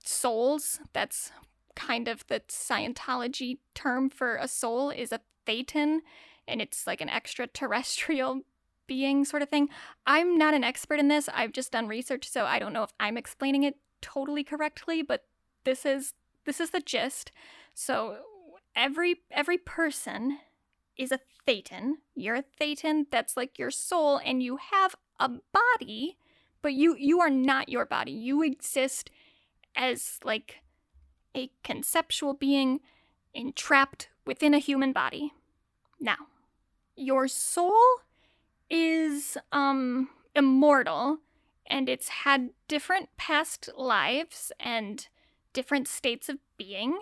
souls. 0.04 0.80
That's 0.92 1.32
kind 1.76 2.08
of 2.08 2.26
the 2.26 2.40
Scientology 2.48 3.58
term 3.74 4.10
for 4.10 4.36
a 4.36 4.48
soul 4.48 4.90
is 4.90 5.12
a 5.12 5.20
thetan, 5.46 6.00
and 6.46 6.60
it's 6.60 6.86
like 6.86 7.00
an 7.00 7.08
extraterrestrial 7.08 8.42
being 8.86 9.24
sort 9.24 9.42
of 9.42 9.50
thing. 9.50 9.68
I'm 10.06 10.38
not 10.38 10.54
an 10.54 10.64
expert 10.64 10.98
in 10.98 11.08
this. 11.08 11.28
I've 11.32 11.52
just 11.52 11.72
done 11.72 11.88
research, 11.88 12.28
so 12.28 12.46
I 12.46 12.58
don't 12.58 12.72
know 12.72 12.82
if 12.82 12.92
I'm 12.98 13.16
explaining 13.16 13.62
it 13.62 13.76
totally 14.00 14.42
correctly, 14.42 15.02
but 15.02 15.24
this 15.64 15.84
is 15.84 16.14
this 16.46 16.60
is 16.60 16.70
the 16.70 16.80
gist. 16.80 17.30
So 17.74 18.18
every 18.74 19.16
every 19.30 19.58
person 19.58 20.38
is 20.96 21.12
a 21.12 21.20
thetan. 21.46 21.94
You're 22.14 22.36
a 22.36 22.44
thetan. 22.60 23.04
That's 23.10 23.36
like 23.36 23.58
your 23.58 23.70
soul, 23.70 24.20
and 24.24 24.42
you 24.42 24.58
have 24.72 24.94
a 25.20 25.30
body, 25.52 26.16
but 26.62 26.72
you 26.72 26.96
you 26.98 27.20
are 27.20 27.30
not 27.30 27.68
your 27.68 27.84
body. 27.84 28.12
You 28.12 28.42
exist 28.42 29.10
as 29.76 30.18
like 30.24 30.56
a 31.34 31.50
conceptual 31.62 32.34
being 32.34 32.80
entrapped 33.34 34.08
within 34.26 34.54
a 34.54 34.58
human 34.58 34.92
body. 34.92 35.32
Now, 36.00 36.16
your 36.96 37.28
soul 37.28 37.76
is 38.70 39.38
um 39.52 40.10
immortal 40.34 41.18
and 41.66 41.88
it's 41.88 42.08
had 42.08 42.50
different 42.66 43.08
past 43.16 43.68
lives 43.76 44.52
and 44.60 45.08
different 45.52 45.88
states 45.88 46.28
of 46.28 46.38
being 46.56 46.98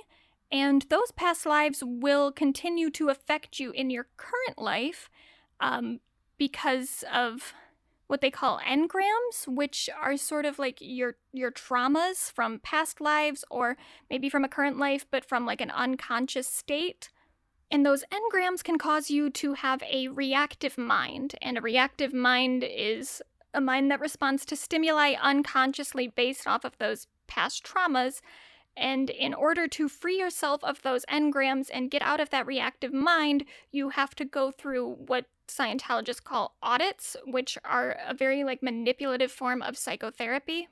and 0.50 0.82
those 0.88 1.10
past 1.12 1.44
lives 1.44 1.82
will 1.84 2.30
continue 2.30 2.90
to 2.90 3.08
affect 3.08 3.58
you 3.58 3.72
in 3.72 3.90
your 3.90 4.06
current 4.16 4.58
life 4.58 5.10
um, 5.60 6.00
because 6.38 7.04
of 7.12 7.52
what 8.06 8.20
they 8.20 8.30
call 8.30 8.60
engrams, 8.60 9.46
which 9.46 9.90
are 10.00 10.16
sort 10.16 10.44
of 10.44 10.58
like 10.58 10.78
your 10.80 11.16
your 11.32 11.50
traumas 11.50 12.30
from 12.32 12.60
past 12.60 13.00
lives 13.00 13.44
or 13.50 13.76
maybe 14.08 14.28
from 14.28 14.44
a 14.44 14.48
current 14.48 14.78
life, 14.78 15.06
but 15.10 15.24
from 15.24 15.44
like 15.44 15.60
an 15.60 15.70
unconscious 15.70 16.46
state. 16.46 17.10
And 17.70 17.84
those 17.84 18.04
engrams 18.12 18.62
can 18.62 18.78
cause 18.78 19.10
you 19.10 19.28
to 19.30 19.54
have 19.54 19.82
a 19.82 20.08
reactive 20.08 20.78
mind, 20.78 21.34
and 21.42 21.58
a 21.58 21.60
reactive 21.60 22.14
mind 22.14 22.64
is 22.64 23.20
a 23.52 23.60
mind 23.60 23.90
that 23.90 24.00
responds 24.00 24.44
to 24.46 24.56
stimuli 24.56 25.14
unconsciously 25.20 26.06
based 26.06 26.46
off 26.46 26.64
of 26.64 26.78
those 26.78 27.08
past 27.26 27.64
traumas. 27.64 28.20
And 28.76 29.08
in 29.08 29.32
order 29.32 29.66
to 29.68 29.88
free 29.88 30.18
yourself 30.18 30.62
of 30.62 30.82
those 30.82 31.06
engrams 31.06 31.70
and 31.72 31.90
get 31.90 32.02
out 32.02 32.20
of 32.20 32.28
that 32.30 32.46
reactive 32.46 32.92
mind, 32.92 33.46
you 33.72 33.88
have 33.88 34.14
to 34.16 34.24
go 34.24 34.50
through 34.50 34.96
what 35.06 35.24
Scientologists 35.48 36.22
call 36.22 36.56
audits, 36.62 37.16
which 37.24 37.56
are 37.64 37.96
a 38.06 38.14
very 38.14 38.44
like 38.44 38.62
manipulative 38.62 39.30
form 39.30 39.62
of 39.62 39.76
psychotherapy. 39.76 40.68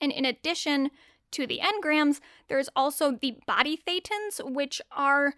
And 0.00 0.12
in 0.12 0.24
addition 0.24 0.90
to 1.32 1.46
the 1.46 1.60
engrams, 1.60 2.20
there's 2.48 2.68
also 2.76 3.12
the 3.12 3.38
body 3.46 3.78
thetans, 3.86 4.40
which 4.42 4.80
are 4.92 5.34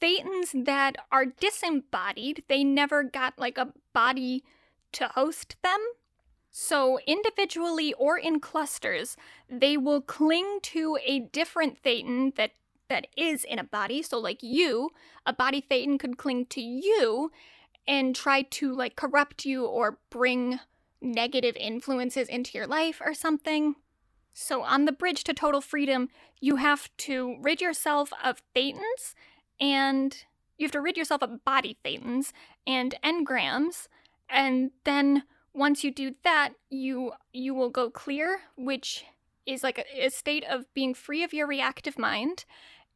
thetans 0.00 0.64
that 0.64 0.96
are 1.10 1.26
disembodied. 1.26 2.44
They 2.48 2.64
never 2.64 3.02
got 3.02 3.38
like 3.38 3.58
a 3.58 3.72
body 3.92 4.44
to 4.92 5.08
host 5.08 5.56
them. 5.62 5.80
So, 6.54 6.98
individually 7.06 7.94
or 7.94 8.18
in 8.18 8.38
clusters, 8.38 9.16
they 9.48 9.78
will 9.78 10.02
cling 10.02 10.58
to 10.64 10.98
a 11.04 11.20
different 11.20 11.82
thetan 11.82 12.34
that 12.36 12.50
that 12.90 13.06
is 13.16 13.42
in 13.44 13.58
a 13.58 13.64
body. 13.64 14.02
So, 14.02 14.18
like 14.18 14.42
you, 14.42 14.90
a 15.24 15.32
body 15.32 15.64
thetan 15.68 15.98
could 15.98 16.18
cling 16.18 16.44
to 16.46 16.60
you, 16.60 17.30
and 17.86 18.14
try 18.14 18.42
to 18.42 18.74
like 18.74 18.96
corrupt 18.96 19.44
you 19.44 19.64
or 19.64 19.98
bring 20.10 20.60
negative 21.00 21.56
influences 21.56 22.28
into 22.28 22.56
your 22.56 22.66
life 22.66 23.00
or 23.04 23.14
something. 23.14 23.74
So, 24.34 24.62
on 24.62 24.86
the 24.86 24.92
bridge 24.92 25.24
to 25.24 25.34
total 25.34 25.60
freedom, 25.60 26.08
you 26.40 26.56
have 26.56 26.88
to 26.98 27.36
rid 27.40 27.60
yourself 27.60 28.12
of 28.22 28.42
thetans 28.56 29.14
and 29.60 30.24
you 30.56 30.64
have 30.64 30.72
to 30.72 30.80
rid 30.80 30.96
yourself 30.96 31.22
of 31.22 31.44
body 31.44 31.76
thetans 31.84 32.32
and 32.66 32.94
engrams. 33.04 33.88
And 34.30 34.70
then 34.84 35.24
once 35.52 35.84
you 35.84 35.90
do 35.90 36.14
that, 36.24 36.54
you 36.70 37.12
you 37.32 37.52
will 37.52 37.70
go 37.70 37.90
clear, 37.90 38.40
which 38.56 39.04
is 39.44 39.62
like 39.62 39.78
a, 39.78 40.06
a 40.06 40.08
state 40.10 40.44
of 40.44 40.72
being 40.72 40.94
free 40.94 41.22
of 41.22 41.34
your 41.34 41.46
reactive 41.46 41.98
mind. 41.98 42.44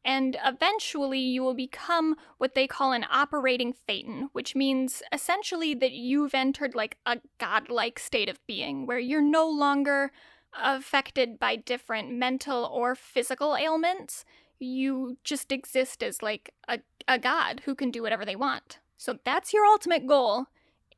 And 0.07 0.37
eventually, 0.45 1.19
you 1.19 1.43
will 1.43 1.53
become 1.53 2.15
what 2.37 2.55
they 2.55 2.65
call 2.65 2.93
an 2.93 3.05
operating 3.11 3.73
thetan, 3.73 4.29
which 4.31 4.55
means 4.55 5.03
essentially 5.11 5.73
that 5.75 5.91
you've 5.91 6.33
entered 6.33 6.73
like 6.75 6.95
a 7.05 7.17
godlike 7.39 7.99
state 7.99 8.29
of 8.29 8.39
being 8.47 8.87
where 8.87 8.99
you're 8.99 9.21
no 9.21 9.49
longer 9.49 10.13
affected 10.63 11.37
by 11.37 11.57
different 11.57 12.09
mental 12.09 12.63
or 12.63 12.95
physical 12.95 13.57
ailments. 13.57 14.23
You 14.59 15.17
just 15.25 15.51
exist 15.51 16.01
as 16.01 16.23
like 16.23 16.53
a, 16.69 16.79
a 17.05 17.19
god 17.19 17.63
who 17.65 17.75
can 17.75 17.91
do 17.91 18.01
whatever 18.01 18.23
they 18.23 18.37
want. 18.37 18.79
So 18.95 19.19
that's 19.25 19.53
your 19.53 19.65
ultimate 19.65 20.07
goal 20.07 20.45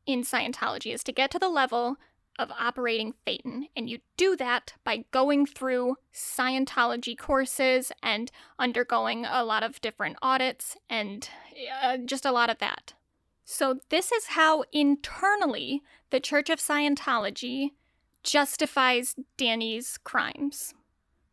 in 0.06 0.22
Scientology 0.22 0.94
is 0.94 1.04
to 1.06 1.12
get 1.12 1.32
to 1.32 1.40
the 1.40 1.50
level 1.50 1.98
of 2.40 2.50
operating 2.58 3.14
Thetan. 3.28 3.66
And 3.76 3.90
you 3.90 4.00
do 4.18 4.36
that 4.38 4.74
by 4.84 5.06
going 5.12 5.46
through 5.46 5.98
Scientology 6.14 7.16
courses 7.16 7.92
and 8.02 8.32
undergoing 8.58 9.26
a 9.26 9.44
lot 9.44 9.62
of 9.62 9.82
different 9.82 10.18
audits 10.22 10.78
and 10.90 11.30
uh, 11.84 11.98
just 11.98 12.26
a 12.26 12.32
lot 12.32 12.50
of 12.50 12.58
that. 12.60 12.94
So, 13.46 13.80
this 13.90 14.12
is 14.12 14.28
how 14.28 14.64
internally 14.72 15.82
the 16.12 16.20
Church 16.20 16.50
of 16.50 16.60
Scientology 16.60 17.72
justifies 18.24 19.16
Danny's 19.38 19.98
crimes. 19.98 20.74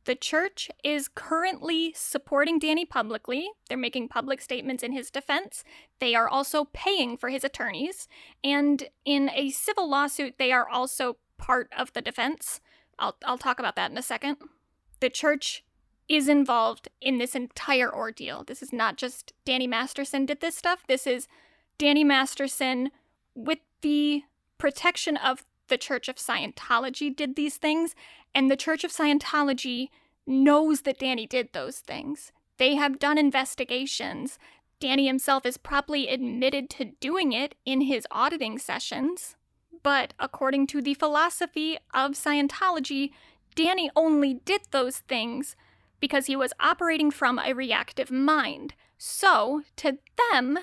The 0.07 0.15
church 0.15 0.71
is 0.85 1.09
currently 1.09 1.93
supporting 1.97 2.61
Danny 2.61 2.85
publicly. 2.85 3.49
They're 3.69 3.77
making 3.77 4.09
public 4.09 4.41
statements 4.41 4.85
in 4.85 4.93
his 4.93 5.11
defense. 5.11 5.65
They 5.99 6.15
are 6.15 6.29
also 6.29 6.69
paying 6.73 7.17
for 7.17 7.29
his 7.29 7.43
attorneys. 7.43 8.07
And 8.45 8.89
in 9.05 9.31
a 9.35 9.51
civil 9.51 9.91
lawsuit, 9.91 10.37
they 10.39 10.53
are 10.53 10.69
also 10.69 11.17
part 11.39 11.69
of 11.77 11.93
the 11.93 12.01
defense. 12.01 12.61
I'll, 13.01 13.17
I'll 13.25 13.37
talk 13.37 13.59
about 13.59 13.75
that 13.75 13.91
in 13.91 13.99
a 13.99 14.03
second. 14.03 14.37
The 15.01 15.11
church 15.11 15.65
is 16.09 16.29
involved 16.29 16.89
in 17.01 17.19
this 17.19 17.35
entire 17.35 17.93
ordeal. 17.93 18.45
This 18.45 18.63
is 18.63 18.73
not 18.73 18.97
just 18.97 19.33
Danny 19.45 19.67
Masterson 19.67 20.25
did 20.25 20.41
this 20.41 20.57
stuff. 20.57 20.85
This 20.87 21.05
is 21.05 21.27
Danny 21.79 22.05
Masterson 22.05 22.93
with 23.35 23.59
the 23.81 24.23
protection 24.57 25.17
of 25.17 25.45
the 25.69 25.79
Church 25.79 26.09
of 26.09 26.17
Scientology 26.17 27.15
did 27.15 27.37
these 27.37 27.57
things, 27.57 27.95
and 28.35 28.51
the 28.51 28.57
Church 28.57 28.85
of 28.85 28.93
Scientology 28.93 29.89
knows 30.27 30.83
that 30.83 30.99
Danny 30.99 31.27
did 31.27 31.53
those 31.53 31.79
things. 31.79 32.33
They 32.59 32.75
have 32.75 32.99
done 32.99 33.19
investigations. 33.19 34.39
Danny 34.81 35.07
himself 35.07 35.47
is 35.47 35.57
probably 35.57 36.09
admitted 36.09 36.69
to 36.71 36.85
doing 37.01 37.33
it 37.33 37.55
in 37.65 37.83
his 37.83 38.07
auditing 38.11 38.59
sessions. 38.59 39.37
But 39.83 40.15
according 40.19 40.67
to 40.69 40.83
the 40.83 40.95
philosophy 40.95 41.79
of 41.95 42.13
Scientology, 42.13 43.11
Danny 43.55 43.91
only 43.95 44.35
did 44.35 44.63
those 44.71 44.99
things 44.99 45.57
because 46.01 46.27
he 46.27 46.37
was 46.37 46.53
operating 46.61 47.11
from 47.11 47.39
a 47.39 47.55
reactive 47.55 48.11
mind. 48.11 48.75
So, 48.99 49.63
to 49.77 49.99
them, 50.33 50.59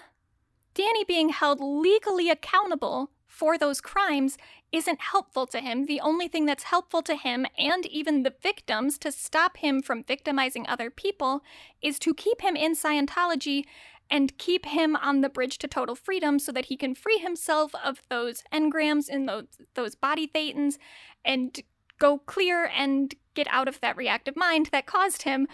Danny 0.74 1.04
being 1.04 1.30
held 1.30 1.60
legally 1.60 2.30
accountable 2.30 3.12
for 3.34 3.58
those 3.58 3.82
crimes 3.82 4.38
isn't 4.72 5.02
helpful 5.02 5.48
to 5.48 5.60
him. 5.60 5.88
The 5.88 6.00
only 6.00 6.28
thing 6.28 6.46
that's 6.46 6.66
helpful 6.66 7.02
to 7.02 7.16
him 7.16 7.48
and 7.58 7.84
even 7.88 8.22
the 8.22 8.36
victims 8.44 9.00
to 9.00 9.12
stop 9.12 9.58
him 9.58 9.82
from 9.82 10.04
victimizing 10.04 10.68
other 10.68 10.92
people 10.92 11.42
is 11.82 11.98
to 12.00 12.14
keep 12.14 12.42
him 12.42 12.56
in 12.56 12.76
Scientology 12.76 13.64
and 14.08 14.38
keep 14.38 14.68
him 14.68 14.96
on 14.96 15.22
the 15.22 15.30
bridge 15.30 15.58
to 15.58 15.68
total 15.68 15.96
freedom 15.96 16.38
so 16.38 16.52
that 16.52 16.66
he 16.66 16.78
can 16.78 16.94
free 16.94 17.18
himself 17.18 17.74
of 17.84 18.04
those 18.08 18.44
engrams 18.54 19.10
and 19.10 19.28
those, 19.28 19.46
those 19.74 19.96
body 19.96 20.28
thetans 20.28 20.78
and 21.26 21.62
go 21.98 22.20
clear 22.20 22.70
and 22.78 23.16
get 23.34 23.48
out 23.50 23.68
of 23.68 23.82
that 23.82 23.98
reactive 23.98 24.36
mind 24.36 24.70
that 24.72 24.86
caused 24.86 25.24
him 25.24 25.48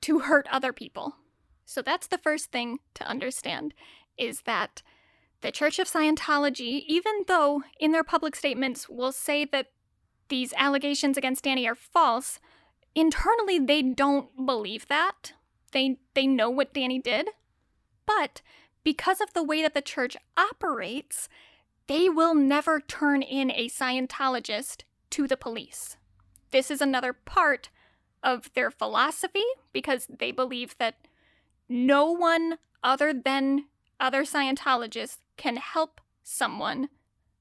to 0.00 0.20
hurt 0.20 0.46
other 0.52 0.72
people. 0.72 1.16
So 1.64 1.82
that's 1.82 2.06
the 2.06 2.18
first 2.18 2.52
thing 2.52 2.78
to 2.94 3.04
understand 3.04 3.74
is 4.16 4.42
that 4.42 4.82
the 5.40 5.52
Church 5.52 5.78
of 5.78 5.88
Scientology, 5.88 6.84
even 6.86 7.24
though 7.26 7.62
in 7.78 7.92
their 7.92 8.04
public 8.04 8.34
statements 8.34 8.88
will 8.88 9.12
say 9.12 9.44
that 9.44 9.70
these 10.28 10.52
allegations 10.56 11.16
against 11.16 11.44
Danny 11.44 11.68
are 11.68 11.74
false, 11.74 12.40
internally 12.94 13.58
they 13.58 13.82
don't 13.82 14.46
believe 14.46 14.88
that. 14.88 15.32
They 15.72 15.98
they 16.14 16.26
know 16.26 16.50
what 16.50 16.74
Danny 16.74 16.98
did. 16.98 17.28
But 18.06 18.40
because 18.82 19.20
of 19.20 19.32
the 19.34 19.42
way 19.42 19.62
that 19.62 19.74
the 19.74 19.82
church 19.82 20.16
operates, 20.36 21.28
they 21.86 22.08
will 22.08 22.34
never 22.34 22.80
turn 22.80 23.22
in 23.22 23.50
a 23.50 23.68
Scientologist 23.68 24.82
to 25.10 25.26
the 25.26 25.36
police. 25.36 25.96
This 26.50 26.70
is 26.70 26.80
another 26.80 27.12
part 27.12 27.68
of 28.22 28.52
their 28.54 28.70
philosophy 28.70 29.44
because 29.72 30.06
they 30.08 30.32
believe 30.32 30.76
that 30.78 30.96
no 31.68 32.10
one 32.10 32.58
other 32.82 33.12
than 33.12 33.66
other 34.00 34.24
Scientologists 34.24 35.18
can 35.36 35.56
help 35.56 36.00
someone 36.22 36.88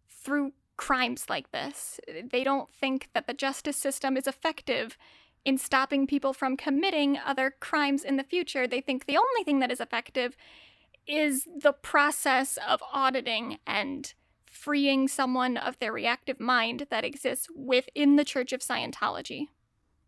through 0.09 0.53
crimes 0.77 1.25
like 1.29 1.51
this. 1.51 1.99
They 2.31 2.43
don't 2.43 2.69
think 2.73 3.09
that 3.13 3.27
the 3.27 3.33
justice 3.33 3.77
system 3.77 4.17
is 4.17 4.27
effective 4.27 4.97
in 5.45 5.57
stopping 5.57 6.07
people 6.07 6.33
from 6.33 6.57
committing 6.57 7.17
other 7.17 7.53
crimes 7.59 8.03
in 8.03 8.17
the 8.17 8.23
future. 8.23 8.67
They 8.67 8.81
think 8.81 9.05
the 9.05 9.17
only 9.17 9.43
thing 9.43 9.59
that 9.59 9.71
is 9.71 9.79
effective 9.79 10.35
is 11.07 11.47
the 11.61 11.73
process 11.73 12.57
of 12.67 12.81
auditing 12.91 13.59
and 13.67 14.13
freeing 14.45 15.07
someone 15.07 15.55
of 15.55 15.77
their 15.79 15.91
reactive 15.91 16.39
mind 16.39 16.87
that 16.89 17.05
exists 17.05 17.47
within 17.55 18.15
the 18.15 18.25
Church 18.25 18.53
of 18.53 18.61
Scientology. 18.61 19.49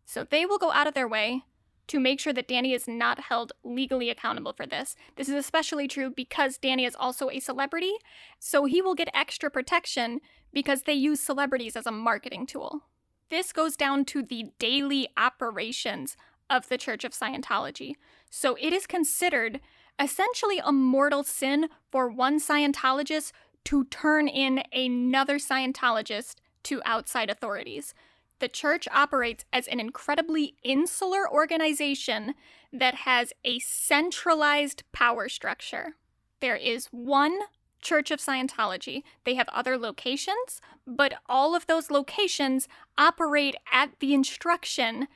So 0.04 0.24
they 0.24 0.44
will 0.44 0.58
go 0.58 0.72
out 0.72 0.86
of 0.86 0.94
their 0.94 1.06
way 1.06 1.44
to 1.88 1.98
make 1.98 2.20
sure 2.20 2.32
that 2.32 2.48
Danny 2.48 2.72
is 2.72 2.86
not 2.86 3.20
held 3.20 3.52
legally 3.64 4.10
accountable 4.10 4.52
for 4.52 4.66
this. 4.66 4.94
This 5.16 5.28
is 5.28 5.34
especially 5.34 5.88
true 5.88 6.10
because 6.10 6.58
Danny 6.58 6.84
is 6.84 6.96
also 6.98 7.30
a 7.30 7.40
celebrity, 7.40 7.92
so 8.38 8.64
he 8.64 8.80
will 8.80 8.94
get 8.94 9.10
extra 9.12 9.50
protection 9.50 10.20
because 10.52 10.82
they 10.82 10.94
use 10.94 11.20
celebrities 11.20 11.76
as 11.76 11.86
a 11.86 11.92
marketing 11.92 12.46
tool. 12.46 12.82
This 13.30 13.52
goes 13.52 13.76
down 13.76 14.04
to 14.06 14.22
the 14.22 14.52
daily 14.58 15.08
operations 15.16 16.16
of 16.48 16.68
the 16.68 16.78
Church 16.78 17.04
of 17.04 17.12
Scientology. 17.12 17.94
So 18.30 18.56
it 18.60 18.72
is 18.72 18.86
considered 18.86 19.60
essentially 19.98 20.60
a 20.64 20.72
mortal 20.72 21.24
sin 21.24 21.68
for 21.90 22.08
one 22.08 22.40
Scientologist 22.40 23.32
to 23.64 23.84
turn 23.84 24.28
in 24.28 24.62
another 24.72 25.38
Scientologist 25.38 26.36
to 26.64 26.80
outside 26.84 27.28
authorities 27.28 27.94
the 28.40 28.48
church 28.48 28.86
operates 28.92 29.44
as 29.52 29.66
an 29.66 29.80
incredibly 29.80 30.54
insular 30.62 31.30
organization 31.30 32.34
that 32.72 32.94
has 32.94 33.32
a 33.44 33.58
centralized 33.58 34.82
power 34.92 35.28
structure. 35.28 35.96
There 36.40 36.56
is 36.56 36.86
one 36.86 37.38
Church 37.80 38.10
of 38.10 38.20
Scientology. 38.20 39.02
They 39.24 39.34
have 39.34 39.48
other 39.50 39.78
locations, 39.78 40.60
but 40.86 41.14
all 41.26 41.54
of 41.54 41.66
those 41.66 41.90
locations 41.90 42.68
operate 42.96 43.56
at 43.72 43.90
the 44.00 44.14
instruction 44.14 45.06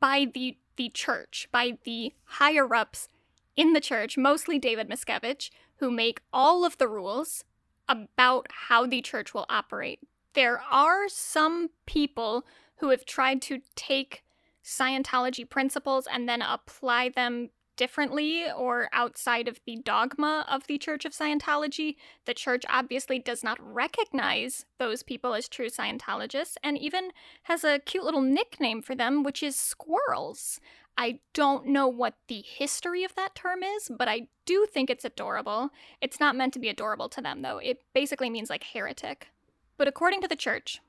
by 0.00 0.26
the, 0.32 0.56
the 0.76 0.88
church, 0.88 1.48
by 1.52 1.78
the 1.84 2.12
higher 2.24 2.74
ups 2.74 3.08
in 3.56 3.72
the 3.72 3.80
church, 3.80 4.16
mostly 4.16 4.58
David 4.58 4.88
Miscavige, 4.88 5.50
who 5.76 5.90
make 5.90 6.20
all 6.32 6.64
of 6.64 6.78
the 6.78 6.88
rules 6.88 7.44
about 7.88 8.46
how 8.68 8.86
the 8.86 9.00
church 9.00 9.32
will 9.32 9.46
operate. 9.48 10.00
There 10.34 10.60
are 10.70 11.08
some 11.08 11.70
people 11.86 12.44
who 12.78 12.90
have 12.90 13.04
tried 13.04 13.42
to 13.42 13.60
take 13.74 14.24
Scientology 14.64 15.48
principles 15.48 16.06
and 16.10 16.28
then 16.28 16.42
apply 16.42 17.08
them 17.08 17.50
differently 17.78 18.44
or 18.50 18.88
outside 18.92 19.48
of 19.48 19.60
the 19.64 19.76
dogma 19.76 20.44
of 20.50 20.66
the 20.66 20.76
Church 20.76 21.04
of 21.06 21.12
Scientology. 21.12 21.96
The 22.26 22.34
church 22.34 22.64
obviously 22.68 23.18
does 23.18 23.42
not 23.42 23.58
recognize 23.60 24.66
those 24.78 25.02
people 25.02 25.32
as 25.32 25.48
true 25.48 25.70
Scientologists 25.70 26.56
and 26.62 26.76
even 26.76 27.12
has 27.44 27.64
a 27.64 27.78
cute 27.78 28.04
little 28.04 28.20
nickname 28.20 28.82
for 28.82 28.94
them, 28.94 29.22
which 29.22 29.42
is 29.42 29.56
squirrels. 29.56 30.60
I 30.98 31.20
don't 31.32 31.66
know 31.66 31.86
what 31.86 32.14
the 32.26 32.44
history 32.44 33.04
of 33.04 33.14
that 33.14 33.36
term 33.36 33.62
is, 33.62 33.88
but 33.96 34.08
I 34.08 34.26
do 34.44 34.66
think 34.68 34.90
it's 34.90 35.04
adorable. 35.04 35.70
It's 36.00 36.18
not 36.18 36.34
meant 36.34 36.52
to 36.54 36.58
be 36.58 36.68
adorable 36.68 37.08
to 37.10 37.22
them, 37.22 37.42
though. 37.42 37.58
It 37.58 37.82
basically 37.94 38.28
means 38.28 38.50
like 38.50 38.64
heretic. 38.64 39.28
But 39.76 39.86
according 39.86 40.22
to 40.22 40.28
the 40.28 40.34
church, 40.34 40.80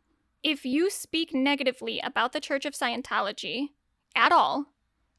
if 0.43 0.65
you 0.65 0.89
speak 0.89 1.33
negatively 1.33 1.99
about 1.99 2.33
the 2.33 2.39
Church 2.39 2.65
of 2.65 2.73
Scientology 2.73 3.69
at 4.15 4.31
all, 4.31 4.67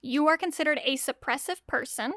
you 0.01 0.27
are 0.27 0.37
considered 0.37 0.81
a 0.85 0.97
suppressive 0.97 1.61
person. 1.67 2.13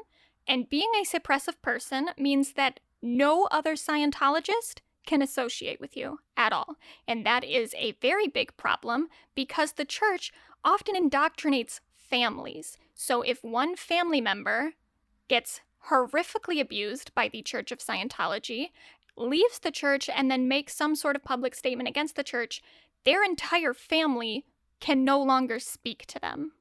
And 0.46 0.68
being 0.68 0.90
a 0.94 1.06
suppressive 1.06 1.60
person 1.62 2.10
means 2.18 2.52
that 2.52 2.80
no 3.02 3.46
other 3.50 3.74
Scientologist 3.74 4.80
can 5.06 5.20
associate 5.20 5.80
with 5.80 5.96
you 5.96 6.18
at 6.36 6.52
all. 6.52 6.76
And 7.06 7.26
that 7.26 7.44
is 7.44 7.74
a 7.76 7.96
very 8.00 8.26
big 8.26 8.56
problem 8.56 9.08
because 9.34 9.72
the 9.72 9.84
church 9.84 10.32
often 10.64 10.94
indoctrinates 10.94 11.80
families. 11.96 12.78
So 12.94 13.20
if 13.22 13.44
one 13.44 13.76
family 13.76 14.20
member 14.20 14.72
gets 15.28 15.60
horrifically 15.90 16.60
abused 16.60 17.14
by 17.14 17.28
the 17.28 17.42
Church 17.42 17.70
of 17.70 17.80
Scientology, 17.80 18.70
leaves 19.16 19.58
the 19.58 19.70
church, 19.70 20.08
and 20.08 20.30
then 20.30 20.48
makes 20.48 20.74
some 20.74 20.96
sort 20.96 21.16
of 21.16 21.24
public 21.24 21.54
statement 21.54 21.88
against 21.88 22.16
the 22.16 22.24
church, 22.24 22.62
their 23.04 23.24
entire 23.24 23.74
family 23.74 24.44
can 24.80 25.04
no 25.04 25.22
longer 25.22 25.58
speak 25.58 26.06
to 26.06 26.18
them. 26.18 26.52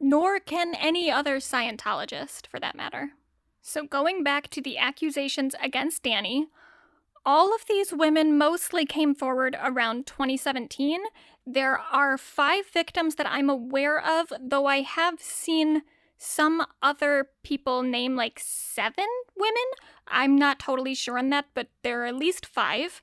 Nor 0.00 0.40
can 0.40 0.74
any 0.74 1.10
other 1.10 1.36
Scientologist, 1.36 2.46
for 2.46 2.58
that 2.58 2.74
matter. 2.74 3.12
So, 3.60 3.84
going 3.86 4.24
back 4.24 4.48
to 4.50 4.60
the 4.60 4.76
accusations 4.76 5.54
against 5.62 6.02
Danny, 6.02 6.48
all 7.24 7.54
of 7.54 7.66
these 7.68 7.92
women 7.92 8.36
mostly 8.36 8.84
came 8.84 9.14
forward 9.14 9.56
around 9.62 10.06
2017. 10.06 11.00
There 11.46 11.78
are 11.78 12.18
five 12.18 12.66
victims 12.66 13.14
that 13.14 13.30
I'm 13.30 13.48
aware 13.48 14.00
of, 14.00 14.32
though 14.40 14.66
I 14.66 14.80
have 14.80 15.20
seen 15.20 15.82
some 16.16 16.66
other 16.82 17.28
people 17.42 17.82
name 17.82 18.16
like 18.16 18.40
seven 18.42 19.06
women. 19.36 19.62
I'm 20.08 20.36
not 20.36 20.58
totally 20.58 20.94
sure 20.94 21.18
on 21.18 21.30
that, 21.30 21.46
but 21.54 21.68
there 21.82 22.02
are 22.02 22.06
at 22.06 22.16
least 22.16 22.44
five. 22.44 23.02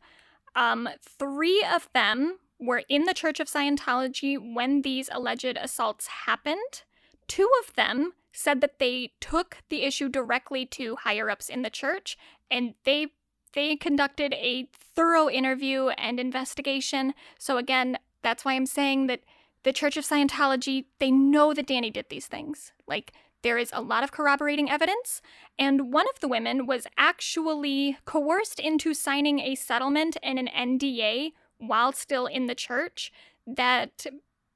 Um, 0.56 0.90
three 1.02 1.66
of 1.74 1.90
them 1.94 2.40
were 2.60 2.84
in 2.90 3.06
the 3.06 3.14
Church 3.14 3.40
of 3.40 3.48
Scientology 3.48 4.38
when 4.38 4.82
these 4.82 5.10
alleged 5.12 5.58
assaults 5.60 6.08
happened. 6.08 6.84
Two 7.28 7.50
of 7.64 7.76
them 7.76 8.14
said 8.32 8.62
that 8.62 8.80
they 8.80 9.14
took 9.20 9.58
the 9.70 9.84
issue 9.84 10.10
directly 10.10 10.66
to 10.66 10.98
higher 10.98 11.30
ups 11.30 11.50
in 11.50 11.62
the 11.62 11.70
church 11.70 12.18
and 12.50 12.74
they 12.84 13.08
they 13.54 13.76
conducted 13.76 14.34
a 14.34 14.68
thorough 14.96 15.28
interview 15.28 15.88
and 15.90 16.20
investigation. 16.20 17.16
So 17.40 17.58
again, 17.58 17.98
that's 18.22 18.46
why 18.46 18.54
I'm 18.54 18.68
saying 18.68 19.08
that 19.08 19.22
the 19.64 19.74
Church 19.74 19.98
of 19.98 20.06
Scientology, 20.06 20.86
they 21.00 21.10
know 21.10 21.54
that 21.54 21.66
Danny 21.66 21.90
did 21.90 22.06
these 22.10 22.28
things. 22.28 22.72
Like 22.88 23.14
there 23.42 23.58
is 23.58 23.72
a 23.74 23.82
lot 23.82 24.04
of 24.04 24.12
corroborating 24.12 24.70
evidence, 24.70 25.22
and 25.58 25.92
one 25.92 26.06
of 26.14 26.20
the 26.20 26.28
women 26.28 26.68
was 26.68 26.86
actually 26.98 27.98
coerced 28.06 28.60
into 28.60 28.94
signing 28.94 29.40
a 29.40 29.56
settlement 29.56 30.18
and 30.22 30.38
an 30.38 30.48
NDA 30.56 31.32
while 31.60 31.92
still 31.92 32.26
in 32.26 32.48
the 32.48 32.56
church 32.56 33.12
that 33.46 34.06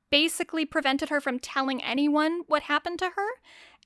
basically 0.10 0.66
prevented 0.66 1.10
her 1.10 1.22
from 1.22 1.40
telling 1.40 1.84
anyone 1.84 2.42
what 2.48 2.64
happened 2.64 3.00
to 3.00 3.12
her. 3.16 3.28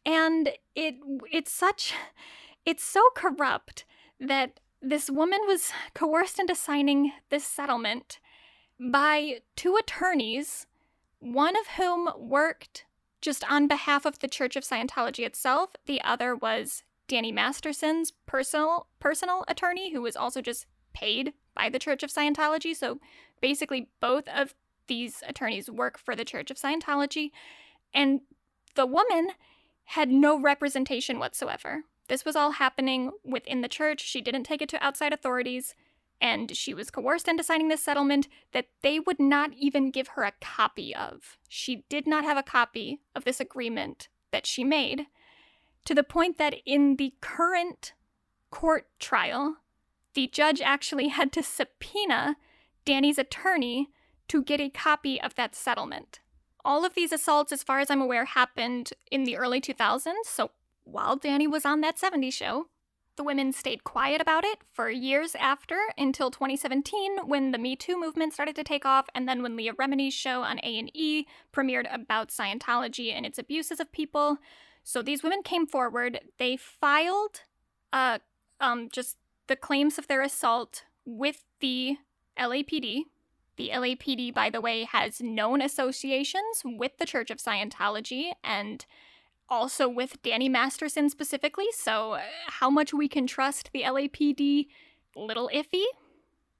And 0.06 0.50
it 0.76 0.96
it's 1.32 1.52
such 1.52 1.94
it's 2.66 2.84
so 2.84 3.02
corrupt 3.16 3.86
that 4.20 4.60
this 4.82 5.10
woman 5.10 5.40
was 5.46 5.72
coerced 5.94 6.40
into 6.40 6.56
signing 6.56 7.12
this 7.30 7.46
settlement 7.46 8.20
by 8.80 9.40
two 9.56 9.76
attorneys, 9.76 10.68
one 11.20 11.56
of 11.58 11.68
whom 11.78 12.10
worked 12.18 12.86
just 13.22 13.50
on 13.50 13.68
behalf 13.68 14.06
of 14.06 14.20
the 14.20 14.28
Church 14.28 14.56
of 14.56 14.64
Scientology 14.64 15.26
itself. 15.26 15.72
The 15.88 16.02
other 16.02 16.36
was 16.36 16.84
Danny 17.08 17.32
Masterson's 17.32 18.12
personal 18.26 18.88
personal 19.00 19.44
attorney, 19.48 19.94
who 19.94 20.02
was 20.02 20.16
also 20.16 20.42
just 20.42 20.66
paid 20.94 21.34
by 21.58 21.70
the 21.70 21.80
Church 21.80 22.04
of 22.04 22.12
Scientology. 22.12 22.76
So 22.76 23.00
basically, 23.42 23.90
both 24.00 24.28
of 24.30 24.54
these 24.88 25.24
attorneys 25.28 25.70
work 25.70 25.98
for 25.98 26.16
the 26.16 26.26
Church 26.26 26.52
of 26.52 26.58
Scientology, 26.58 27.32
and 27.94 28.22
the 28.76 28.86
woman 28.86 29.30
had 29.86 30.10
no 30.10 30.40
representation 30.40 31.20
whatsoever. 31.20 31.82
This 32.08 32.24
was 32.24 32.36
all 32.36 32.52
happening 32.52 33.12
within 33.26 33.62
the 33.62 33.68
church. 33.68 34.02
She 34.02 34.22
didn't 34.22 34.44
take 34.44 34.62
it 34.62 34.70
to 34.70 34.84
outside 34.84 35.12
authorities, 35.12 35.76
and 36.22 36.56
she 36.56 36.74
was 36.74 36.90
coerced 36.90 37.28
into 37.28 37.44
signing 37.44 37.68
this 37.68 37.84
settlement 37.84 38.28
that 38.54 38.68
they 38.82 39.00
would 39.00 39.20
not 39.20 39.52
even 39.58 39.92
give 39.92 40.10
her 40.10 40.24
a 40.24 40.34
copy 40.40 40.96
of. 40.96 41.38
She 41.50 41.84
did 41.90 42.08
not 42.08 42.24
have 42.24 42.38
a 42.38 42.44
copy 42.44 43.02
of 43.16 43.26
this 43.26 43.40
agreement 43.40 44.08
that 44.32 44.46
she 44.46 44.64
made, 44.64 45.08
to 45.86 45.94
the 45.96 46.04
point 46.04 46.38
that 46.38 46.56
in 46.66 46.96
the 46.98 47.14
current 47.22 47.94
court 48.52 48.88
trial, 49.00 49.58
the 50.18 50.26
judge 50.26 50.62
actually 50.62 51.10
had 51.10 51.32
to 51.32 51.44
subpoena 51.44 52.38
Danny's 52.86 53.20
attorney 53.20 53.90
to 54.28 54.42
get 54.42 54.60
a 54.60 54.68
copy 54.68 55.22
of 55.22 55.36
that 55.36 55.54
settlement. 55.54 56.22
All 56.66 56.84
of 56.84 56.96
these 56.96 57.12
assaults, 57.12 57.52
as 57.52 57.62
far 57.62 57.78
as 57.78 57.92
I'm 57.92 58.02
aware, 58.02 58.26
happened 58.26 58.94
in 59.12 59.26
the 59.26 59.38
early 59.38 59.62
2000s, 59.62 60.26
so 60.26 60.50
while 60.86 61.18
Danny 61.18 61.46
was 61.46 61.66
on 61.66 61.82
that 61.82 62.00
70s 62.00 62.34
show. 62.34 62.66
The 63.16 63.24
women 63.24 63.54
stayed 63.54 63.84
quiet 63.84 64.20
about 64.20 64.44
it 64.44 64.58
for 64.74 64.90
years 64.90 65.36
after 65.36 65.78
until 66.00 66.32
2017 66.32 67.28
when 67.28 67.52
the 67.52 67.60
Me 67.60 67.76
Too 67.76 68.00
movement 68.00 68.34
started 68.34 68.56
to 68.56 68.64
take 68.64 68.88
off 68.88 69.08
and 69.14 69.30
then 69.30 69.44
when 69.44 69.56
Leah 69.56 69.74
Remini's 69.74 70.16
show 70.16 70.42
on 70.42 70.58
A&E 70.64 71.28
premiered 71.54 71.94
about 71.94 72.30
Scientology 72.30 73.14
and 73.14 73.24
its 73.24 73.38
abuses 73.38 73.80
of 73.80 73.92
people. 73.92 74.38
So 74.84 75.04
these 75.04 75.22
women 75.22 75.44
came 75.44 75.68
forward, 75.68 76.22
they 76.40 76.58
filed 76.58 77.42
uh 77.94 78.18
um 78.60 78.90
just 78.92 79.18
the 79.48 79.56
claims 79.56 79.98
of 79.98 80.08
their 80.08 80.22
assault 80.22 80.84
with 81.06 81.44
the 81.60 81.98
LAPD. 82.40 83.04
The 83.56 83.72
LAPD 83.74 84.34
by 84.34 84.50
the 84.50 84.62
way 84.62 84.84
has 84.84 85.22
known 85.22 85.62
associations 85.62 86.62
with 86.64 86.98
the 87.00 87.06
Church 87.06 87.32
of 87.32 87.40
Scientology 87.40 88.32
and 88.44 88.86
also 89.50 89.88
with 89.88 90.22
Danny 90.22 90.50
Masterson 90.50 91.10
specifically, 91.10 91.68
so 91.72 92.14
uh, 92.14 92.22
how 92.48 92.70
much 92.70 92.94
we 92.94 93.08
can 93.08 93.28
trust 93.28 93.72
the 93.74 93.84
LAPD, 93.84 94.68
little 95.16 95.50
iffy. 95.54 95.86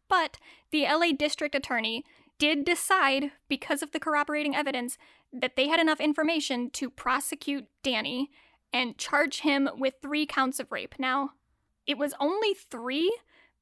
But 0.08 0.38
the 0.72 0.84
LA 0.84 1.12
District 1.18 1.54
Attorney 1.54 2.06
did 2.40 2.64
decide, 2.64 3.32
because 3.50 3.82
of 3.82 3.92
the 3.92 4.00
corroborating 4.00 4.56
evidence, 4.56 4.98
that 5.34 5.56
they 5.56 5.68
had 5.68 5.80
enough 5.80 6.00
information 6.00 6.70
to 6.72 6.90
prosecute 6.90 7.66
Danny 7.84 8.32
and 8.72 8.98
charge 8.98 9.42
him 9.42 9.70
with 9.78 9.96
three 10.02 10.26
counts 10.26 10.60
of 10.60 10.72
rape. 10.72 10.96
Now, 10.98 11.32
it 11.88 11.98
was 11.98 12.14
only 12.20 12.54
three 12.54 13.12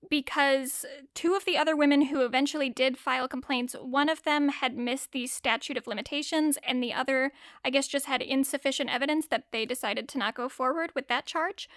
because 0.09 0.86
two 1.13 1.36
of 1.36 1.45
the 1.45 1.57
other 1.57 1.76
women 1.76 2.03
who 2.03 2.21
eventually 2.21 2.69
did 2.69 2.97
file 2.97 3.28
complaints, 3.28 3.76
one 3.82 4.09
of 4.09 4.23
them 4.23 4.49
had 4.49 4.78
missed 4.78 5.11
the 5.11 5.28
statute 5.28 5.78
of 5.78 5.88
limitations, 5.88 6.57
and 6.63 6.82
the 6.82 6.93
other, 6.93 7.32
I 7.63 7.69
guess, 7.69 7.88
just 7.88 8.05
had 8.05 8.21
insufficient 8.21 8.93
evidence 8.93 9.28
that 9.28 9.45
they 9.51 9.65
decided 9.65 10.07
to 10.09 10.17
not 10.17 10.36
go 10.36 10.49
forward 10.49 10.91
with 10.93 11.07
that 11.07 11.26
charge. 11.26 11.69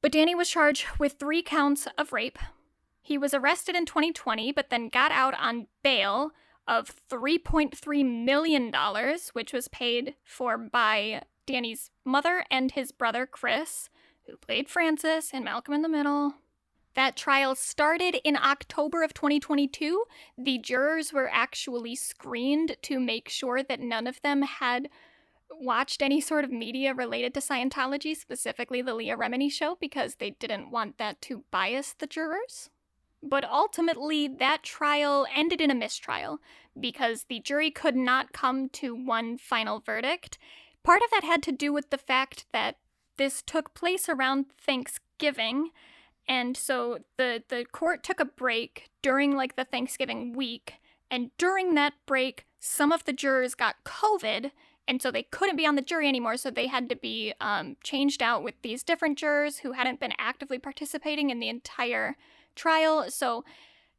But 0.00 0.12
Danny 0.12 0.34
was 0.34 0.50
charged 0.50 0.86
with 0.98 1.14
three 1.14 1.42
counts 1.42 1.88
of 1.96 2.12
rape. 2.12 2.38
He 3.02 3.18
was 3.18 3.34
arrested 3.34 3.74
in 3.74 3.86
2020, 3.86 4.52
but 4.52 4.70
then 4.70 4.88
got 4.88 5.10
out 5.10 5.34
on 5.38 5.66
bail 5.82 6.32
of 6.66 6.94
$3.3 7.10 8.24
million, 8.24 8.72
which 9.32 9.52
was 9.52 9.68
paid 9.68 10.14
for 10.24 10.56
by 10.56 11.22
Danny's 11.46 11.90
mother 12.04 12.44
and 12.50 12.72
his 12.72 12.92
brother 12.92 13.26
Chris, 13.26 13.90
who 14.26 14.36
played 14.36 14.68
Francis 14.68 15.32
in 15.32 15.44
Malcolm 15.44 15.74
in 15.74 15.82
the 15.82 15.88
Middle. 15.88 16.34
That 16.94 17.16
trial 17.16 17.54
started 17.56 18.16
in 18.24 18.36
October 18.36 19.02
of 19.02 19.14
2022. 19.14 20.04
The 20.38 20.58
jurors 20.58 21.12
were 21.12 21.28
actually 21.32 21.96
screened 21.96 22.76
to 22.82 23.00
make 23.00 23.28
sure 23.28 23.62
that 23.62 23.80
none 23.80 24.06
of 24.06 24.22
them 24.22 24.42
had 24.42 24.88
watched 25.60 26.02
any 26.02 26.20
sort 26.20 26.44
of 26.44 26.52
media 26.52 26.94
related 26.94 27.34
to 27.34 27.40
Scientology, 27.40 28.16
specifically 28.16 28.80
the 28.80 28.94
Leah 28.94 29.16
Remini 29.16 29.50
show, 29.50 29.76
because 29.80 30.16
they 30.16 30.30
didn't 30.30 30.70
want 30.70 30.98
that 30.98 31.20
to 31.22 31.44
bias 31.50 31.94
the 31.98 32.06
jurors. 32.06 32.70
But 33.22 33.44
ultimately, 33.44 34.28
that 34.28 34.62
trial 34.62 35.26
ended 35.34 35.60
in 35.60 35.70
a 35.70 35.74
mistrial 35.74 36.38
because 36.78 37.24
the 37.24 37.40
jury 37.40 37.70
could 37.70 37.96
not 37.96 38.32
come 38.32 38.68
to 38.70 38.94
one 38.94 39.38
final 39.38 39.80
verdict. 39.80 40.38
Part 40.82 41.02
of 41.02 41.10
that 41.10 41.24
had 41.24 41.42
to 41.44 41.52
do 41.52 41.72
with 41.72 41.90
the 41.90 41.98
fact 41.98 42.44
that 42.52 42.76
this 43.16 43.42
took 43.42 43.74
place 43.74 44.08
around 44.08 44.46
Thanksgiving 44.58 45.70
and 46.26 46.56
so 46.56 46.98
the 47.16 47.42
the 47.48 47.64
court 47.70 48.02
took 48.02 48.20
a 48.20 48.24
break 48.24 48.90
during 49.02 49.36
like 49.36 49.56
the 49.56 49.64
Thanksgiving 49.64 50.32
week, 50.32 50.74
and 51.10 51.30
during 51.38 51.74
that 51.74 51.94
break, 52.06 52.46
some 52.60 52.92
of 52.92 53.04
the 53.04 53.12
jurors 53.12 53.54
got 53.54 53.84
COVID, 53.84 54.50
and 54.88 55.02
so 55.02 55.10
they 55.10 55.24
couldn't 55.24 55.56
be 55.56 55.66
on 55.66 55.74
the 55.74 55.82
jury 55.82 56.08
anymore. 56.08 56.36
So 56.36 56.50
they 56.50 56.66
had 56.66 56.88
to 56.88 56.96
be 56.96 57.34
um, 57.40 57.76
changed 57.84 58.22
out 58.22 58.42
with 58.42 58.54
these 58.62 58.82
different 58.82 59.18
jurors 59.18 59.58
who 59.58 59.72
hadn't 59.72 60.00
been 60.00 60.14
actively 60.18 60.58
participating 60.58 61.30
in 61.30 61.40
the 61.40 61.48
entire 61.48 62.16
trial. 62.54 63.10
So 63.10 63.44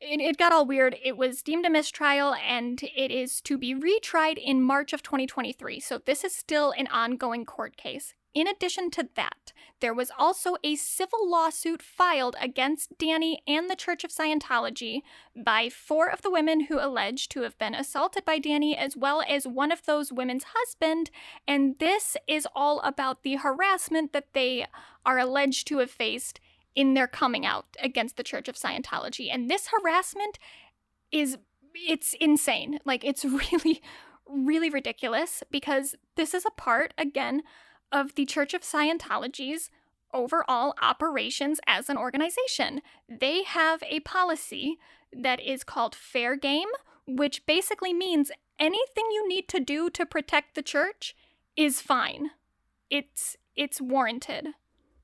it, 0.02 0.20
it 0.20 0.38
got 0.38 0.52
all 0.52 0.66
weird. 0.66 0.96
It 1.04 1.18
was 1.18 1.44
deemed 1.44 1.66
a 1.68 1.70
mistrial, 1.70 2.34
and 2.34 2.82
it 2.96 3.12
is 3.12 3.40
to 3.42 3.58
be 3.58 3.76
retried 3.76 4.40
in 4.44 4.64
March 4.64 4.94
of 4.94 5.04
2023. 5.04 5.80
So 5.80 6.00
this 6.00 6.24
is 6.24 6.34
still 6.34 6.74
an 6.76 6.88
ongoing 6.88 7.46
court 7.46 7.78
case. 7.78 8.16
In 8.36 8.48
addition 8.48 8.92
to 8.92 9.08
that, 9.16 9.54
there 9.80 9.94
was 9.94 10.12
also 10.18 10.58
a 10.62 10.76
civil 10.76 11.30
lawsuit 11.30 11.82
filed 11.82 12.36
against 12.40 12.98
Danny 12.98 13.42
and 13.48 13.70
the 13.70 13.78
Church 13.78 14.04
of 14.04 14.12
Scientology 14.12 15.04
by 15.34 15.70
four 15.70 16.10
of 16.10 16.22
the 16.22 16.30
women 16.30 16.66
who 16.66 16.78
alleged 16.78 17.32
to 17.32 17.44
have 17.44 17.58
been 17.58 17.74
assaulted 17.74 18.26
by 18.26 18.38
Danny, 18.40 18.76
as 18.76 18.98
well 18.98 19.24
as 19.26 19.48
one 19.48 19.72
of 19.72 19.86
those 19.86 20.12
women's 20.12 20.48
husband. 20.54 21.12
And 21.48 21.80
this 21.80 22.18
is 22.28 22.46
all 22.54 22.82
about 22.82 23.24
the 23.24 23.36
harassment 23.36 24.12
that 24.12 24.34
they 24.34 24.68
are 25.06 25.18
alleged 25.18 25.66
to 25.68 25.78
have 25.78 25.92
faced 25.92 26.42
in 26.76 26.94
their 26.94 27.08
coming 27.08 27.46
out 27.46 27.66
against 27.82 28.18
the 28.18 28.24
Church 28.24 28.50
of 28.50 28.58
Scientology. 28.58 29.30
And 29.34 29.50
this 29.50 29.70
harassment 29.70 30.40
is 31.10 31.38
it's 31.74 32.14
insane. 32.20 32.80
Like 32.84 33.06
it's 33.06 33.24
really 33.54 33.82
really 34.28 34.70
ridiculous 34.70 35.44
because 35.52 35.96
this 36.16 36.34
is 36.34 36.46
a 36.46 36.52
part 36.52 36.94
again 36.98 37.44
of 37.96 38.16
the 38.16 38.26
Church 38.26 38.54
of 38.54 38.62
Scientology's 38.62 39.72
overall 40.14 40.76
operations 40.82 41.62
as 41.66 41.90
an 41.90 41.98
organization. 41.98 42.82
They 43.08 43.44
have 43.44 43.82
a 43.90 44.02
policy 44.02 44.78
that 45.14 45.40
is 45.40 45.64
called 45.64 45.96
fair 45.96 46.36
game, 46.36 46.68
which 47.08 47.46
basically 47.46 47.94
means 47.94 48.32
anything 48.60 49.06
you 49.12 49.26
need 49.28 49.48
to 49.48 49.62
do 49.62 49.90
to 49.92 50.06
protect 50.06 50.56
the 50.56 50.62
church 50.62 51.16
is 51.56 51.82
fine. 51.82 52.32
It's 52.90 53.38
it's 53.56 53.80
warranted. 53.80 54.48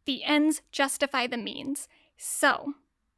The 0.06 0.26
ends 0.26 0.62
justify 0.74 1.28
the 1.28 1.38
means. 1.38 1.88
So, 2.18 2.74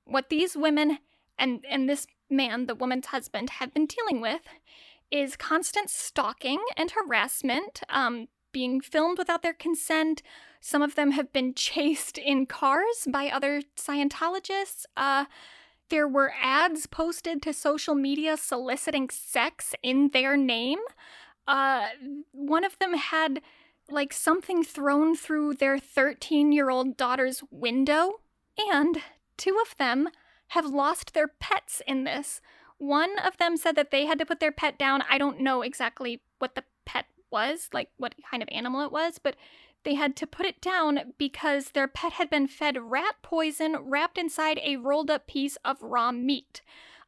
what 0.05 0.29
these 0.29 0.55
women 0.55 0.99
and 1.39 1.65
and 1.67 1.89
this 1.89 2.05
man, 2.29 2.67
the 2.67 2.75
woman's 2.75 3.07
husband, 3.07 3.49
have 3.51 3.73
been 3.73 3.87
dealing 3.87 4.21
with 4.21 4.41
is 5.09 5.35
constant 5.35 5.89
stalking 5.89 6.59
and 6.77 6.91
harassment, 6.91 7.81
um, 7.89 8.27
being 8.53 8.79
filmed 8.79 9.17
without 9.17 9.41
their 9.41 9.53
consent. 9.53 10.21
Some 10.61 10.81
of 10.81 10.95
them 10.95 11.11
have 11.11 11.33
been 11.33 11.53
chased 11.55 12.17
in 12.17 12.45
cars 12.45 13.07
by 13.09 13.27
other 13.27 13.63
Scientologists. 13.75 14.85
Uh, 14.95 15.25
there 15.89 16.07
were 16.07 16.33
ads 16.41 16.87
posted 16.87 17.41
to 17.41 17.53
social 17.53 17.93
media 17.93 18.37
soliciting 18.37 19.09
sex 19.09 19.75
in 19.83 20.09
their 20.09 20.37
name. 20.37 20.79
Uh, 21.47 21.87
one 22.31 22.63
of 22.63 22.79
them 22.79 22.93
had 22.93 23.41
like 23.89 24.13
something 24.13 24.63
thrown 24.63 25.15
through 25.15 25.55
their 25.55 25.77
13 25.77 26.51
year 26.51 26.69
old 26.69 26.95
daughter's 26.95 27.43
window, 27.51 28.21
and 28.57 28.99
two 29.37 29.59
of 29.61 29.77
them 29.77 30.09
have 30.49 30.65
lost 30.65 31.13
their 31.13 31.27
pets 31.27 31.81
in 31.85 32.05
this. 32.05 32.41
One 32.77 33.17
of 33.19 33.37
them 33.37 33.57
said 33.57 33.75
that 33.75 33.91
they 33.91 34.05
had 34.05 34.19
to 34.19 34.25
put 34.25 34.39
their 34.39 34.51
pet 34.51 34.77
down. 34.77 35.03
I 35.09 35.17
don't 35.17 35.39
know 35.39 35.61
exactly 35.61 36.21
what 36.39 36.55
the 36.55 36.63
pet 36.85 37.05
was, 37.33 37.67
like 37.73 37.89
what 37.97 38.15
kind 38.31 38.41
of 38.41 38.47
animal 38.51 38.85
it 38.85 38.91
was, 38.93 39.19
but 39.19 39.35
they 39.83 39.95
had 39.95 40.15
to 40.15 40.27
put 40.27 40.45
it 40.45 40.61
down 40.61 41.13
because 41.17 41.71
their 41.71 41.89
pet 41.89 42.13
had 42.13 42.29
been 42.29 42.47
fed 42.47 42.77
rat 42.79 43.15
poison 43.21 43.75
wrapped 43.75 44.17
inside 44.17 44.59
a 44.63 44.77
rolled 44.77 45.11
up 45.11 45.27
piece 45.27 45.57
of 45.65 45.81
raw 45.81 46.11
meat. 46.11 46.61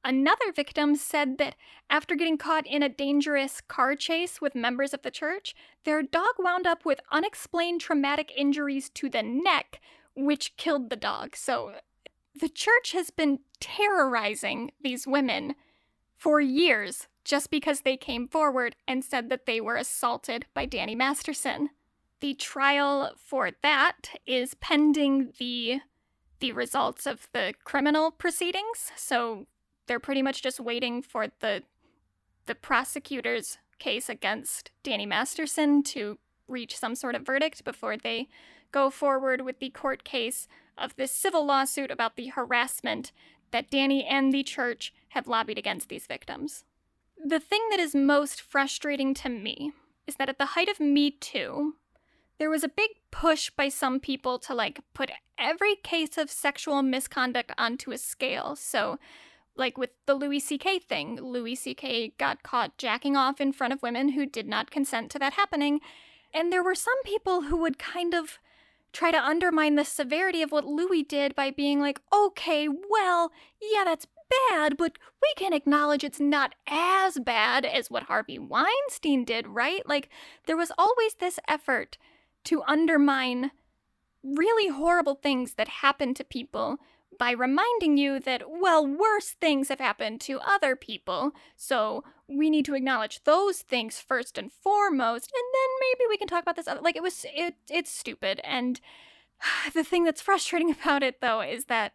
Another 0.03 0.51
victim 0.53 0.95
said 0.95 1.38
that 1.39 1.55
after 1.89 2.15
getting 2.15 2.38
caught 2.38 2.67
in 2.67 2.84
a 2.84 2.89
dangerous 2.89 3.61
car 3.61 3.95
chase 3.95 4.39
with 4.39 4.53
members 4.53 4.93
of 4.93 5.01
the 5.01 5.09
church, 5.09 5.55
their 5.84 6.03
dog 6.03 6.36
wound 6.38 6.67
up 6.67 6.86
with 6.86 6.99
unexplained 7.11 7.82
traumatic 7.82 8.32
injuries 8.36 8.89
to 8.89 9.09
the 9.09 9.23
neck, 9.23 9.80
which 10.15 10.57
killed 10.57 10.89
the 10.89 10.95
dog. 10.95 11.36
So 11.36 11.76
the 12.39 12.49
church 12.49 12.91
has 12.91 13.09
been 13.09 13.39
terrorizing 13.59 14.71
these 14.80 15.07
women 15.07 15.55
for 16.15 16.39
years 16.39 17.07
just 17.26 17.49
because 17.49 17.82
they 17.82 17.97
came 17.97 18.28
forward 18.28 18.76
and 18.88 19.03
said 19.03 19.30
that 19.30 19.45
they 19.45 19.59
were 19.59 19.76
assaulted 19.76 20.45
by 20.53 20.65
Danny 20.65 20.95
Masterson. 20.95 21.71
The 22.21 22.36
trial 22.36 23.11
for 23.17 23.51
that 23.61 24.11
is 24.26 24.53
pending 24.53 25.34
the 25.38 25.82
the 26.39 26.51
results 26.51 27.05
of 27.05 27.28
the 27.34 27.53
criminal 27.63 28.11
proceedings. 28.11 28.91
So 28.95 29.47
they're 29.88 29.99
pretty 29.99 30.21
much 30.21 30.43
just 30.43 30.59
waiting 30.59 31.01
for 31.01 31.28
the 31.39 31.63
the 32.45 32.55
prosecutor's 32.55 33.57
case 33.80 34.07
against 34.07 34.71
Danny 34.84 35.05
Masterson 35.05 35.82
to 35.84 36.19
reach 36.47 36.78
some 36.78 36.95
sort 36.95 37.15
of 37.15 37.26
verdict 37.26 37.65
before 37.65 37.97
they 37.97 38.28
go 38.71 38.89
forward 38.89 39.41
with 39.41 39.59
the 39.59 39.71
court 39.71 40.03
case 40.03 40.47
of 40.78 40.95
this 40.95 41.11
civil 41.11 41.45
lawsuit 41.45 41.89
about 41.89 42.15
the 42.15 42.28
harassment 42.28 43.11
that 43.51 43.71
Danny 43.71 44.05
and 44.05 44.32
the 44.32 44.43
church 44.43 44.93
have 45.09 45.28
lobbied 45.28 45.57
against 45.57 45.89
these 45.89 46.05
victims. 46.05 46.63
The 47.24 47.39
thing 47.39 47.68
that 47.70 47.80
is 47.80 47.95
most 47.95 48.41
frustrating 48.41 49.13
to 49.16 49.30
me 49.30 49.72
is 50.07 50.16
that 50.16 50.30
at 50.30 50.38
the 50.38 50.47
height 50.47 50.70
of 50.70 50.80
Me 50.80 51.11
Too, 51.11 51.76
there 52.38 52.49
was 52.49 52.63
a 52.63 52.70
big 52.70 52.91
push 53.11 53.49
by 53.49 53.70
some 53.70 53.99
people 53.99 54.38
to 54.39 54.53
like 54.53 54.82
put 54.93 55.11
every 55.38 55.76
case 55.76 56.18
of 56.18 56.30
sexual 56.30 56.82
misconduct 56.82 57.51
onto 57.57 57.91
a 57.91 57.97
scale. 57.97 58.55
So 58.55 58.99
like 59.55 59.78
with 59.78 59.91
the 60.05 60.13
Louis 60.13 60.39
C.K. 60.39 60.80
thing, 60.80 61.16
Louis 61.22 61.55
C.K. 61.55 62.13
got 62.18 62.43
caught 62.43 62.78
jacking 62.78 63.16
off 63.16 63.39
in 63.39 63.53
front 63.53 63.74
of 63.74 63.82
women 63.82 64.09
who 64.09 64.26
did 64.26 64.47
not 64.47 64.72
consent 64.72 65.09
to 65.11 65.20
that 65.20 65.34
happening. 65.34 65.80
And 66.34 66.51
there 66.51 66.63
were 66.63 66.76
some 66.76 67.01
people 67.03 67.43
who 67.43 67.57
would 67.57 67.80
kind 67.80 68.13
of 68.13 68.39
try 68.91 69.11
to 69.11 69.24
undermine 69.24 69.76
the 69.76 69.86
severity 69.86 70.41
of 70.41 70.51
what 70.51 70.66
Louis 70.66 71.03
did 71.03 71.36
by 71.36 71.51
being 71.51 71.80
like, 71.80 71.99
okay, 72.13 72.68
well, 72.68 73.32
yeah, 73.61 73.84
that's 73.86 74.07
bad, 74.49 74.77
but 74.77 74.97
we 75.21 75.33
can 75.36 75.53
acknowledge 75.53 76.03
it's 76.03 76.19
not 76.19 76.55
as 76.67 77.19
bad 77.19 77.65
as 77.65 77.89
what 77.89 78.03
Harvey 78.03 78.39
Weinstein 78.39 79.23
did, 79.23 79.47
right? 79.47 79.88
Like, 79.88 80.09
there 80.45 80.57
was 80.57 80.71
always 80.77 81.15
this 81.15 81.39
effort 81.47 81.97
to 82.45 82.63
undermine 82.63 83.51
really 84.23 84.69
horrible 84.69 85.15
things 85.15 85.53
that 85.53 85.67
happened 85.67 86.15
to 86.15 86.23
people 86.23 86.77
by 87.17 87.31
reminding 87.31 87.97
you 87.97 88.19
that, 88.19 88.43
well, 88.49 88.86
worse 88.86 89.29
things 89.29 89.69
have 89.69 89.79
happened 89.79 90.19
to 90.21 90.39
other 90.39 90.75
people, 90.75 91.31
so 91.55 92.03
we 92.27 92.49
need 92.49 92.65
to 92.65 92.75
acknowledge 92.75 93.23
those 93.23 93.59
things 93.59 93.99
first 93.99 94.38
and 94.38 94.51
foremost, 94.51 95.31
and 95.33 95.43
then 95.53 95.69
maybe 95.79 96.07
we 96.09 96.17
can 96.17 96.27
talk 96.27 96.41
about 96.41 96.55
this 96.55 96.67
other. 96.67 96.81
Like, 96.81 96.95
it 96.95 97.03
was, 97.03 97.25
it, 97.33 97.55
it's 97.69 97.91
stupid. 97.91 98.41
And 98.43 98.81
the 99.73 99.83
thing 99.83 100.03
that's 100.03 100.21
frustrating 100.21 100.71
about 100.81 101.03
it, 101.03 101.21
though, 101.21 101.41
is 101.41 101.65
that 101.65 101.93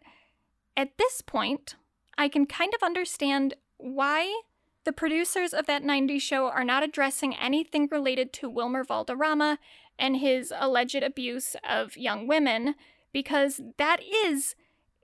at 0.75 0.97
this 0.97 1.21
point, 1.21 1.75
I 2.17 2.29
can 2.29 2.45
kind 2.45 2.73
of 2.73 2.83
understand 2.83 3.55
why 3.77 4.41
the 4.83 4.91
producers 4.91 5.53
of 5.53 5.67
that 5.67 5.83
90s 5.83 6.21
show 6.21 6.47
are 6.47 6.63
not 6.63 6.83
addressing 6.83 7.35
anything 7.35 7.87
related 7.91 8.33
to 8.33 8.49
Wilmer 8.49 8.83
Valderrama 8.83 9.59
and 9.99 10.17
his 10.17 10.51
alleged 10.57 11.03
abuse 11.03 11.55
of 11.67 11.95
young 11.97 12.27
women, 12.27 12.75
because 13.11 13.61
that 13.77 14.01
is 14.25 14.55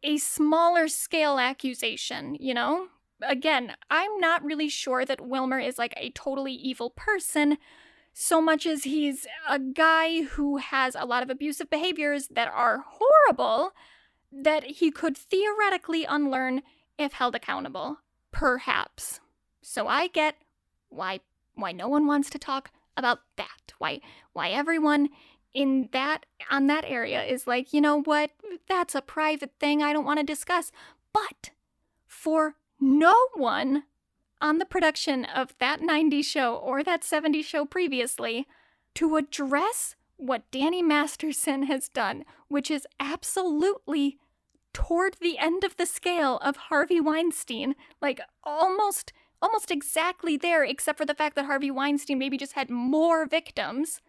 a 0.04 0.18
smaller 0.18 0.88
scale 0.88 1.38
accusation, 1.40 2.36
you 2.40 2.54
know? 2.54 2.88
Again, 3.22 3.74
I'm 3.90 4.20
not 4.20 4.44
really 4.44 4.70
sure 4.70 5.06
that 5.06 5.22
Wilmer 5.22 5.60
is 5.60 5.78
like 5.78 5.94
a 5.98 6.12
totally 6.12 6.54
evil 6.54 6.92
person 6.92 7.58
so 8.14 8.42
much 8.42 8.66
as 8.66 8.84
he's 8.84 9.28
a 9.48 9.60
guy 9.60 10.24
who 10.24 10.58
has 10.58 10.96
a 10.96 11.06
lot 11.06 11.22
of 11.22 11.30
abusive 11.30 11.70
behaviors 11.70 12.28
that 12.30 12.48
are 12.48 12.84
horrible 12.88 13.74
that 14.32 14.64
he 14.64 14.90
could 14.90 15.16
theoretically 15.16 16.04
unlearn 16.04 16.64
if 16.98 17.14
held 17.14 17.36
accountable. 17.36 17.98
Perhaps. 18.32 19.20
So 19.62 19.88
I 19.88 20.08
get 20.08 20.36
why 20.90 21.20
why 21.56 21.72
no 21.72 21.88
one 21.88 22.06
wants 22.06 22.30
to 22.32 22.40
talk 22.40 22.72
about 22.96 23.20
that. 23.36 23.74
Why 23.78 24.02
why 24.34 24.50
everyone 24.50 25.10
in 25.54 25.90
that 25.92 26.26
on 26.52 26.68
that 26.68 26.86
area 26.86 27.24
is 27.24 27.48
like, 27.48 27.74
you 27.74 27.82
know 27.82 28.02
what? 28.02 28.32
That's 28.68 28.96
a 28.96 29.02
private 29.02 29.52
thing 29.60 29.82
I 29.82 29.94
don't 29.94 30.06
want 30.06 30.20
to 30.20 30.26
discuss. 30.26 30.72
But 31.14 31.52
for 32.06 32.56
no 32.80 33.16
one 33.34 33.84
on 34.40 34.60
the 34.60 34.66
production 34.66 35.26
of 35.26 35.56
that 35.60 35.82
90s 35.82 36.26
show 36.26 36.56
or 36.56 36.84
that 36.84 37.02
70s 37.02 37.44
show 37.44 37.66
previously 37.66 38.46
to 38.96 39.16
address 39.16 39.96
what 40.18 40.50
Danny 40.52 40.82
Masterson 40.82 41.64
has 41.64 41.90
done, 41.90 42.24
which 42.48 42.70
is 42.70 42.88
absolutely 43.00 44.18
toward 44.74 45.18
the 45.20 45.38
end 45.38 45.64
of 45.64 45.78
the 45.78 45.86
scale 45.86 46.38
of 46.38 46.56
Harvey 46.56 47.00
Weinstein, 47.00 47.76
like 48.02 48.20
almost 48.44 49.14
almost 49.42 49.70
exactly 49.70 50.36
there 50.36 50.64
except 50.64 50.98
for 50.98 51.06
the 51.06 51.14
fact 51.14 51.36
that 51.36 51.46
Harvey 51.46 51.70
Weinstein 51.70 52.18
maybe 52.18 52.38
just 52.38 52.54
had 52.54 52.70
more 52.70 53.26
victims. 53.26 54.02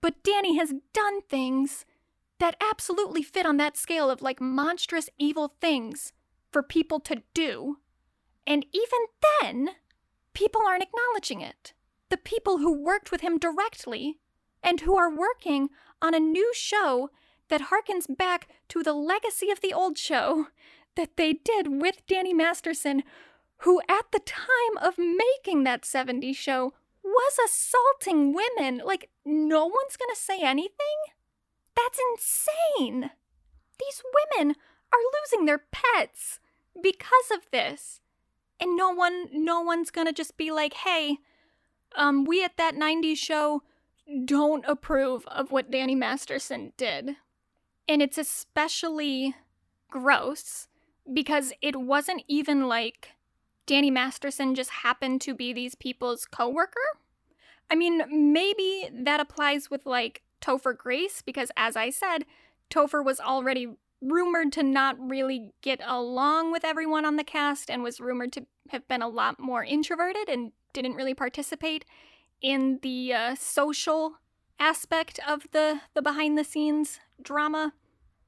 But 0.00 0.22
Danny 0.22 0.56
has 0.56 0.74
done 0.92 1.22
things 1.22 1.84
that 2.38 2.56
absolutely 2.60 3.22
fit 3.22 3.46
on 3.46 3.56
that 3.58 3.76
scale 3.76 4.10
of 4.10 4.22
like 4.22 4.40
monstrous 4.40 5.10
evil 5.18 5.54
things 5.60 6.12
for 6.52 6.62
people 6.62 7.00
to 7.00 7.22
do. 7.34 7.78
And 8.46 8.64
even 8.72 9.00
then, 9.40 9.70
people 10.34 10.62
aren't 10.66 10.82
acknowledging 10.82 11.40
it. 11.40 11.74
The 12.08 12.16
people 12.16 12.58
who 12.58 12.82
worked 12.82 13.12
with 13.12 13.20
him 13.20 13.38
directly 13.38 14.18
and 14.62 14.80
who 14.80 14.96
are 14.96 15.14
working 15.14 15.68
on 16.02 16.14
a 16.14 16.20
new 16.20 16.50
show 16.54 17.10
that 17.50 17.68
harkens 17.70 18.06
back 18.16 18.48
to 18.68 18.82
the 18.82 18.94
legacy 18.94 19.50
of 19.50 19.60
the 19.60 19.72
old 19.72 19.98
show 19.98 20.46
that 20.96 21.16
they 21.16 21.34
did 21.34 21.80
with 21.80 22.06
Danny 22.06 22.32
Masterson, 22.32 23.02
who 23.58 23.80
at 23.88 24.10
the 24.12 24.20
time 24.20 24.78
of 24.80 24.98
making 24.98 25.64
that 25.64 25.82
70s 25.82 26.36
show 26.36 26.72
was 27.04 27.38
assaulting 27.44 28.34
women. 28.34 28.82
Like, 28.84 29.10
no 29.24 29.64
one's 29.64 29.96
gonna 29.96 30.16
say 30.16 30.40
anything? 30.40 30.98
That's 31.76 32.00
insane! 32.12 33.10
These 33.78 34.02
women 34.38 34.56
are 34.92 34.98
losing 35.22 35.46
their 35.46 35.62
pets 35.72 36.40
because 36.80 37.30
of 37.32 37.50
this. 37.50 38.00
And 38.58 38.76
no 38.76 38.90
one 38.90 39.28
no 39.32 39.60
one's 39.60 39.90
gonna 39.90 40.12
just 40.12 40.36
be 40.36 40.50
like, 40.50 40.74
hey, 40.74 41.18
um, 41.96 42.24
we 42.24 42.44
at 42.44 42.56
that 42.58 42.74
90s 42.74 43.16
show 43.16 43.62
don't 44.24 44.64
approve 44.66 45.26
of 45.28 45.50
what 45.50 45.70
Danny 45.70 45.94
Masterson 45.94 46.72
did. 46.76 47.16
And 47.90 48.00
it's 48.00 48.18
especially 48.18 49.34
gross 49.90 50.68
because 51.12 51.52
it 51.60 51.74
wasn't 51.74 52.22
even 52.28 52.68
like 52.68 53.08
Danny 53.66 53.90
Masterson 53.90 54.54
just 54.54 54.70
happened 54.70 55.20
to 55.22 55.34
be 55.34 55.52
these 55.52 55.74
people's 55.74 56.24
coworker. 56.24 56.78
I 57.68 57.74
mean, 57.74 58.32
maybe 58.32 58.88
that 58.92 59.18
applies 59.18 59.72
with 59.72 59.86
like 59.86 60.22
Topher 60.40 60.78
Grace 60.78 61.20
because 61.20 61.50
as 61.56 61.74
I 61.74 61.90
said, 61.90 62.26
Topher 62.70 63.04
was 63.04 63.18
already 63.18 63.66
rumored 64.00 64.52
to 64.52 64.62
not 64.62 64.96
really 65.00 65.50
get 65.60 65.80
along 65.84 66.52
with 66.52 66.64
everyone 66.64 67.04
on 67.04 67.16
the 67.16 67.24
cast 67.24 67.68
and 67.68 67.82
was 67.82 67.98
rumored 67.98 68.32
to 68.34 68.46
have 68.68 68.86
been 68.86 69.02
a 69.02 69.08
lot 69.08 69.40
more 69.40 69.64
introverted 69.64 70.28
and 70.28 70.52
didn't 70.72 70.94
really 70.94 71.12
participate 71.12 71.84
in 72.40 72.78
the 72.82 73.12
uh, 73.12 73.34
social 73.34 74.14
aspect 74.60 75.18
of 75.26 75.48
the 75.50 75.80
the 75.94 76.02
behind 76.02 76.38
the 76.38 76.44
scenes 76.44 77.00
drama. 77.20 77.72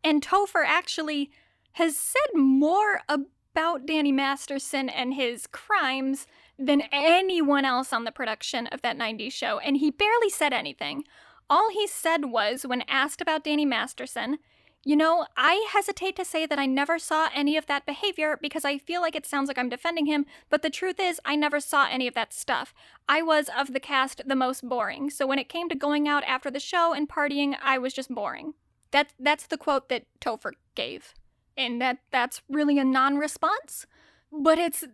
And 0.05 0.23
Topher 0.23 0.65
actually 0.67 1.31
has 1.73 1.97
said 1.97 2.35
more 2.35 3.01
about 3.09 3.87
Danny 3.87 4.13
Masterson 4.13 4.89
and 4.89 5.15
his 5.15 5.47
crimes 5.47 6.27
than 6.59 6.83
anyone 6.93 7.65
else 7.65 7.93
on 7.93 8.05
the 8.05 8.13
production 8.13 8.67
of 8.69 8.83
that 8.83 8.99
90s 8.99 9.33
show, 9.33 9.59
and 9.59 9.79
he 9.79 9.91
barely 9.91 10.31
said 10.31 10.53
anything. 10.53 11.05
All 11.49 11.71
he 11.71 11.87
said 11.87 12.27
was, 12.27 12.67
when 12.67 12.83
asked 12.83 13.21
about 13.21 13.45
Danny 13.45 13.65
Masterson, 13.65 14.39
you 14.85 14.97
know, 14.97 15.27
I 15.37 15.69
hesitate 15.73 16.17
to 16.17 16.25
say 16.25 16.45
that 16.47 16.59
I 16.59 16.67
never 16.67 16.99
saw 16.99 17.29
any 17.33 17.57
of 17.57 17.67
that 17.67 17.87
behavior 17.87 18.37
because 18.41 18.65
I 18.65 18.79
feel 18.79 19.01
like 19.01 19.15
it 19.15 19.27
sounds 19.27 19.47
like 19.47 19.59
I'm 19.59 19.69
defending 19.69 20.07
him, 20.07 20.27
but 20.51 20.63
the 20.63 20.71
truth 20.71 20.99
is, 20.99 21.21
I 21.25 21.37
never 21.37 21.61
saw 21.61 21.87
any 21.89 22.09
of 22.09 22.15
that 22.15 22.33
stuff. 22.33 22.75
I 23.09 23.23
was, 23.23 23.49
of 23.57 23.73
the 23.73 23.81
cast, 23.81 24.23
the 24.27 24.35
most 24.35 24.69
boring, 24.69 25.09
so 25.09 25.27
when 25.27 25.39
it 25.39 25.49
came 25.49 25.69
to 25.69 25.77
going 25.77 26.09
out 26.09 26.25
after 26.25 26.51
the 26.51 26.59
show 26.59 26.93
and 26.93 27.09
partying, 27.09 27.57
I 27.63 27.79
was 27.79 27.95
just 27.95 28.13
boring. 28.13 28.55
That, 28.93 29.13
that's 29.19 29.47
the 29.47 29.59
quote 29.59 29.89
that 29.89 30.05
Topher 30.21 30.53
gave. 30.75 31.15
And 31.57 31.81
that, 31.81 31.99
that's 32.11 32.43
really 32.49 32.79
a 32.79 32.85
non 32.85 33.17
response, 33.17 33.87
but 34.31 34.59
it's 34.59 34.85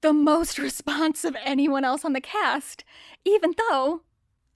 the 0.00 0.12
most 0.12 0.58
response 0.58 1.24
of 1.24 1.36
anyone 1.44 1.84
else 1.84 2.04
on 2.04 2.12
the 2.12 2.20
cast, 2.20 2.84
even 3.24 3.54
though 3.56 4.02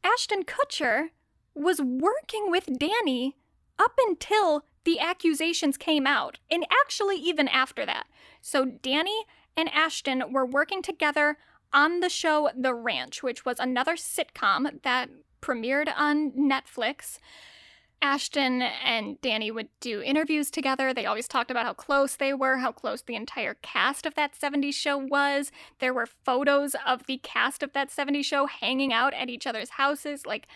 Ashton 0.05 0.45
Kutcher 0.45 1.09
was 1.55 1.80
working 1.80 2.51
with 2.51 2.78
Danny 2.78 3.36
up 3.78 3.93
until 4.07 4.64
the 4.84 4.99
accusations 4.99 5.76
came 5.76 6.07
out, 6.07 6.38
and 6.51 6.66
actually 6.84 7.16
even 7.16 7.49
after 7.49 7.86
that. 7.86 8.07
So 8.40 8.64
Danny 8.64 9.24
and 9.57 9.68
Ashton 9.72 10.32
were 10.32 10.47
working 10.47 10.82
together 10.82 11.38
on 11.72 12.01
the 12.01 12.09
show 12.09 12.51
The 12.57 12.74
Ranch, 12.74 13.22
which 13.22 13.45
was 13.45 13.59
another 13.59 13.95
sitcom 13.95 14.82
that 14.82 15.09
premiered 15.40 15.93
on 15.97 16.32
Netflix. 16.32 17.18
Ashton 18.03 18.63
and 18.63 19.21
Danny 19.21 19.53
would 19.53 19.69
do 19.81 20.03
interviews 20.03 20.51
together. 20.51 20.93
They 20.93 21.07
always 21.07 21.29
talked 21.29 21.53
about 21.53 21.65
how 21.65 21.73
close 21.73 22.17
they 22.17 22.35
were, 22.35 22.59
how 22.59 22.73
close 22.73 23.01
the 23.01 23.15
entire 23.15 23.55
cast 23.63 24.05
of 24.05 24.17
that 24.17 24.35
70s 24.39 24.75
show 24.75 24.99
was. 24.99 25.53
There 25.79 25.95
were 25.95 26.09
photos 26.25 26.75
of 26.85 27.07
the 27.07 27.19
cast 27.19 27.63
of 27.63 27.73
that 27.75 27.91
70s 27.91 28.25
show 28.25 28.47
hanging 28.47 28.93
out 28.93 29.15
at 29.15 29.31
each 29.31 29.47
other's 29.47 29.71
houses. 29.71 30.27
Like, 30.27 30.49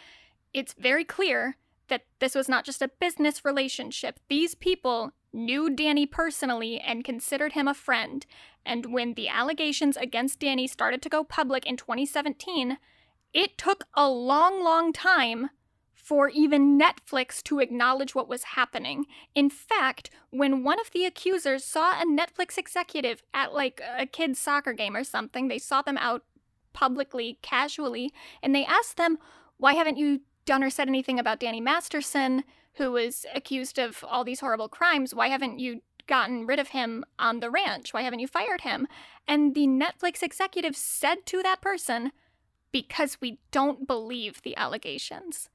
it's 0.53 0.75
very 0.77 1.05
clear 1.05 1.57
that 1.89 2.03
this 2.19 2.35
was 2.35 2.49
not 2.49 2.65
just 2.65 2.83
a 2.83 2.89
business 2.89 3.45
relationship. 3.45 4.19
These 4.29 4.57
people 4.57 5.13
knew 5.33 5.71
Danny 5.71 6.05
personally 6.05 6.81
and 6.81 7.05
considered 7.05 7.53
him 7.53 7.69
a 7.69 7.75
friend. 7.75 8.27
And 8.65 8.93
when 8.93 9.15
the 9.15 9.29
allegations 9.29 9.97
against 9.97 10.41
Danny 10.41 10.67
started 10.67 11.01
to 11.03 11.09
go 11.09 11.23
public 11.23 11.65
in 11.65 11.77
2017, 11.77 12.79
it 13.33 13.57
took 13.57 13.85
a 13.95 14.09
long, 14.09 14.65
long 14.65 14.93
time 14.93 15.51
for 16.07 16.29
even 16.29 16.79
Netflix 16.79 17.43
to 17.43 17.59
acknowledge 17.59 18.15
what 18.15 18.29
was 18.29 18.45
happening. 18.45 19.07
In 19.35 19.51
fact, 19.51 20.09
when 20.31 20.63
one 20.63 20.79
of 20.79 20.93
the 20.93 21.05
accusers 21.05 21.65
saw 21.65 22.01
a 22.01 22.05
Netflix 22.05 22.57
executive 22.57 23.25
at 23.35 23.53
like 23.53 23.81
a 23.99 24.07
kid's 24.07 24.39
soccer 24.39 24.73
game 24.73 24.95
or 24.95 25.03
something, 25.03 25.49
they 25.49 25.59
saw 25.59 25.83
them 25.83 25.99
out 25.99 26.23
publicly, 26.73 27.39
casually, 27.43 28.13
and 28.41 28.55
they 28.55 28.65
asked 28.65 28.97
them, 28.97 29.19
Why 29.57 29.75
haven't 29.75 29.97
you 29.97 30.21
done 30.45 30.63
or 30.63 30.71
said 30.71 30.87
anything 30.87 31.19
about 31.19 31.41
Danny 31.41 31.61
Masterson, 31.61 32.45
who 32.75 32.93
was 32.93 33.27
accused 33.35 33.79
of 33.79 34.05
all 34.09 34.23
these 34.23 34.41
horrible 34.41 34.69
crimes. 34.69 35.13
Why 35.13 35.29
haven't 35.29 35.59
you 35.59 35.83
gotten 36.07 36.47
rid 36.47 36.61
of 36.61 36.69
him 36.69 37.05
on 37.19 37.41
the 37.41 37.51
ranch? 37.51 37.93
Why 37.93 38.03
haven't 38.03 38.21
you 38.21 38.29
fired 38.29 38.61
him? 38.61 38.87
And 39.27 39.55
the 39.55 39.67
Netflix 39.67 40.23
executive 40.23 40.77
said 40.77 41.27
to 41.27 41.43
that 41.43 41.61
person, 41.61 42.13
because 42.71 43.19
we 43.21 43.39
don't 43.51 43.87
believe 43.87 44.43
the 44.43 44.57
allegations. 44.57 45.49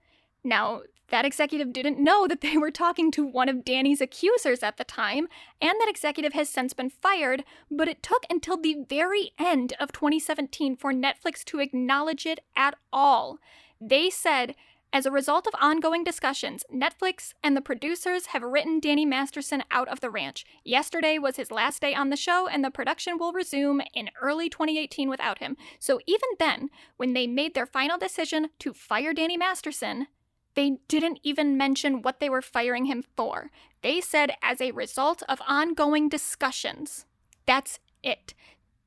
Now, 0.43 0.81
that 1.09 1.25
executive 1.25 1.73
didn't 1.73 1.99
know 1.99 2.25
that 2.27 2.41
they 2.41 2.57
were 2.57 2.71
talking 2.71 3.11
to 3.11 3.25
one 3.25 3.49
of 3.49 3.65
Danny's 3.65 4.01
accusers 4.01 4.63
at 4.63 4.77
the 4.77 4.83
time, 4.83 5.27
and 5.61 5.73
that 5.79 5.89
executive 5.89 6.33
has 6.33 6.49
since 6.49 6.73
been 6.73 6.89
fired, 6.89 7.43
but 7.69 7.87
it 7.87 8.01
took 8.01 8.25
until 8.29 8.57
the 8.57 8.77
very 8.87 9.31
end 9.37 9.73
of 9.79 9.91
2017 9.91 10.77
for 10.77 10.93
Netflix 10.93 11.43
to 11.45 11.59
acknowledge 11.59 12.25
it 12.25 12.39
at 12.55 12.75
all. 12.93 13.39
They 13.79 14.09
said 14.09 14.55
as 14.93 15.05
a 15.05 15.11
result 15.11 15.47
of 15.47 15.53
ongoing 15.61 16.03
discussions, 16.03 16.65
Netflix 16.73 17.33
and 17.41 17.55
the 17.55 17.61
producers 17.61 18.27
have 18.27 18.43
written 18.43 18.81
Danny 18.81 19.05
Masterson 19.05 19.63
out 19.71 19.87
of 19.87 20.01
the 20.01 20.09
ranch. 20.09 20.45
Yesterday 20.65 21.17
was 21.17 21.37
his 21.37 21.49
last 21.49 21.81
day 21.81 21.95
on 21.95 22.09
the 22.09 22.17
show, 22.17 22.47
and 22.47 22.61
the 22.61 22.71
production 22.71 23.17
will 23.17 23.31
resume 23.31 23.81
in 23.93 24.09
early 24.21 24.49
2018 24.49 25.09
without 25.09 25.39
him. 25.39 25.55
So 25.79 26.01
even 26.05 26.27
then, 26.39 26.69
when 26.97 27.13
they 27.13 27.25
made 27.25 27.53
their 27.53 27.65
final 27.65 27.97
decision 27.97 28.49
to 28.59 28.73
fire 28.73 29.13
Danny 29.13 29.37
Masterson, 29.37 30.07
they 30.55 30.77
didn't 30.87 31.19
even 31.23 31.57
mention 31.57 32.01
what 32.01 32.19
they 32.19 32.29
were 32.29 32.41
firing 32.41 32.85
him 32.85 33.03
for. 33.15 33.49
They 33.81 34.01
said 34.01 34.35
as 34.41 34.61
a 34.61 34.71
result 34.71 35.23
of 35.29 35.41
ongoing 35.47 36.09
discussions. 36.09 37.05
That's 37.45 37.79
it. 38.03 38.33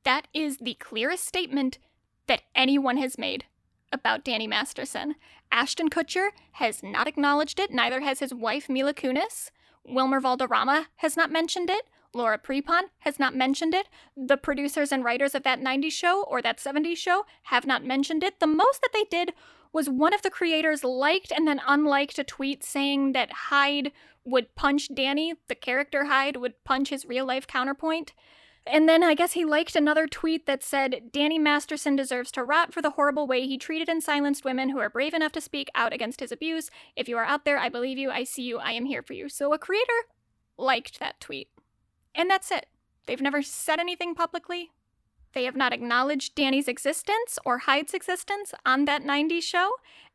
That 0.03 0.27
is 0.33 0.57
the 0.57 0.75
clearest 0.75 1.25
statement 1.25 1.79
that 2.27 2.43
anyone 2.53 2.97
has 2.97 3.17
made 3.17 3.45
about 3.91 4.23
Danny 4.23 4.47
Masterson. 4.47 5.15
Ashton 5.51 5.89
Kutcher 5.89 6.29
has 6.53 6.83
not 6.83 7.07
acknowledged 7.07 7.59
it, 7.59 7.71
neither 7.71 8.01
has 8.01 8.19
his 8.19 8.33
wife 8.33 8.69
Mila 8.69 8.93
Kunis. 8.93 9.51
Wilmer 9.87 10.19
Valderrama 10.19 10.87
has 10.97 11.15
not 11.15 11.31
mentioned 11.31 11.69
it. 11.69 11.85
Laura 12.13 12.39
Prepon 12.39 12.83
has 12.99 13.19
not 13.19 13.35
mentioned 13.35 13.73
it. 13.73 13.87
The 14.15 14.37
producers 14.37 14.91
and 14.91 15.03
writers 15.03 15.35
of 15.35 15.43
that 15.43 15.59
90s 15.59 15.91
show 15.91 16.23
or 16.23 16.41
that 16.41 16.59
70s 16.59 16.97
show 16.97 17.25
have 17.43 17.67
not 17.67 17.83
mentioned 17.83 18.23
it. 18.23 18.39
The 18.39 18.47
most 18.47 18.81
that 18.81 18.93
they 18.93 19.03
did 19.03 19.33
was 19.75 19.89
one 19.89 20.13
of 20.13 20.21
the 20.21 20.29
creators 20.29 20.85
liked 20.85 21.33
and 21.33 21.45
then 21.45 21.59
unliked 21.67 22.17
a 22.17 22.23
tweet 22.23 22.63
saying 22.63 23.11
that 23.11 23.29
Hyde 23.49 23.91
would 24.23 24.55
punch 24.55 24.87
Danny, 24.95 25.33
the 25.49 25.53
character 25.53 26.05
Hyde 26.05 26.37
would 26.37 26.63
punch 26.63 26.91
his 26.91 27.03
real 27.03 27.25
life 27.25 27.45
counterpoint. 27.45 28.13
And 28.65 28.87
then 28.87 29.03
I 29.03 29.15
guess 29.15 29.33
he 29.33 29.43
liked 29.43 29.75
another 29.75 30.07
tweet 30.07 30.45
that 30.45 30.63
said, 30.63 31.11
Danny 31.11 31.37
Masterson 31.37 31.97
deserves 31.97 32.31
to 32.31 32.43
rot 32.45 32.73
for 32.73 32.81
the 32.81 32.91
horrible 32.91 33.27
way 33.27 33.45
he 33.45 33.57
treated 33.57 33.89
and 33.89 34.01
silenced 34.01 34.45
women 34.45 34.69
who 34.69 34.79
are 34.79 34.89
brave 34.89 35.13
enough 35.13 35.33
to 35.33 35.41
speak 35.41 35.69
out 35.75 35.91
against 35.91 36.21
his 36.21 36.31
abuse. 36.31 36.71
If 36.95 37.09
you 37.09 37.17
are 37.17 37.25
out 37.25 37.43
there, 37.43 37.59
I 37.59 37.67
believe 37.67 37.97
you, 37.97 38.09
I 38.09 38.23
see 38.23 38.43
you, 38.43 38.59
I 38.59 38.71
am 38.71 38.85
here 38.85 39.03
for 39.03 39.11
you. 39.11 39.27
So 39.27 39.51
a 39.51 39.59
creator 39.59 40.05
liked 40.57 41.01
that 41.01 41.19
tweet. 41.19 41.49
And 42.15 42.29
that's 42.29 42.49
it. 42.49 42.67
They've 43.07 43.19
never 43.19 43.41
said 43.41 43.81
anything 43.81 44.15
publicly. 44.15 44.71
They 45.35 45.43
have 45.43 45.55
not 45.55 45.73
acknowledged 45.73 46.33
Danny's 46.33 46.69
existence 46.69 47.37
or 47.45 47.59
Hyde's 47.59 47.93
existence 47.93 48.53
on 48.65 48.85
that 48.85 49.03
90s 49.03 49.43
show. 49.43 49.69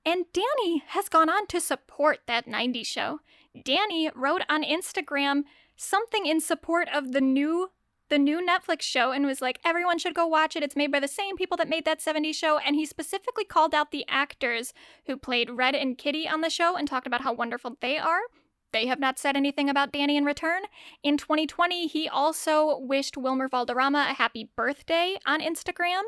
And 0.05 0.25
Danny 0.33 0.83
has 0.89 1.11
gone 1.11 1.29
on 1.29 1.47
to 1.49 1.61
support 1.61 2.21
that 2.27 2.47
90s 2.47 2.87
show. 2.87 3.21
Danny 3.63 4.11
wrote 4.15 4.43
on 4.49 4.65
Instagram 4.65 5.43
something 5.77 6.25
in 6.25 6.41
support 6.41 6.89
of 6.93 7.13
the 7.13 7.21
new 7.21 7.71
the 8.09 8.19
new 8.19 8.45
Netflix 8.45 8.83
show 8.83 9.13
and 9.13 9.25
was 9.25 9.41
like, 9.41 9.61
everyone 9.65 9.97
should 9.97 10.17
go 10.17 10.27
watch 10.27 10.57
it. 10.57 10.65
It's 10.65 10.75
made 10.75 10.91
by 10.91 10.99
the 10.99 11.07
same 11.07 11.37
people 11.37 11.57
that 11.59 11.69
made 11.69 11.85
that 11.85 12.01
70s 12.01 12.35
show. 12.35 12.59
And 12.59 12.75
he 12.75 12.85
specifically 12.85 13.45
called 13.45 13.73
out 13.73 13.93
the 13.93 14.05
actors 14.09 14.75
who 15.07 15.17
played 15.17 15.49
Red 15.49 15.77
and 15.77 15.97
Kitty 15.97 16.29
on 16.29 16.41
the 16.41 16.51
show 16.51 16.75
and 16.75 16.89
talked 16.89 17.07
about 17.07 17.21
how 17.21 17.33
wonderful 17.33 17.77
they 17.81 17.99
are. 17.99 18.23
They 18.73 18.87
have 18.87 19.01
not 19.01 19.19
said 19.19 19.37
anything 19.37 19.69
about 19.69 19.93
Danny 19.93 20.17
in 20.17 20.25
return. 20.25 20.63
In 21.03 21.17
2020, 21.17 21.89
he 21.89 22.09
also 22.09 22.79
wished 22.79 23.17
Wilmer 23.17 23.49
Valderrama 23.49 24.09
a 24.11 24.15
happy 24.15 24.51
birthday 24.55 25.17
on 25.27 25.41
Instagram, 25.41 26.03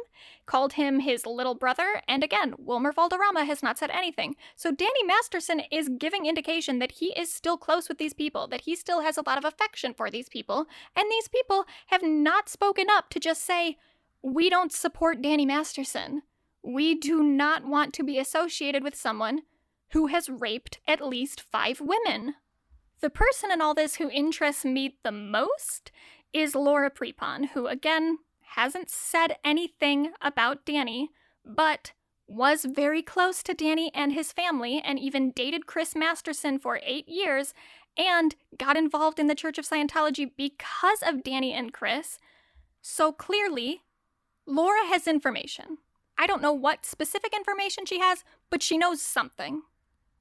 called 0.46 0.74
him 0.74 1.00
his 1.00 1.26
little 1.26 1.54
brother, 1.54 2.02
and 2.06 2.22
again, 2.22 2.54
Wilmer 2.58 2.92
Valderrama 2.92 3.44
has 3.44 3.62
not 3.62 3.78
said 3.78 3.90
anything. 3.90 4.36
So 4.54 4.70
Danny 4.70 5.02
Masterson 5.04 5.62
is 5.72 5.90
giving 5.98 6.26
indication 6.26 6.78
that 6.78 6.92
he 6.92 7.06
is 7.18 7.32
still 7.32 7.56
close 7.56 7.88
with 7.88 7.98
these 7.98 8.14
people, 8.14 8.46
that 8.48 8.62
he 8.62 8.76
still 8.76 9.00
has 9.02 9.16
a 9.16 9.24
lot 9.26 9.38
of 9.38 9.44
affection 9.44 9.92
for 9.94 10.10
these 10.10 10.28
people, 10.28 10.66
and 10.94 11.10
these 11.10 11.28
people 11.28 11.64
have 11.88 12.02
not 12.02 12.48
spoken 12.48 12.86
up 12.90 13.08
to 13.10 13.20
just 13.20 13.44
say, 13.44 13.76
we 14.22 14.48
don't 14.48 14.72
support 14.72 15.20
Danny 15.20 15.44
Masterson. 15.44 16.22
We 16.62 16.94
do 16.94 17.24
not 17.24 17.66
want 17.66 17.92
to 17.94 18.04
be 18.04 18.18
associated 18.18 18.84
with 18.84 18.94
someone 18.94 19.42
who 19.90 20.06
has 20.06 20.30
raped 20.30 20.78
at 20.86 21.04
least 21.04 21.40
five 21.40 21.80
women. 21.80 22.36
The 23.02 23.10
person 23.10 23.50
in 23.50 23.60
all 23.60 23.74
this 23.74 23.96
who 23.96 24.08
interests 24.08 24.64
me 24.64 24.96
the 25.02 25.10
most 25.10 25.90
is 26.32 26.54
Laura 26.54 26.88
Prepon, 26.88 27.48
who 27.50 27.66
again 27.66 28.18
hasn't 28.54 28.88
said 28.88 29.36
anything 29.44 30.12
about 30.20 30.64
Danny, 30.64 31.10
but 31.44 31.92
was 32.28 32.64
very 32.64 33.02
close 33.02 33.42
to 33.42 33.54
Danny 33.54 33.90
and 33.92 34.12
his 34.12 34.32
family 34.32 34.80
and 34.82 35.00
even 35.00 35.32
dated 35.32 35.66
Chris 35.66 35.96
Masterson 35.96 36.60
for 36.60 36.80
eight 36.84 37.08
years 37.08 37.52
and 37.98 38.36
got 38.56 38.76
involved 38.76 39.18
in 39.18 39.26
the 39.26 39.34
Church 39.34 39.58
of 39.58 39.68
Scientology 39.68 40.30
because 40.36 41.02
of 41.04 41.24
Danny 41.24 41.52
and 41.52 41.72
Chris. 41.72 42.18
So 42.80 43.10
clearly, 43.10 43.82
Laura 44.46 44.86
has 44.86 45.08
information. 45.08 45.78
I 46.16 46.28
don't 46.28 46.40
know 46.40 46.52
what 46.52 46.86
specific 46.86 47.34
information 47.34 47.84
she 47.84 47.98
has, 47.98 48.22
but 48.48 48.62
she 48.62 48.78
knows 48.78 49.02
something. 49.02 49.62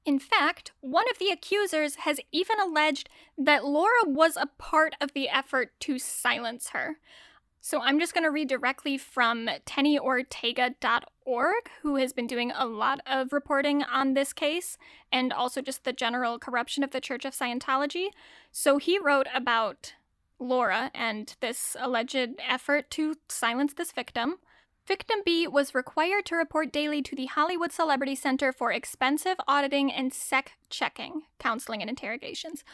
In 0.04 0.18
fact, 0.18 0.72
one 0.80 1.08
of 1.10 1.18
the 1.18 1.28
accusers 1.28 1.96
has 1.96 2.18
even 2.32 2.58
alleged 2.58 3.08
that 3.38 3.64
Laura 3.64 4.02
was 4.04 4.36
a 4.36 4.48
part 4.58 4.94
of 5.00 5.12
the 5.12 5.28
effort 5.28 5.78
to 5.80 5.98
silence 5.98 6.70
her. 6.70 6.96
So 7.64 7.80
I'm 7.80 8.00
just 8.00 8.12
going 8.12 8.24
to 8.24 8.30
read 8.30 8.48
directly 8.48 8.98
from 8.98 9.48
tonyortega.org, 9.64 11.70
who 11.82 11.94
has 11.94 12.12
been 12.12 12.26
doing 12.26 12.50
a 12.50 12.66
lot 12.66 12.98
of 13.06 13.32
reporting 13.32 13.84
on 13.84 14.14
this 14.14 14.32
case 14.32 14.76
and 15.12 15.32
also 15.32 15.62
just 15.62 15.84
the 15.84 15.92
general 15.92 16.40
corruption 16.40 16.82
of 16.82 16.90
the 16.90 17.00
Church 17.00 17.24
of 17.24 17.34
Scientology. 17.34 18.08
So 18.50 18.78
he 18.78 18.98
wrote 18.98 19.28
about 19.32 19.94
Laura 20.40 20.90
and 20.92 21.36
this 21.38 21.76
alleged 21.78 22.30
effort 22.40 22.90
to 22.90 23.14
silence 23.28 23.74
this 23.74 23.92
victim. 23.92 24.38
Victim 24.86 25.20
B 25.24 25.46
was 25.46 25.74
required 25.74 26.26
to 26.26 26.34
report 26.34 26.72
daily 26.72 27.02
to 27.02 27.14
the 27.14 27.26
Hollywood 27.26 27.70
Celebrity 27.70 28.16
Center 28.16 28.52
for 28.52 28.72
expensive 28.72 29.36
auditing 29.46 29.92
and 29.92 30.12
sec 30.12 30.52
checking, 30.70 31.22
counseling, 31.38 31.80
and 31.80 31.88
interrogations. 31.88 32.64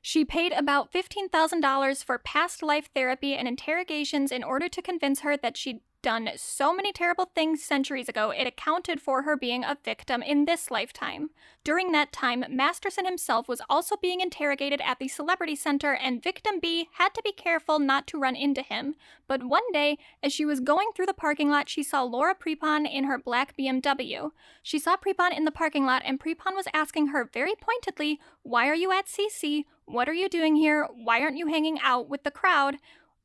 She 0.00 0.24
paid 0.24 0.52
about 0.52 0.92
$15,000 0.92 2.04
for 2.04 2.18
past 2.18 2.62
life 2.62 2.88
therapy 2.94 3.34
and 3.34 3.46
interrogations 3.46 4.32
in 4.32 4.42
order 4.42 4.68
to 4.68 4.80
convince 4.80 5.20
her 5.20 5.36
that 5.36 5.56
she'd 5.56 5.80
done 6.02 6.30
so 6.36 6.74
many 6.74 6.92
terrible 6.92 7.30
things 7.34 7.62
centuries 7.62 8.08
ago, 8.08 8.30
it 8.30 8.46
accounted 8.46 9.00
for 9.00 9.22
her 9.22 9.36
being 9.36 9.64
a 9.64 9.76
victim 9.84 10.22
in 10.22 10.44
this 10.44 10.70
lifetime. 10.70 11.30
During 11.64 11.92
that 11.92 12.12
time, 12.12 12.44
Masterson 12.48 13.04
himself 13.04 13.48
was 13.48 13.60
also 13.68 13.96
being 14.00 14.20
interrogated 14.20 14.80
at 14.80 14.98
the 14.98 15.08
Celebrity 15.08 15.56
Center, 15.56 15.94
and 15.94 16.22
victim 16.22 16.60
B 16.60 16.88
had 16.94 17.14
to 17.14 17.22
be 17.22 17.32
careful 17.32 17.78
not 17.78 18.06
to 18.08 18.18
run 18.18 18.36
into 18.36 18.62
him. 18.62 18.94
But 19.26 19.44
one 19.44 19.70
day, 19.72 19.98
as 20.22 20.32
she 20.32 20.44
was 20.44 20.60
going 20.60 20.88
through 20.94 21.06
the 21.06 21.14
parking 21.14 21.50
lot, 21.50 21.68
she 21.68 21.82
saw 21.82 22.02
Laura 22.02 22.34
Prepon 22.34 22.90
in 22.90 23.04
her 23.04 23.18
black 23.18 23.56
BMW. 23.56 24.30
She 24.62 24.78
saw 24.78 24.96
Prepon 24.96 25.36
in 25.36 25.44
the 25.44 25.50
parking 25.50 25.84
lot, 25.84 26.02
and 26.04 26.20
Prepon 26.20 26.54
was 26.54 26.68
asking 26.72 27.08
her 27.08 27.28
very 27.32 27.54
pointedly, 27.60 28.20
Why 28.42 28.68
are 28.68 28.74
you 28.74 28.92
at 28.92 29.06
CC? 29.06 29.64
What 29.84 30.08
are 30.08 30.14
you 30.14 30.28
doing 30.28 30.56
here? 30.56 30.86
Why 30.92 31.20
aren't 31.20 31.38
you 31.38 31.46
hanging 31.46 31.78
out 31.82 32.08
with 32.10 32.22
the 32.22 32.30
crowd? 32.30 32.76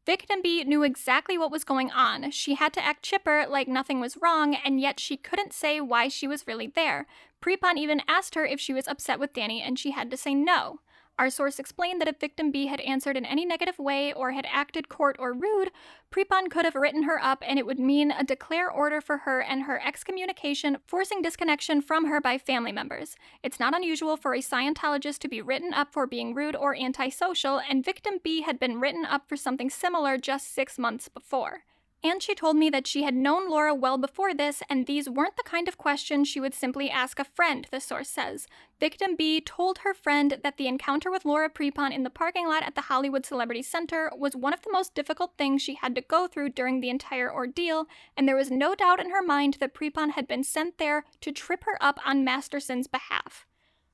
Victim 0.05 0.41
B 0.41 0.63
knew 0.65 0.83
exactly 0.83 1.37
what 1.37 1.51
was 1.51 1.63
going 1.63 1.89
on. 1.91 2.31
She 2.31 2.55
had 2.55 2.73
to 2.73 2.83
act 2.83 3.03
chipper 3.03 3.45
like 3.47 3.67
nothing 3.67 4.01
was 4.01 4.17
wrong, 4.21 4.53
and 4.55 4.81
yet 4.81 4.99
she 4.99 5.15
couldn't 5.15 5.53
say 5.53 5.79
why 5.79 6.09
she 6.09 6.27
was 6.27 6.45
really 6.45 6.67
there. 6.67 7.07
Prepon 7.41 7.77
even 7.77 8.01
asked 8.07 8.35
her 8.35 8.45
if 8.45 8.59
she 8.59 8.73
was 8.73 8.87
upset 8.87 9.19
with 9.19 9.33
Danny, 9.33 9.61
and 9.61 9.79
she 9.79 9.91
had 9.91 10.11
to 10.11 10.17
say 10.17 10.33
no. 10.33 10.79
Our 11.19 11.29
source 11.29 11.59
explained 11.59 12.01
that 12.01 12.07
if 12.07 12.19
victim 12.19 12.49
B 12.49 12.65
had 12.65 12.81
answered 12.81 13.15
in 13.15 13.25
any 13.25 13.45
negative 13.45 13.77
way 13.77 14.11
or 14.13 14.31
had 14.31 14.47
acted 14.49 14.89
court 14.89 15.15
or 15.19 15.31
rude, 15.31 15.71
Prepon 16.11 16.49
could 16.49 16.65
have 16.65 16.73
written 16.73 17.03
her 17.03 17.23
up 17.23 17.43
and 17.45 17.59
it 17.59 17.67
would 17.67 17.79
mean 17.79 18.09
a 18.09 18.23
declare 18.23 18.69
order 18.69 18.99
for 18.99 19.19
her 19.19 19.39
and 19.39 19.63
her 19.63 19.79
excommunication, 19.85 20.77
forcing 20.87 21.21
disconnection 21.21 21.81
from 21.81 22.07
her 22.07 22.19
by 22.19 22.39
family 22.39 22.71
members. 22.71 23.15
It's 23.43 23.59
not 23.59 23.75
unusual 23.75 24.17
for 24.17 24.33
a 24.33 24.39
Scientologist 24.39 25.19
to 25.19 25.27
be 25.27 25.41
written 25.41 25.71
up 25.71 25.93
for 25.93 26.07
being 26.07 26.33
rude 26.33 26.55
or 26.55 26.75
antisocial, 26.75 27.61
and 27.69 27.85
victim 27.85 28.15
B 28.23 28.41
had 28.41 28.59
been 28.59 28.79
written 28.79 29.05
up 29.05 29.29
for 29.29 29.37
something 29.37 29.69
similar 29.69 30.17
just 30.17 30.53
six 30.53 30.79
months 30.79 31.09
before. 31.09 31.63
And 32.05 32.21
she 32.21 32.35
told 32.35 32.57
me 32.57 32.69
that 32.69 32.85
she 32.85 33.03
had 33.03 33.15
known 33.15 33.49
Laura 33.49 33.73
well 33.73 33.97
before 33.97 34.33
this, 34.33 34.61
and 34.69 34.85
these 34.85 35.09
weren't 35.09 35.37
the 35.37 35.43
kind 35.43 35.69
of 35.69 35.77
questions 35.77 36.27
she 36.27 36.41
would 36.41 36.53
simply 36.53 36.89
ask 36.89 37.17
a 37.17 37.23
friend, 37.23 37.65
the 37.71 37.79
source 37.79 38.09
says. 38.09 38.45
Victim 38.77 39.15
B 39.15 39.39
told 39.39 39.79
her 39.79 39.93
friend 39.93 40.39
that 40.43 40.57
the 40.57 40.67
encounter 40.67 41.09
with 41.09 41.23
Laura 41.23 41.49
Prepon 41.49 41.93
in 41.93 42.03
the 42.03 42.09
parking 42.09 42.45
lot 42.45 42.63
at 42.63 42.75
the 42.75 42.81
Hollywood 42.81 43.25
Celebrity 43.25 43.61
Center 43.61 44.11
was 44.17 44.35
one 44.35 44.53
of 44.53 44.63
the 44.63 44.71
most 44.71 44.93
difficult 44.93 45.37
things 45.37 45.61
she 45.61 45.75
had 45.75 45.95
to 45.95 46.01
go 46.01 46.27
through 46.27 46.49
during 46.49 46.81
the 46.81 46.89
entire 46.89 47.33
ordeal, 47.33 47.85
and 48.17 48.27
there 48.27 48.35
was 48.35 48.51
no 48.51 48.75
doubt 48.75 48.99
in 48.99 49.11
her 49.11 49.23
mind 49.23 49.55
that 49.61 49.73
Prepon 49.73 50.11
had 50.11 50.27
been 50.27 50.43
sent 50.43 50.79
there 50.79 51.05
to 51.21 51.31
trip 51.31 51.63
her 51.63 51.77
up 51.79 52.01
on 52.05 52.25
Masterson's 52.25 52.87
behalf. 52.87 53.47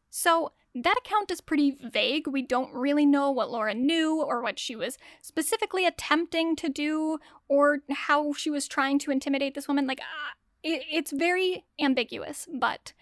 So, 0.10 0.53
that 0.76 0.97
account 1.03 1.32
is 1.32 1.41
pretty 1.41 1.76
vague. 1.82 2.28
We 2.28 2.41
don't 2.41 2.74
really 2.74 3.05
know 3.05 3.32
what 3.32 3.49
Laura 3.49 3.74
knew 3.74 4.22
or 4.22 4.41
what 4.41 4.59
she 4.59 4.76
was 4.76 4.97
specifically 5.22 5.86
attempting 5.86 6.55
to 6.57 6.70
do 6.70 7.20
or 7.47 7.80
how 7.89 8.34
she 8.34 8.49
was 8.49 8.67
trying 8.67 8.99
to 8.99 9.11
intimidate 9.11 9.55
this 9.55 9.67
woman. 9.67 9.88
Like, 9.88 9.99
uh, 9.99 10.36
it, 10.63 10.84
it's 10.91 11.11
very 11.11 11.65
ambiguous, 11.80 12.47
but 12.53 12.93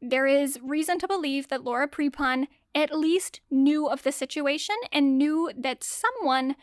there 0.00 0.26
is 0.26 0.60
reason 0.62 0.98
to 1.00 1.08
believe 1.08 1.48
that 1.48 1.64
Laura 1.64 1.88
Prepon 1.88 2.46
at 2.74 2.96
least 2.96 3.40
knew 3.50 3.88
of 3.88 4.02
the 4.04 4.12
situation 4.12 4.76
and 4.92 5.18
knew 5.18 5.50
that 5.56 5.82
someone 5.82 6.54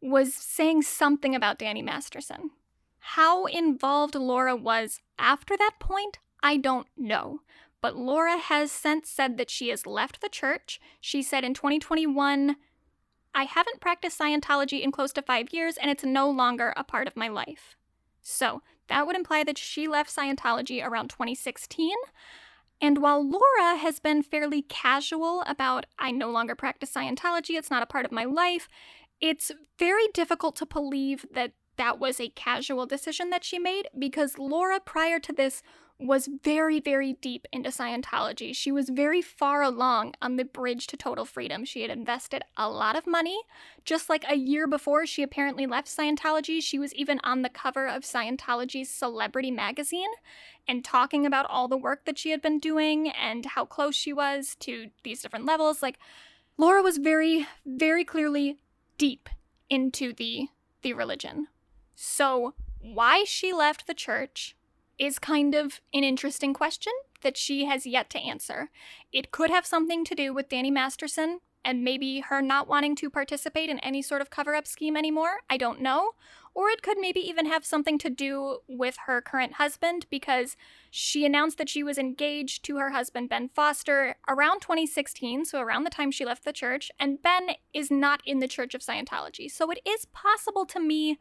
was 0.00 0.32
saying 0.32 0.82
something 0.82 1.34
about 1.34 1.58
Danny 1.58 1.82
Masterson. 1.82 2.50
How 3.00 3.46
involved 3.46 4.14
Laura 4.14 4.56
was 4.56 5.00
after 5.18 5.56
that 5.56 5.74
point, 5.78 6.18
I 6.42 6.56
don't 6.56 6.86
know. 6.96 7.40
But 7.80 7.96
Laura 7.96 8.38
has 8.38 8.72
since 8.72 9.08
said 9.08 9.36
that 9.36 9.50
she 9.50 9.68
has 9.68 9.86
left 9.86 10.20
the 10.20 10.28
church. 10.28 10.80
She 11.00 11.22
said 11.22 11.44
in 11.44 11.54
2021, 11.54 12.56
I 13.34 13.44
haven't 13.44 13.80
practiced 13.80 14.18
Scientology 14.18 14.82
in 14.82 14.90
close 14.90 15.12
to 15.12 15.22
five 15.22 15.52
years, 15.52 15.76
and 15.76 15.90
it's 15.90 16.04
no 16.04 16.28
longer 16.28 16.72
a 16.76 16.82
part 16.82 17.06
of 17.06 17.16
my 17.16 17.28
life. 17.28 17.76
So 18.20 18.62
that 18.88 19.06
would 19.06 19.16
imply 19.16 19.44
that 19.44 19.58
she 19.58 19.86
left 19.86 20.14
Scientology 20.14 20.84
around 20.84 21.08
2016. 21.08 21.92
And 22.80 22.98
while 22.98 23.22
Laura 23.22 23.76
has 23.76 23.98
been 24.00 24.22
fairly 24.22 24.62
casual 24.62 25.42
about, 25.46 25.86
I 25.98 26.10
no 26.10 26.30
longer 26.30 26.54
practice 26.54 26.92
Scientology, 26.92 27.56
it's 27.56 27.70
not 27.70 27.82
a 27.82 27.86
part 27.86 28.06
of 28.06 28.12
my 28.12 28.24
life, 28.24 28.68
it's 29.20 29.50
very 29.78 30.08
difficult 30.14 30.56
to 30.56 30.66
believe 30.66 31.26
that 31.32 31.52
that 31.76 31.98
was 31.98 32.20
a 32.20 32.28
casual 32.30 32.86
decision 32.86 33.30
that 33.30 33.44
she 33.44 33.58
made 33.58 33.88
because 33.98 34.38
Laura, 34.38 34.80
prior 34.80 35.18
to 35.20 35.32
this, 35.32 35.62
was 36.00 36.28
very, 36.44 36.78
very 36.78 37.14
deep 37.14 37.46
into 37.52 37.70
Scientology. 37.70 38.54
She 38.54 38.70
was 38.70 38.88
very 38.88 39.20
far 39.20 39.62
along 39.62 40.14
on 40.22 40.36
the 40.36 40.44
bridge 40.44 40.86
to 40.88 40.96
total 40.96 41.24
freedom. 41.24 41.64
She 41.64 41.82
had 41.82 41.90
invested 41.90 42.42
a 42.56 42.70
lot 42.70 42.94
of 42.94 43.06
money. 43.06 43.40
Just 43.84 44.08
like 44.08 44.24
a 44.28 44.36
year 44.36 44.68
before 44.68 45.06
she 45.06 45.24
apparently 45.24 45.66
left 45.66 45.88
Scientology, 45.88 46.62
she 46.62 46.78
was 46.78 46.94
even 46.94 47.20
on 47.24 47.42
the 47.42 47.48
cover 47.48 47.88
of 47.88 48.04
Scientology's 48.04 48.88
Celebrity 48.88 49.50
magazine 49.50 50.10
and 50.68 50.84
talking 50.84 51.26
about 51.26 51.46
all 51.46 51.66
the 51.66 51.76
work 51.76 52.04
that 52.04 52.18
she 52.18 52.30
had 52.30 52.40
been 52.40 52.60
doing 52.60 53.10
and 53.10 53.44
how 53.46 53.64
close 53.64 53.96
she 53.96 54.12
was 54.12 54.54
to 54.60 54.90
these 55.02 55.20
different 55.20 55.46
levels. 55.46 55.82
Like, 55.82 55.98
Laura 56.56 56.80
was 56.80 56.98
very, 56.98 57.48
very 57.66 58.04
clearly 58.04 58.58
deep 58.98 59.28
into 59.68 60.12
the 60.12 60.48
the 60.82 60.92
religion. 60.92 61.48
So, 61.96 62.54
why 62.80 63.24
she 63.24 63.52
left 63.52 63.88
the 63.88 63.94
church 63.94 64.54
is 64.98 65.18
kind 65.18 65.54
of 65.54 65.80
an 65.92 66.04
interesting 66.04 66.54
question 66.54 66.92
that 67.22 67.36
she 67.36 67.64
has 67.64 67.86
yet 67.86 68.10
to 68.10 68.18
answer. 68.18 68.70
It 69.12 69.30
could 69.30 69.50
have 69.50 69.66
something 69.66 70.04
to 70.04 70.14
do 70.14 70.32
with 70.32 70.48
Danny 70.48 70.70
Masterson 70.70 71.40
and 71.64 71.84
maybe 71.84 72.20
her 72.20 72.40
not 72.40 72.68
wanting 72.68 72.94
to 72.96 73.10
participate 73.10 73.68
in 73.68 73.78
any 73.80 74.00
sort 74.00 74.22
of 74.22 74.30
cover 74.30 74.54
up 74.54 74.66
scheme 74.66 74.96
anymore. 74.96 75.40
I 75.50 75.56
don't 75.56 75.80
know. 75.80 76.12
Or 76.54 76.70
it 76.70 76.82
could 76.82 76.98
maybe 76.98 77.20
even 77.20 77.46
have 77.46 77.64
something 77.64 77.98
to 77.98 78.10
do 78.10 78.58
with 78.66 78.96
her 79.06 79.20
current 79.20 79.54
husband 79.54 80.06
because 80.10 80.56
she 80.90 81.24
announced 81.24 81.58
that 81.58 81.68
she 81.68 81.82
was 81.82 81.98
engaged 81.98 82.64
to 82.64 82.78
her 82.78 82.90
husband, 82.90 83.28
Ben 83.28 83.48
Foster, 83.48 84.16
around 84.28 84.60
2016, 84.60 85.44
so 85.44 85.60
around 85.60 85.84
the 85.84 85.90
time 85.90 86.10
she 86.10 86.24
left 86.24 86.44
the 86.44 86.52
church. 86.52 86.90
And 86.98 87.22
Ben 87.22 87.50
is 87.74 87.90
not 87.90 88.22
in 88.24 88.38
the 88.38 88.48
Church 88.48 88.74
of 88.74 88.80
Scientology. 88.80 89.50
So 89.50 89.70
it 89.70 89.80
is 89.86 90.06
possible 90.06 90.64
to 90.66 90.80
me 90.80 91.18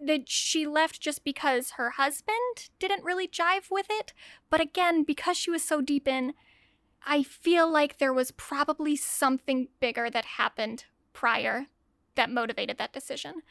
that 0.00 0.28
she 0.28 0.66
left 0.66 1.00
just 1.00 1.24
because 1.24 1.72
her 1.72 1.90
husband 1.90 2.70
didn't 2.78 3.04
really 3.04 3.28
jive 3.28 3.70
with 3.70 3.86
it. 3.90 4.12
But 4.48 4.60
again, 4.60 5.02
because 5.04 5.36
she 5.36 5.50
was 5.50 5.62
so 5.62 5.80
deep 5.80 6.08
in, 6.08 6.34
I 7.04 7.22
feel 7.22 7.70
like 7.70 7.98
there 7.98 8.12
was 8.12 8.30
probably 8.30 8.96
something 8.96 9.68
bigger 9.80 10.10
that 10.10 10.24
happened 10.24 10.84
prior 11.12 11.66
that 12.14 12.30
motivated 12.30 12.78
that 12.78 12.92
decision. 12.92 13.42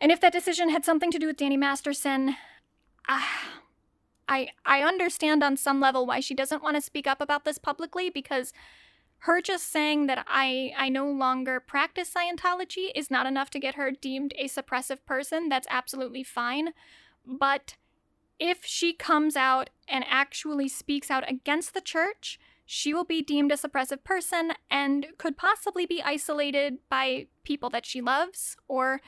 And 0.00 0.10
if 0.10 0.20
that 0.20 0.32
decision 0.32 0.70
had 0.70 0.84
something 0.84 1.10
to 1.10 1.18
do 1.18 1.26
with 1.26 1.36
Danny 1.36 1.56
Masterson, 1.56 2.36
uh, 3.08 3.22
I 4.28 4.48
I 4.64 4.82
understand 4.82 5.42
on 5.42 5.56
some 5.56 5.80
level 5.80 6.06
why 6.06 6.20
she 6.20 6.34
doesn't 6.34 6.62
want 6.62 6.76
to 6.76 6.82
speak 6.82 7.06
up 7.06 7.20
about 7.20 7.44
this 7.44 7.58
publicly 7.58 8.10
because 8.10 8.52
her 9.24 9.40
just 9.40 9.72
saying 9.72 10.06
that 10.06 10.22
I 10.28 10.74
I 10.76 10.90
no 10.90 11.10
longer 11.10 11.58
practice 11.58 12.12
Scientology 12.12 12.90
is 12.94 13.10
not 13.10 13.26
enough 13.26 13.48
to 13.50 13.58
get 13.58 13.74
her 13.74 13.90
deemed 13.90 14.34
a 14.36 14.48
suppressive 14.48 14.98
person. 15.06 15.48
That's 15.48 15.66
absolutely 15.70 16.22
fine. 16.22 16.74
But 17.26 17.76
if 18.38 18.66
she 18.66 18.92
comes 18.92 19.34
out 19.34 19.70
and 19.88 20.04
actually 20.06 20.68
speaks 20.68 21.10
out 21.10 21.24
against 21.26 21.72
the 21.72 21.80
church, 21.80 22.38
she 22.66 22.92
will 22.92 23.04
be 23.04 23.22
deemed 23.22 23.50
a 23.50 23.56
suppressive 23.56 24.04
person 24.04 24.52
and 24.70 25.06
could 25.16 25.38
possibly 25.38 25.86
be 25.86 26.02
isolated 26.02 26.78
by 26.90 27.28
people 27.44 27.70
that 27.70 27.86
she 27.86 28.02
loves 28.02 28.58
or 28.68 29.00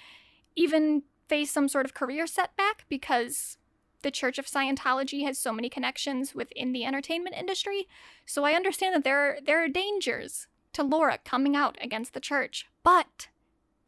even 0.54 1.02
face 1.28 1.50
some 1.50 1.68
sort 1.68 1.84
of 1.84 1.92
career 1.92 2.26
setback 2.26 2.86
because 2.88 3.58
the 4.06 4.10
Church 4.12 4.38
of 4.38 4.46
Scientology 4.46 5.24
has 5.24 5.36
so 5.36 5.52
many 5.52 5.68
connections 5.68 6.32
within 6.32 6.70
the 6.70 6.84
entertainment 6.84 7.34
industry. 7.36 7.88
So 8.24 8.44
I 8.44 8.52
understand 8.52 8.94
that 8.94 9.02
there 9.02 9.18
are, 9.18 9.38
there 9.44 9.64
are 9.64 9.68
dangers 9.68 10.46
to 10.74 10.84
Laura 10.84 11.18
coming 11.24 11.56
out 11.56 11.76
against 11.82 12.14
the 12.14 12.20
church. 12.20 12.66
But 12.84 13.26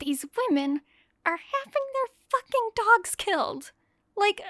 these 0.00 0.24
women 0.36 0.80
are 1.24 1.38
having 1.38 1.86
their 1.94 2.16
fucking 2.32 2.70
dogs 2.74 3.14
killed. 3.14 3.70
Like, 4.16 4.40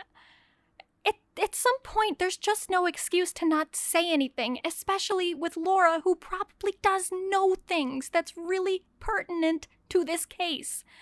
at, 1.07 1.16
at 1.39 1.55
some 1.55 1.79
point, 1.83 2.19
there's 2.19 2.39
just 2.39 2.71
no 2.71 2.87
excuse 2.87 3.35
to 3.35 3.47
not 3.47 3.77
say 3.77 4.11
anything, 4.11 4.61
especially 4.64 5.35
with 5.35 5.59
Laura, 5.59 6.01
who 6.03 6.14
probably 6.14 6.77
does 6.81 7.11
know 7.12 7.55
things 7.55 8.09
that's 8.09 8.39
really 8.39 8.85
pertinent 9.01 9.69
to 9.91 10.03
this 10.03 10.25
case. 10.25 10.83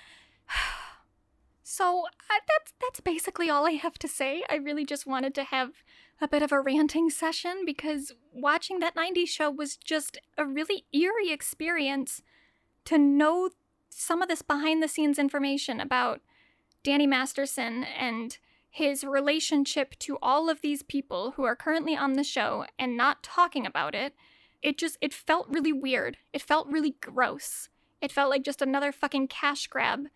so 1.69 2.05
uh, 2.07 2.39
that's 2.47 2.75
that's 2.81 3.01
basically 3.01 3.51
all 3.51 3.67
I 3.67 3.73
have 3.73 3.99
to 3.99 4.07
say. 4.07 4.45
I 4.49 4.55
really 4.55 4.85
just 4.85 5.05
wanted 5.05 5.35
to 5.35 5.43
have 5.43 5.73
a 6.21 6.29
bit 6.29 6.41
of 6.41 6.53
a 6.53 6.61
ranting 6.61 7.11
session 7.11 7.65
because 7.67 8.13
watching 8.33 8.79
that 8.79 8.95
90s 8.95 9.27
show 9.27 9.51
was 9.51 9.77
just 9.77 10.17
a 10.39 10.47
really 10.47 10.85
eerie 10.93 11.33
experience 11.33 12.23
to 12.85 12.99
know 12.99 13.51
some 13.91 14.23
of 14.23 14.29
this 14.29 14.43
behind 14.43 14.81
the 14.81 14.87
scenes 14.87 15.19
information 15.19 15.81
about 15.81 16.21
Danny 16.85 17.05
Masterson 17.05 17.83
and 17.83 18.39
his 18.71 19.03
relationship 19.03 19.99
to 19.99 20.19
all 20.23 20.49
of 20.49 20.61
these 20.61 20.85
people 20.85 21.33
who 21.33 21.43
are 21.43 21.57
currently 21.57 21.97
on 21.97 22.13
the 22.13 22.23
show 22.23 22.65
and 22.79 22.97
not 22.97 23.25
talking 23.25 23.67
about 23.67 23.93
it. 23.93 24.15
It 24.63 24.79
just 24.79 24.99
it 25.01 25.13
felt 25.13 25.49
really 25.49 25.73
weird. 25.73 26.17
It 26.33 26.43
felt 26.43 26.69
really 26.69 26.95
gross. 27.01 27.71
It 28.01 28.13
felt 28.13 28.31
like 28.31 28.45
just 28.45 28.63
another 28.63 28.93
fucking 28.93 29.27
cash 29.27 29.67
grab 29.67 30.07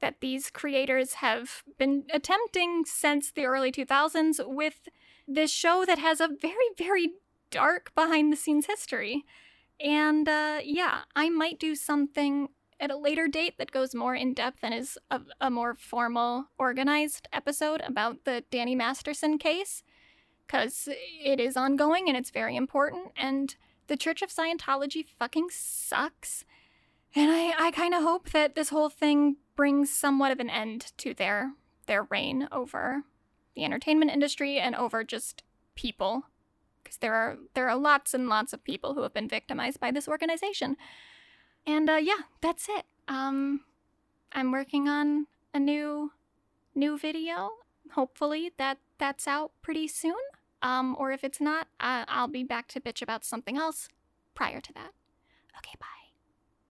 that 0.00 0.20
these 0.20 0.50
creators 0.50 1.14
have 1.14 1.62
been 1.78 2.04
attempting 2.12 2.84
since 2.86 3.30
the 3.30 3.44
early 3.44 3.70
2000s 3.70 4.40
with 4.46 4.88
this 5.28 5.52
show 5.52 5.84
that 5.84 5.98
has 5.98 6.20
a 6.20 6.28
very, 6.28 6.54
very 6.76 7.12
dark 7.50 7.94
behind 7.94 8.32
the 8.32 8.36
scenes 8.36 8.66
history. 8.66 9.24
And 9.78 10.28
uh, 10.28 10.60
yeah, 10.64 11.02
I 11.14 11.30
might 11.30 11.58
do 11.58 11.74
something 11.74 12.48
at 12.78 12.90
a 12.90 12.96
later 12.96 13.28
date 13.28 13.54
that 13.58 13.70
goes 13.70 13.94
more 13.94 14.14
in 14.14 14.32
depth 14.34 14.60
and 14.62 14.74
is 14.74 14.98
a, 15.10 15.20
a 15.40 15.50
more 15.50 15.74
formal, 15.74 16.46
organized 16.58 17.28
episode 17.32 17.82
about 17.82 18.24
the 18.24 18.42
Danny 18.50 18.74
Masterson 18.74 19.38
case, 19.38 19.82
because 20.46 20.88
it 21.22 21.38
is 21.38 21.56
ongoing 21.56 22.08
and 22.08 22.16
it's 22.16 22.30
very 22.30 22.56
important. 22.56 23.12
And 23.16 23.54
the 23.86 23.96
Church 23.96 24.22
of 24.22 24.30
Scientology 24.30 25.04
fucking 25.18 25.48
sucks. 25.50 26.44
And 27.14 27.30
I, 27.30 27.66
I 27.66 27.70
kind 27.72 27.94
of 27.94 28.02
hope 28.02 28.30
that 28.30 28.54
this 28.54 28.70
whole 28.70 28.88
thing 28.88 29.36
brings 29.60 29.90
somewhat 29.90 30.32
of 30.32 30.40
an 30.40 30.48
end 30.48 30.90
to 30.96 31.12
their 31.12 31.52
their 31.84 32.04
reign 32.04 32.48
over 32.50 33.02
the 33.54 33.62
entertainment 33.62 34.10
industry 34.10 34.58
and 34.58 34.74
over 34.74 35.04
just 35.04 35.42
people 35.74 36.22
because 36.82 36.96
there 36.96 37.12
are 37.12 37.36
there 37.52 37.68
are 37.68 37.76
lots 37.76 38.14
and 38.14 38.26
lots 38.26 38.54
of 38.54 38.64
people 38.64 38.94
who 38.94 39.02
have 39.02 39.12
been 39.12 39.28
victimized 39.28 39.78
by 39.78 39.90
this 39.90 40.08
organization. 40.08 40.78
And 41.66 41.90
uh, 41.90 41.96
yeah, 41.96 42.22
that's 42.40 42.70
it. 42.70 42.86
Um, 43.06 43.60
I'm 44.32 44.50
working 44.50 44.88
on 44.88 45.26
a 45.52 45.58
new 45.58 46.12
new 46.74 46.96
video. 46.96 47.50
Hopefully 47.92 48.52
that 48.56 48.78
that's 48.96 49.28
out 49.28 49.52
pretty 49.60 49.88
soon. 49.88 50.24
Um, 50.62 50.96
or 50.98 51.12
if 51.12 51.22
it's 51.22 51.38
not, 51.38 51.68
uh, 51.80 52.06
I'll 52.08 52.28
be 52.28 52.44
back 52.44 52.66
to 52.68 52.80
bitch 52.80 53.02
about 53.02 53.26
something 53.26 53.58
else 53.58 53.90
prior 54.34 54.62
to 54.62 54.72
that. 54.72 54.92
Okay, 55.58 55.74
bye. 55.78 55.99